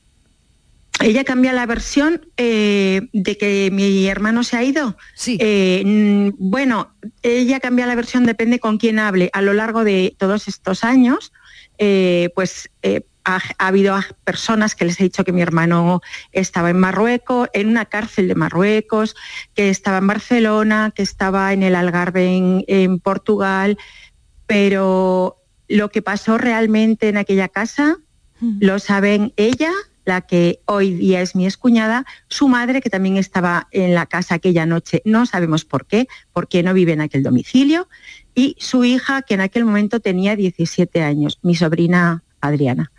Eh, 1.02 1.08
ella 1.08 1.24
cambia 1.24 1.52
la 1.52 1.66
versión 1.66 2.26
eh, 2.38 3.10
de 3.12 3.38
que 3.38 3.70
mi 3.72 4.08
hermano 4.08 4.44
se 4.44 4.58
ha 4.58 4.64
ido. 4.64 4.98
Sí. 5.14 5.38
Eh, 5.42 6.32
bueno, 6.38 6.92
ella 7.22 7.60
cambia 7.60 7.86
la 7.86 7.96
versión, 7.96 8.26
depende 8.26 8.60
con 8.60 8.78
quién 8.78 9.00
hable. 9.00 9.30
A 9.34 9.42
lo 9.42 9.54
largo 9.54 9.84
de 9.84 10.16
todos 10.18 10.48
estos 10.48 10.84
años, 10.84 11.34
pues 12.34 12.70
ha, 13.26 13.42
habido 13.58 14.00
personas 14.24 14.76
que 14.76 14.86
les 14.86 15.00
he 15.00 15.04
dicho 15.04 15.24
que 15.24 15.34
mi 15.34 15.42
hermano 15.42 16.02
estaba 16.32 16.70
en 16.70 16.80
Marruecos, 16.80 17.50
en 17.54 17.68
una 17.68 17.86
cárcel 17.86 18.28
de 18.28 18.36
Marruecos, 18.36 19.16
que 19.54 19.70
estaba 19.70 19.98
en 19.98 20.08
Barcelona, 20.08 20.94
que 20.96 21.02
estaba 21.02 21.52
en 21.52 21.64
el 21.64 21.76
Algarve 21.76 22.64
en, 22.68 23.00
Portugal, 23.00 23.78
pero 24.48 25.42
lo 25.68 25.90
que 25.90 26.02
pasó 26.02 26.38
realmente 26.38 27.10
en 27.10 27.18
aquella 27.18 27.50
casa 27.50 27.98
lo 28.60 28.80
saben 28.80 29.34
ella, 29.38 29.72
la 30.06 30.22
que 30.22 30.60
hoy 30.66 30.94
día 30.94 31.22
es 31.22 31.36
mi 31.36 31.48
escuñada, 31.48 32.06
su 32.28 32.48
madre, 32.48 32.82
que 32.82 32.90
también 32.90 33.18
estaba 33.18 33.68
en 33.72 33.96
la 33.96 34.06
casa 34.06 34.36
aquella 34.36 34.66
noche, 34.66 35.02
no 35.04 35.26
sabemos 35.26 35.66
por 35.66 35.88
qué, 35.88 36.08
porque 36.32 36.62
no 36.62 36.74
vive 36.74 36.94
en 36.94 37.02
aquel 37.02 37.24
domicilio, 37.24 37.88
y 38.36 38.56
su 38.60 38.84
hija, 38.84 39.24
que 39.24 39.34
en 39.34 39.42
aquel 39.42 39.66
momento 39.66 40.00
tenía 40.00 40.36
17 40.36 41.02
años, 41.02 41.40
mi 41.42 41.56
sobrina 41.56 42.24
Adriana. 42.40 42.92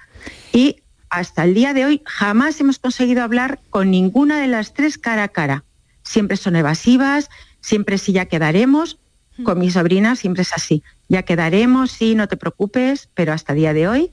Y 0.53 0.83
hasta 1.11 1.45
el 1.45 1.55
día 1.55 1.73
de 1.75 1.85
hoy 1.85 2.03
jamás 2.05 2.61
hemos 2.61 2.79
conseguido 2.79 3.23
hablar 3.23 3.61
con 3.71 3.91
ninguna 3.91 4.41
de 4.41 4.49
las 4.49 4.75
tres 4.75 4.99
cara 4.99 5.25
a 5.25 5.29
cara. 5.29 5.65
Siempre 6.03 6.37
son 6.37 6.57
evasivas, 6.57 7.29
siempre 7.61 7.99
sí 7.99 8.13
ya 8.13 8.27
quedaremos. 8.27 8.99
Con 9.45 9.59
mi 9.59 9.71
sobrina 9.71 10.17
siempre 10.17 10.43
es 10.43 10.53
así. 10.55 10.83
Ya 11.09 11.23
quedaremos, 11.23 11.91
sí, 11.93 12.15
no 12.15 12.27
te 12.27 12.37
preocupes, 12.39 13.11
pero 13.15 13.33
hasta 13.35 13.53
el 13.53 13.59
día 13.59 13.73
de 13.75 13.87
hoy 13.87 14.13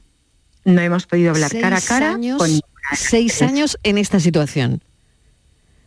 no 0.66 0.82
hemos 0.82 1.05
podido 1.07 1.32
hablar 1.32 1.51
cara 1.51 1.78
a 1.78 1.82
cara 1.82 2.18
con 2.38 2.49
Seis 2.93 3.41
años 3.41 3.78
en 3.84 3.97
esta 3.97 4.20
situación. 4.20 4.84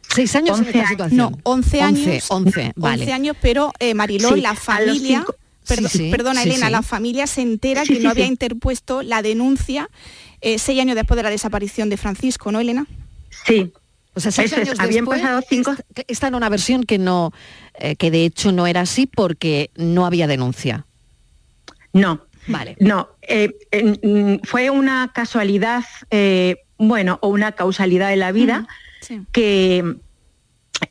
seis 0.08 0.34
años 0.34 0.58
en 0.60 0.66
esta 0.68 0.88
situación. 0.88 1.18
No, 1.32 1.38
11 1.42 1.82
años. 1.82 2.24
11, 2.30 2.72
vale. 2.76 3.02
11 3.02 3.12
años, 3.12 3.36
pero 3.42 3.72
eh, 3.78 3.92
Mariló, 3.94 4.32
Sí, 4.34 4.40
la 4.40 4.50
a 4.50 4.52
los 4.54 4.62
familia... 4.62 5.18
cinco- 5.18 5.34
Perdón, 5.66 5.90
Sí, 5.90 5.98
sí, 5.98 6.10
perdona, 6.10 6.42
sí, 6.42 6.48
Elena, 6.50 6.66
sí. 6.66 6.72
la 6.72 6.82
familia 6.82 7.26
se 7.26 7.42
entera 7.42 7.82
Sí, 7.84 7.88
que 7.94 7.96
sí, 7.98 8.04
no 8.04 8.10
había 8.10 8.26
interpuesto 8.26 9.02
la 9.02 9.22
denuncia 9.22 9.88
eh, 10.40 10.58
seis 10.58 10.80
años 10.80 10.94
después 10.96 11.16
de 11.16 11.22
la 11.22 11.30
desaparición 11.30 11.88
de 11.88 11.96
Francisco, 11.96 12.52
¿no, 12.52 12.60
Elena? 12.60 12.86
Sí. 13.46 13.72
O 14.14 14.20
sea, 14.20 14.30
seis 14.32 14.52
Eso 14.52 14.60
es, 14.62 14.68
años 14.68 14.80
habían 14.80 15.04
después, 15.04 15.20
pasado 15.20 15.42
cinco- 15.48 15.72
esta- 15.72 16.02
Está 16.08 16.28
en 16.28 16.34
una 16.36 16.48
versión 16.48 16.84
que 16.84 16.98
no, 16.98 17.32
eh, 17.78 17.96
que 17.96 18.10
de 18.10 18.24
hecho 18.24 18.52
no 18.52 18.66
era 18.66 18.82
así 18.82 19.06
porque 19.06 19.70
no 19.76 20.06
había 20.06 20.26
denuncia. 20.26 20.86
No. 21.92 22.22
Vale. 22.48 22.76
No, 22.78 23.08
eh, 23.22 23.50
mm, 24.04 24.46
fue 24.46 24.70
una 24.70 25.10
casualidad, 25.12 25.82
eh, 26.10 26.58
bueno, 26.78 27.18
o 27.22 27.28
una 27.28 27.52
causalidad 27.52 28.08
de 28.10 28.16
la 28.16 28.30
vida 28.30 28.68
Sí. 29.00 29.20
que 29.32 29.96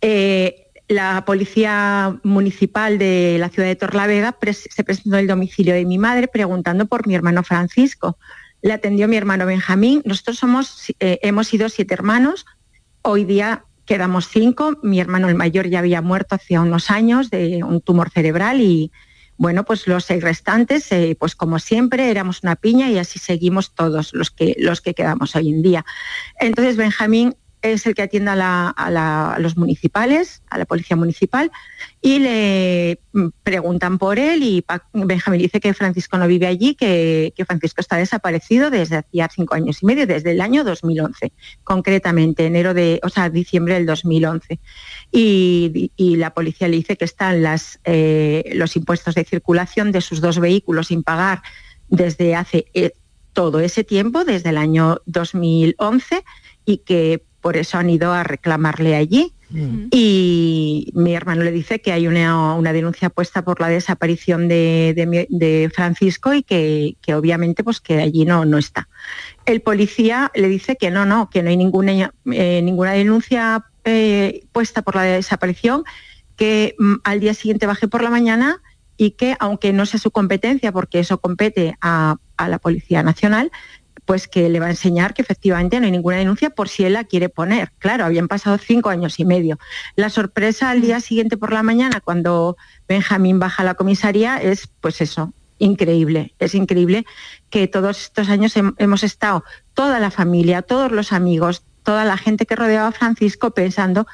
eh, 0.01 0.64
la 0.87 1.25
policía 1.25 2.19
municipal 2.23 2.97
de 2.97 3.37
la 3.39 3.49
ciudad 3.49 3.67
de 3.67 3.75
Torlavega 3.75 4.37
se 4.51 4.83
presentó 4.83 5.17
en 5.17 5.21
el 5.21 5.27
domicilio 5.27 5.73
de 5.73 5.85
mi 5.85 5.97
madre 5.97 6.27
preguntando 6.27 6.85
por 6.85 7.07
mi 7.07 7.15
hermano 7.15 7.43
Francisco. 7.43 8.17
Le 8.61 8.73
atendió 8.73 9.07
mi 9.07 9.15
hermano 9.15 9.45
Benjamín. 9.45 10.01
Nosotros 10.05 10.37
somos, 10.37 10.93
eh, 10.99 11.19
hemos 11.21 11.47
sido 11.47 11.69
siete 11.69 11.93
hermanos. 11.93 12.45
Hoy 13.01 13.25
día 13.25 13.65
quedamos 13.85 14.27
cinco. 14.27 14.77
Mi 14.83 14.99
hermano 14.99 15.29
el 15.29 15.35
mayor 15.35 15.67
ya 15.67 15.79
había 15.79 16.01
muerto 16.01 16.35
hacía 16.35 16.61
unos 16.61 16.91
años 16.91 17.29
de 17.29 17.63
un 17.63 17.81
tumor 17.81 18.09
cerebral 18.09 18.61
y 18.61 18.91
bueno, 19.37 19.65
pues 19.65 19.85
los 19.87 20.05
seis 20.05 20.23
restantes, 20.23 20.89
eh, 20.91 21.17
pues 21.19 21.35
como 21.35 21.59
siempre, 21.59 22.09
éramos 22.09 22.41
una 22.43 22.55
piña 22.55 22.89
y 22.89 22.97
así 22.97 23.19
seguimos 23.19 23.73
todos 23.75 24.13
los 24.13 24.31
que, 24.31 24.55
los 24.57 24.79
que 24.81 24.93
quedamos 24.93 25.35
hoy 25.35 25.49
en 25.49 25.61
día. 25.61 25.85
Entonces 26.39 26.77
Benjamín 26.77 27.35
es 27.73 27.85
el 27.85 27.95
que 27.95 28.03
atiende 28.03 28.31
a, 28.33 29.37
los 29.39 29.57
municipales, 29.57 30.43
a 30.49 30.57
la 30.57 30.65
policía 30.65 30.95
municipal, 30.95 31.51
y 32.01 32.19
le 32.19 32.99
mm, 33.13 33.27
preguntan 33.43 33.97
por 33.97 34.19
él 34.19 34.43
y 34.43 34.63
Benjamín 34.93 35.41
dice 35.41 35.59
que 35.59 35.73
Francisco 35.73 36.17
no 36.17 36.27
vive 36.27 36.47
allí, 36.47 36.75
que, 36.75 37.33
Francisco 37.45 37.81
está 37.81 37.97
desaparecido 37.97 38.69
desde 38.69 38.97
hacía 38.97 39.29
cinco 39.33 39.55
años 39.55 39.81
y 39.81 39.85
medio, 39.85 40.07
desde 40.07 40.31
el 40.31 40.41
año 40.41 40.63
2011, 40.63 41.31
concretamente 41.63 42.45
enero 42.45 42.73
de, 42.73 42.99
o 43.03 43.09
sea, 43.09 43.29
diciembre 43.29 43.75
del 43.75 43.85
2011. 43.85 44.59
Y, 45.11 45.91
la 46.17 46.33
policía 46.33 46.67
le 46.67 46.77
dice 46.77 46.95
que 46.95 47.05
están 47.05 47.43
eh, 47.83 48.51
los 48.53 48.75
impuestos 48.75 49.15
de 49.15 49.25
circulación 49.25 49.91
de 49.91 50.01
sus 50.01 50.21
dos 50.21 50.39
vehículos 50.39 50.87
sin 50.87 51.03
pagar 51.03 51.41
desde 51.89 52.35
hace 52.35 52.65
eh, 52.73 52.93
todo 53.33 53.59
ese 53.59 53.83
tiempo, 53.83 54.23
desde 54.23 54.49
el 54.49 54.57
año 54.57 55.01
2011, 55.05 56.23
y 56.65 56.77
que 56.77 57.24
por 57.45 57.57
eso 57.57 57.77
han 57.77 57.91
ido 57.91 58.11
a 58.11 58.23
reclamarle 58.23 58.95
allí. 58.95 59.31
Y 59.91 60.91
mi 60.95 61.13
hermano 61.13 61.43
le 61.43 61.51
dice 61.51 61.79
que 61.79 61.91
hay 61.91 62.07
una, 62.07 62.55
una 62.55 62.73
denuncia 62.73 63.11
puesta 63.11 63.43
por 63.43 63.61
la 63.61 63.67
desaparición 63.67 64.47
de, 64.47 64.93
de 64.95 65.05
mi- 65.05 65.27
de 65.29 65.69
Francisco 65.71 66.33
y 66.33 66.41
que, 66.41 66.97
que 67.03 67.13
obviamente 67.13 67.63
pues 67.63 67.79
que 67.81 68.01
allí 68.01 68.25
no, 68.25 68.45
no 68.45 68.57
está. 68.57 68.89
El 69.45 69.61
policía 69.61 70.31
le 70.33 70.47
dice 70.49 70.75
que 70.75 70.89
no, 70.89 71.05
no, 71.05 71.29
que 71.29 71.43
no 71.43 71.49
hay 71.51 71.57
ninguna, 71.57 72.11
eh, 72.31 72.61
ninguna 72.63 72.93
denuncia 72.93 73.63
eh, 73.83 74.45
puesta 74.51 74.81
por 74.81 74.95
la 74.95 75.03
desaparición, 75.03 75.83
que 76.35 76.73
mm, 76.79 76.95
al 77.03 77.19
día 77.19 77.35
siguiente 77.35 77.67
baje 77.67 77.87
por 77.87 78.01
la 78.01 78.09
mañana 78.09 78.59
y 78.97 79.11
que 79.11 79.35
aunque 79.39 79.71
no 79.71 79.85
sea 79.85 79.99
su 79.99 80.09
competencia, 80.09 80.71
porque 80.71 80.97
eso 80.97 81.19
compete 81.19 81.75
a, 81.79 82.15
a 82.37 82.49
la 82.49 82.57
Policía 82.57 83.03
Nacional, 83.03 83.51
pues 84.05 84.27
que 84.27 84.49
le 84.49 84.59
va 84.59 84.67
a 84.67 84.69
enseñar 84.69 85.13
que 85.13 85.21
efectivamente 85.23 85.79
no 85.79 85.85
hay 85.87 85.91
ninguna 85.91 86.17
denuncia 86.17 86.49
por 86.51 86.69
si 86.69 86.85
él 86.85 86.93
la 86.93 87.03
quiere 87.03 87.29
poner. 87.29 87.71
Claro, 87.79 88.05
habían 88.05 88.27
pasado 88.27 88.57
cinco 88.57 88.89
años 88.89 89.19
y 89.19 89.25
medio. 89.25 89.57
La 89.95 90.09
sorpresa 90.09 90.69
al 90.69 90.81
día 90.81 90.99
siguiente 90.99 91.37
por 91.37 91.51
la 91.51 91.63
mañana, 91.63 92.01
cuando 92.01 92.55
Benjamín 92.87 93.39
baja 93.39 93.63
a 93.63 93.65
la 93.65 93.73
comisaría, 93.73 94.37
es 94.37 94.69
pues 94.79 95.01
eso, 95.01 95.33
increíble. 95.57 96.33
Es 96.39 96.53
increíble 96.53 97.05
que 97.49 97.67
todos 97.67 97.99
estos 98.01 98.29
años 98.29 98.55
hem- 98.55 98.75
hemos 98.77 99.03
estado, 99.03 99.43
toda 99.73 99.99
la 99.99 100.11
familia, 100.11 100.61
todos 100.61 100.91
los 100.91 101.11
amigos, 101.11 101.63
toda 101.83 102.05
la 102.05 102.17
gente 102.17 102.45
que 102.45 102.55
rodeaba 102.55 102.87
a 102.89 102.91
Francisco 102.91 103.51
pensando 103.51 104.05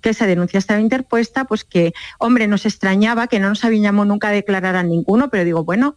que 0.00 0.10
esa 0.10 0.26
denuncia 0.26 0.58
estaba 0.58 0.80
interpuesta, 0.80 1.44
pues 1.44 1.64
que, 1.64 1.92
hombre, 2.18 2.46
nos 2.46 2.66
extrañaba, 2.66 3.26
que 3.26 3.40
no 3.40 3.48
nos 3.48 3.64
habíamos 3.64 4.06
nunca 4.06 4.28
a 4.28 4.32
declarar 4.32 4.76
a 4.76 4.82
ninguno, 4.84 5.28
pero 5.28 5.44
digo, 5.44 5.64
bueno, 5.64 5.96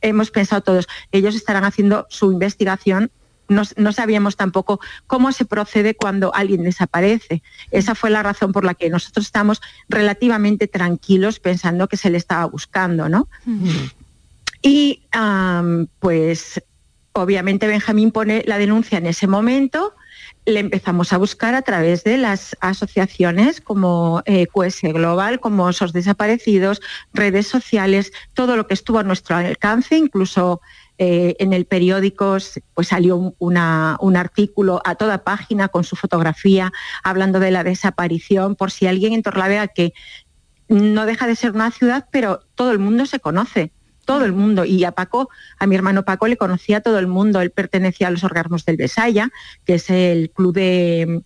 hemos 0.00 0.30
pensado 0.30 0.62
todos, 0.62 0.88
ellos 1.12 1.34
estarán 1.34 1.64
haciendo 1.64 2.06
su 2.10 2.32
investigación. 2.32 3.10
No, 3.48 3.62
no 3.76 3.92
sabíamos 3.92 4.36
tampoco 4.36 4.78
cómo 5.08 5.32
se 5.32 5.44
procede 5.44 5.96
cuando 5.96 6.32
alguien 6.34 6.62
desaparece. 6.62 7.42
Esa 7.72 7.96
fue 7.96 8.10
la 8.10 8.22
razón 8.22 8.52
por 8.52 8.64
la 8.64 8.74
que 8.74 8.90
nosotros 8.90 9.26
estamos 9.26 9.60
relativamente 9.88 10.68
tranquilos 10.68 11.40
pensando 11.40 11.88
que 11.88 11.96
se 11.96 12.10
le 12.10 12.18
estaba 12.18 12.44
buscando, 12.44 13.08
¿no? 13.08 13.28
Y 14.62 15.02
pues 15.98 16.62
obviamente 17.12 17.66
Benjamín 17.66 18.12
pone 18.12 18.44
la 18.46 18.56
denuncia 18.56 18.98
en 18.98 19.06
ese 19.06 19.26
momento, 19.26 19.96
le 20.50 20.60
empezamos 20.60 21.12
a 21.12 21.18
buscar 21.18 21.54
a 21.54 21.62
través 21.62 22.04
de 22.04 22.18
las 22.18 22.56
asociaciones 22.60 23.60
como 23.60 24.22
eh, 24.26 24.46
QS 24.46 24.82
Global, 24.92 25.40
como 25.40 25.72
SOS 25.72 25.92
Desaparecidos, 25.92 26.80
redes 27.12 27.46
sociales, 27.46 28.12
todo 28.34 28.56
lo 28.56 28.66
que 28.66 28.74
estuvo 28.74 28.98
a 28.98 29.04
nuestro 29.04 29.36
alcance, 29.36 29.96
incluso 29.96 30.60
eh, 30.98 31.34
en 31.38 31.54
el 31.54 31.64
periódico 31.64 32.36
pues 32.74 32.88
salió 32.88 33.34
un, 33.38 33.56
artículo 33.56 34.82
a 34.84 34.96
toda 34.96 35.24
página 35.24 35.68
con 35.68 35.82
su 35.82 35.96
fotografía 35.96 36.72
hablando 37.02 37.40
de 37.40 37.50
la 37.50 37.64
desaparición, 37.64 38.54
por 38.54 38.70
si 38.70 38.86
alguien 38.86 39.14
en 39.14 39.22
Torlavega 39.22 39.68
que 39.68 39.94
no 40.68 41.06
deja 41.06 41.26
de 41.26 41.36
ser 41.36 41.52
una 41.52 41.70
ciudad, 41.70 42.06
pero 42.12 42.40
todo 42.54 42.70
el 42.70 42.78
mundo 42.78 43.06
se 43.06 43.18
conoce, 43.18 43.72
todo 44.10 44.24
el 44.24 44.32
mundo. 44.32 44.64
Y 44.64 44.82
a 44.82 44.90
Paco, 44.90 45.30
a 45.60 45.68
mi 45.68 45.76
hermano 45.76 46.04
Paco 46.04 46.26
le 46.26 46.36
conocía 46.36 46.80
todo 46.80 46.98
el 46.98 47.06
mundo. 47.06 47.40
Él 47.40 47.52
pertenecía 47.52 48.08
a 48.08 48.10
los 48.10 48.24
Orgasmos 48.24 48.64
del 48.64 48.76
Besaya, 48.76 49.30
que 49.64 49.74
es 49.74 49.88
el 49.88 50.30
club 50.30 50.52
de, 50.52 51.22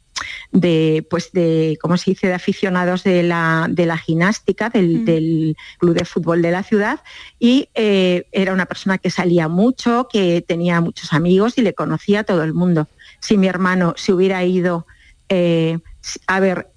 de 0.52 1.06
pues 1.08 1.32
de, 1.32 1.78
¿cómo 1.80 1.96
se 1.96 2.10
dice?, 2.10 2.26
de 2.26 2.34
aficionados 2.34 3.02
de 3.02 3.22
la, 3.22 3.68
de 3.70 3.86
la 3.86 3.96
gimnástica, 3.96 4.68
del, 4.68 5.06
del 5.06 5.56
club 5.78 5.94
de 5.94 6.04
fútbol 6.04 6.42
de 6.42 6.50
la 6.50 6.62
ciudad. 6.62 7.00
Y 7.38 7.70
eh, 7.74 8.26
era 8.32 8.52
una 8.52 8.66
persona 8.66 8.98
que 8.98 9.08
salía 9.08 9.48
mucho, 9.48 10.06
que 10.12 10.44
tenía 10.46 10.82
muchos 10.82 11.14
amigos 11.14 11.56
y 11.56 11.62
le 11.62 11.72
conocía 11.72 12.20
a 12.20 12.24
todo 12.24 12.44
el 12.44 12.52
mundo. 12.52 12.88
Si 13.20 13.38
mi 13.38 13.46
hermano 13.46 13.94
se 13.96 14.12
hubiera 14.12 14.44
ido 14.44 14.86
eh, 15.30 15.78
a 16.26 16.38
ver, 16.38 16.68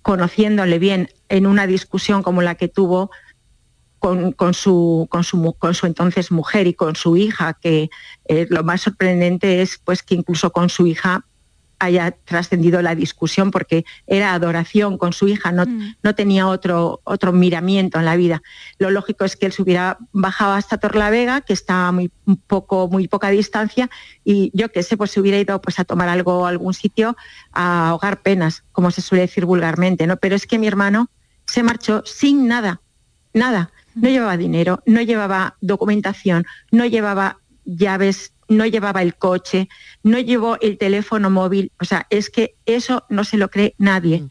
conociéndole 0.00 0.78
bien 0.78 1.10
en 1.28 1.46
una 1.46 1.66
discusión 1.66 2.22
como 2.22 2.40
la 2.40 2.54
que 2.54 2.68
tuvo 2.68 3.10
con, 4.00 4.32
con 4.32 4.54
su, 4.54 5.06
con, 5.10 5.22
su, 5.22 5.54
con 5.58 5.74
su 5.74 5.86
entonces 5.86 6.32
mujer 6.32 6.66
y 6.66 6.74
con 6.74 6.96
su 6.96 7.16
hija, 7.16 7.56
que 7.60 7.90
eh, 8.24 8.46
lo 8.50 8.64
más 8.64 8.80
sorprendente 8.80 9.62
es 9.62 9.78
pues 9.78 10.02
que 10.02 10.16
incluso 10.16 10.50
con 10.50 10.70
su 10.70 10.86
hija 10.86 11.24
haya 11.78 12.10
trascendido 12.12 12.82
la 12.82 12.94
discusión 12.94 13.50
porque 13.50 13.84
era 14.06 14.34
adoración 14.34 14.98
con 14.98 15.12
su 15.12 15.28
hija, 15.28 15.50
no, 15.50 15.64
no 16.02 16.14
tenía 16.14 16.46
otro, 16.46 17.00
otro 17.04 17.32
miramiento 17.32 17.98
en 17.98 18.04
la 18.04 18.16
vida. 18.16 18.42
Lo 18.78 18.90
lógico 18.90 19.24
es 19.24 19.34
que 19.36 19.46
él 19.46 19.52
se 19.52 19.62
hubiera 19.62 19.98
bajado 20.12 20.52
hasta 20.52 20.78
Torlavega, 20.78 21.40
que 21.40 21.54
está 21.54 21.90
muy 21.90 22.10
poco, 22.46 22.88
muy 22.88 23.08
poca 23.08 23.30
distancia, 23.30 23.88
y 24.24 24.50
yo 24.54 24.70
qué 24.70 24.82
sé, 24.82 24.96
pues 24.98 25.10
se 25.10 25.20
hubiera 25.20 25.38
ido 25.38 25.60
pues 25.60 25.78
a 25.78 25.84
tomar 25.84 26.08
algo 26.10 26.46
a 26.46 26.50
algún 26.50 26.74
sitio 26.74 27.16
a 27.52 27.88
ahogar 27.88 28.20
penas, 28.20 28.62
como 28.72 28.90
se 28.90 29.00
suele 29.00 29.22
decir 29.22 29.46
vulgarmente, 29.46 30.06
¿no? 30.06 30.18
Pero 30.18 30.36
es 30.36 30.46
que 30.46 30.58
mi 30.58 30.66
hermano 30.66 31.08
se 31.46 31.62
marchó 31.62 32.02
sin 32.04 32.46
nada, 32.46 32.82
nada. 33.32 33.72
No 33.94 34.08
llevaba 34.08 34.36
dinero, 34.36 34.82
no 34.86 35.00
llevaba 35.02 35.56
documentación, 35.60 36.44
no 36.70 36.86
llevaba 36.86 37.38
llaves, 37.64 38.32
no 38.48 38.66
llevaba 38.66 39.02
el 39.02 39.14
coche, 39.14 39.68
no 40.02 40.18
llevó 40.18 40.58
el 40.60 40.78
teléfono 40.78 41.30
móvil. 41.30 41.72
O 41.80 41.84
sea, 41.84 42.06
es 42.10 42.30
que 42.30 42.54
eso 42.66 43.04
no 43.08 43.24
se 43.24 43.36
lo 43.36 43.48
cree 43.48 43.74
nadie. 43.78 44.24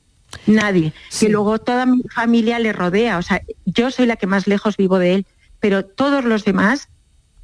Nadie. 0.45 0.93
Que 1.20 1.30
luego 1.30 1.60
toda 1.60 1.86
mi 1.86 2.03
familia 2.14 2.60
le 2.60 2.74
rodea. 2.74 3.18
O 3.18 3.22
sea, 3.22 3.41
yo 3.66 3.91
soy 3.91 4.05
la 4.05 4.18
que 4.18 4.28
más 4.28 4.47
lejos 4.47 4.78
vivo 4.78 4.99
de 4.99 5.16
él, 5.16 5.26
pero 5.60 5.86
todos 5.86 6.24
los 6.24 6.45
demás, 6.45 6.89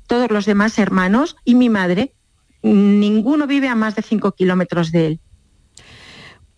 todos 0.07 0.29
los 0.29 0.45
demás 0.45 0.77
hermanos 0.77 1.35
y 1.45 1.55
mi 1.55 1.69
madre, 1.69 2.13
ninguno 2.61 3.47
vive 3.47 3.67
a 3.67 3.75
más 3.75 3.95
de 3.95 4.01
cinco 4.01 4.33
kilómetros 4.33 4.91
de 4.91 5.07
él. 5.07 5.19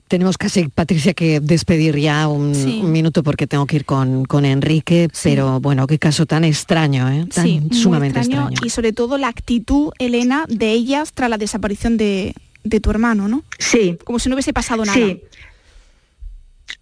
Tenemos 0.07 0.37
casi, 0.37 0.69
Patricia, 0.69 1.13
que 1.13 1.39
despedir 1.41 1.97
ya 1.97 2.27
un, 2.29 2.55
Sí. 2.55 2.79
un 2.83 2.91
minuto 2.91 3.23
porque 3.23 3.45
tengo 3.45 3.65
que 3.65 3.75
ir 3.77 3.85
con, 3.85 4.23
con 4.25 4.45
Enrique, 4.45 5.09
pero 5.23 5.59
bueno, 5.59 5.85
qué 5.87 5.99
caso 5.99 6.25
tan 6.25 6.45
extraño, 6.45 7.09
¿eh? 7.09 7.25
Tan 7.33 7.45
Sí, 7.45 7.61
sumamente 7.73 8.19
extraño, 8.19 8.43
extraño. 8.49 8.65
Y 8.65 8.69
sobre 8.69 8.93
todo 8.93 9.17
la 9.17 9.27
actitud, 9.27 9.91
Elena, 9.99 10.45
de 10.47 10.71
ellas 10.71 11.11
tras 11.13 11.29
la 11.29 11.37
desaparición 11.37 11.97
de, 11.97 12.33
de 12.63 12.79
tu 12.79 12.89
hermano, 12.89 13.27
¿no? 13.27 13.43
Sí. 13.59 13.97
Como 14.05 14.19
si 14.19 14.29
no 14.29 14.35
hubiese 14.35 14.53
pasado 14.53 14.85
nada. 14.85 14.97
Sí. 14.97 15.21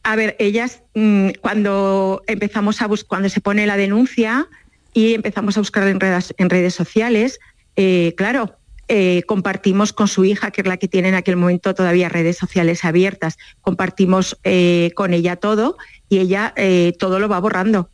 A 0.03 0.15
ver, 0.15 0.35
ellas 0.39 0.81
mm, 0.93 1.29
cuando 1.41 2.21
empezamos 2.27 2.81
a 2.81 2.87
buscar, 2.87 3.07
cuando 3.07 3.29
se 3.29 3.41
pone 3.41 3.65
la 3.65 3.75
denuncia 3.77 4.47
y 4.93 5.15
empezamos 5.15 5.57
a 5.57 5.61
buscar 5.61 5.87
en 5.87 5.99
redes, 5.99 6.33
en 6.37 6.49
redes 6.49 6.75
sociales, 6.75 7.39
eh, 7.75 8.13
claro, 8.17 8.55
eh, 8.87 9.23
compartimos 9.25 9.93
con 9.93 10.07
su 10.07 10.25
hija, 10.25 10.51
que 10.51 10.61
es 10.61 10.67
la 10.67 10.77
que 10.77 10.87
tiene 10.87 11.09
en 11.09 11.15
aquel 11.15 11.37
momento 11.37 11.73
todavía 11.73 12.07
redes 12.07 12.37
sociales 12.37 12.85
abiertas, 12.85 13.37
compartimos 13.61 14.37
eh, 14.43 14.91
con 14.95 15.13
ella 15.13 15.37
todo 15.37 15.77
y 16.07 16.19
ella 16.19 16.53
eh, 16.55 16.93
todo 16.99 17.19
lo 17.19 17.27
va 17.27 17.39
borrando. 17.39 17.89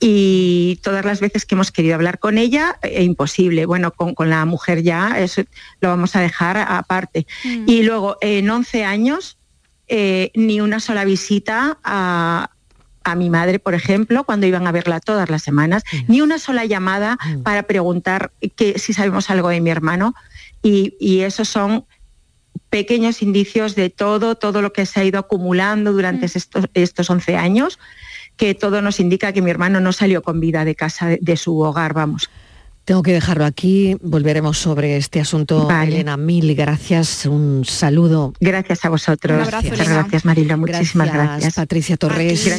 Y 0.00 0.80
todas 0.82 1.04
las 1.04 1.20
veces 1.20 1.44
que 1.44 1.54
hemos 1.54 1.72
querido 1.72 1.94
hablar 1.94 2.18
con 2.18 2.38
ella, 2.38 2.78
imposible. 2.98 3.66
Bueno, 3.66 3.92
con, 3.92 4.30
la 4.30 4.44
mujer 4.44 4.82
ya 4.82 5.18
eso 5.18 5.42
lo 5.80 5.88
vamos 5.88 6.14
a 6.14 6.20
dejar 6.20 6.56
aparte. 6.56 7.26
Mm. 7.44 7.64
Y 7.68 7.82
luego, 7.82 8.16
en 8.20 8.48
11 8.48 8.84
años, 8.84 9.38
ni 9.88 10.60
una 10.60 10.78
sola 10.78 11.04
visita 11.04 11.78
a, 11.82 12.50
a 13.08 13.14
mi 13.14 13.30
madre, 13.30 13.58
por 13.58 13.74
ejemplo, 13.74 14.24
cuando 14.24 14.46
iban 14.46 14.66
a 14.66 14.72
verla 14.72 15.00
todas 15.00 15.30
las 15.30 15.42
semanas, 15.42 15.82
ni 16.06 16.20
una 16.20 16.38
sola 16.38 16.64
llamada 16.64 17.18
para 17.42 17.64
preguntar 17.64 18.32
que, 18.56 18.78
si 18.78 18.92
sabemos 18.92 19.30
algo 19.30 19.48
de 19.48 19.60
mi 19.60 19.70
hermano. 19.70 20.14
Y, 20.62 21.20
esos 21.20 21.48
son 21.48 21.84
pequeños 22.70 23.22
indicios 23.22 23.74
de 23.74 23.90
todo, 23.90 24.34
todo 24.34 24.60
lo 24.60 24.72
que 24.72 24.84
se 24.86 25.00
ha 25.00 25.04
ido 25.04 25.18
acumulando 25.18 25.92
durante 25.92 26.26
mm. 26.26 26.30
estos, 26.34 26.64
estos 26.74 27.10
11 27.10 27.36
años, 27.36 27.78
que 28.36 28.54
todo 28.54 28.82
nos 28.82 29.00
indica 29.00 29.32
que 29.32 29.42
mi 29.42 29.50
hermano 29.50 29.80
no 29.80 29.92
salió 29.92 30.22
con 30.22 30.40
vida 30.40 30.64
de 30.64 30.74
casa, 30.74 31.08
de 31.20 31.36
su 31.36 31.58
hogar, 31.60 31.94
vamos. 31.94 32.30
Tengo 32.88 33.02
que 33.02 33.12
dejarlo 33.12 33.44
aquí, 33.44 33.98
volveremos 34.00 34.56
sobre 34.56 34.96
este 34.96 35.20
asunto. 35.20 35.68
Elena, 35.70 36.16
mil 36.16 36.54
gracias, 36.54 37.26
un 37.26 37.66
saludo. 37.66 38.32
Gracias 38.40 38.82
a 38.82 38.88
vosotros. 38.88 39.46
Muchas 39.62 39.90
gracias, 39.90 40.24
Marilo, 40.24 40.56
muchísimas 40.56 41.12
gracias. 41.12 41.54
Patricia 41.54 41.98
Torres. 41.98 42.58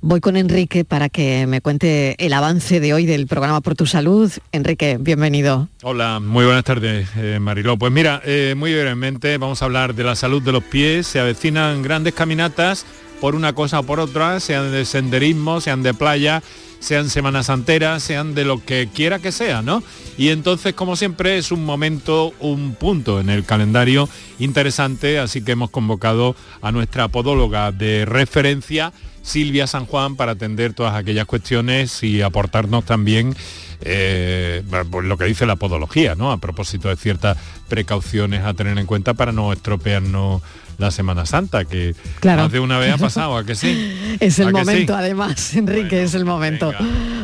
Voy 0.00 0.20
con 0.20 0.38
Enrique 0.38 0.86
para 0.86 1.10
que 1.10 1.46
me 1.46 1.60
cuente 1.60 2.16
el 2.16 2.32
avance 2.32 2.80
de 2.80 2.94
hoy 2.94 3.04
del 3.04 3.26
programa 3.26 3.60
Por 3.60 3.74
tu 3.74 3.84
Salud. 3.84 4.32
Enrique, 4.52 4.96
bienvenido. 4.98 5.68
Hola, 5.82 6.18
muy 6.18 6.46
buenas 6.46 6.64
tardes, 6.64 7.10
eh, 7.18 7.38
Mariló. 7.38 7.76
Pues 7.76 7.92
mira, 7.92 8.22
eh, 8.24 8.54
muy 8.56 8.72
brevemente 8.72 9.36
vamos 9.36 9.60
a 9.60 9.66
hablar 9.66 9.94
de 9.94 10.04
la 10.04 10.16
salud 10.16 10.40
de 10.40 10.52
los 10.52 10.64
pies. 10.64 11.06
Se 11.06 11.20
avecinan 11.20 11.82
grandes 11.82 12.14
caminatas 12.14 12.86
por 13.20 13.34
una 13.34 13.52
cosa 13.52 13.80
o 13.80 13.82
por 13.82 14.00
otra, 14.00 14.40
sean 14.40 14.72
de 14.72 14.86
senderismo, 14.86 15.60
sean 15.60 15.82
de 15.82 15.92
playa 15.92 16.42
sean 16.82 17.08
semanas 17.08 17.48
enteras, 17.48 18.02
sean 18.02 18.34
de 18.34 18.44
lo 18.44 18.62
que 18.62 18.88
quiera 18.92 19.20
que 19.20 19.30
sea, 19.30 19.62
¿no? 19.62 19.84
Y 20.18 20.30
entonces, 20.30 20.74
como 20.74 20.96
siempre, 20.96 21.38
es 21.38 21.52
un 21.52 21.64
momento, 21.64 22.34
un 22.40 22.74
punto 22.74 23.20
en 23.20 23.30
el 23.30 23.44
calendario 23.44 24.08
interesante, 24.40 25.20
así 25.20 25.42
que 25.42 25.52
hemos 25.52 25.70
convocado 25.70 26.34
a 26.60 26.72
nuestra 26.72 27.06
podóloga 27.06 27.70
de 27.70 28.04
referencia, 28.04 28.92
Silvia 29.22 29.68
San 29.68 29.86
Juan, 29.86 30.16
para 30.16 30.32
atender 30.32 30.74
todas 30.74 30.96
aquellas 30.96 31.26
cuestiones 31.26 32.02
y 32.02 32.20
aportarnos 32.20 32.84
también 32.84 33.36
eh, 33.84 34.62
pues 34.90 35.04
lo 35.04 35.16
que 35.16 35.24
dice 35.26 35.46
la 35.46 35.56
podología, 35.56 36.16
¿no? 36.16 36.32
A 36.32 36.38
propósito 36.38 36.88
de 36.88 36.96
ciertas 36.96 37.38
precauciones 37.68 38.44
a 38.44 38.54
tener 38.54 38.76
en 38.78 38.86
cuenta 38.86 39.14
para 39.14 39.30
no 39.30 39.52
estropearnos 39.52 40.42
la 40.78 40.90
Semana 40.90 41.26
Santa, 41.26 41.64
que 41.64 41.94
claro. 42.20 42.42
más 42.42 42.52
de 42.52 42.60
una 42.60 42.78
vez 42.78 42.94
ha 42.94 42.98
pasado, 42.98 43.36
¿a 43.36 43.44
que 43.44 43.54
sí? 43.54 44.16
es 44.20 44.38
el 44.38 44.52
momento, 44.52 44.94
además, 44.94 45.54
Enrique, 45.54 46.02
es 46.02 46.14
el 46.14 46.24
momento. 46.24 46.72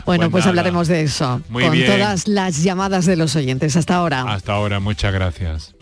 bueno, 0.04 0.30
pues, 0.30 0.44
pues 0.44 0.46
hablaremos 0.46 0.88
de 0.88 1.02
eso, 1.02 1.40
con 1.52 1.84
todas 1.84 2.28
las 2.28 2.62
llamadas 2.62 3.06
de 3.06 3.16
los 3.16 3.34
oyentes. 3.36 3.76
Hasta 3.76 3.96
ahora. 3.96 4.22
Hasta 4.22 4.52
ahora, 4.52 4.80
muchas 4.80 5.12
gracias. 5.12 5.77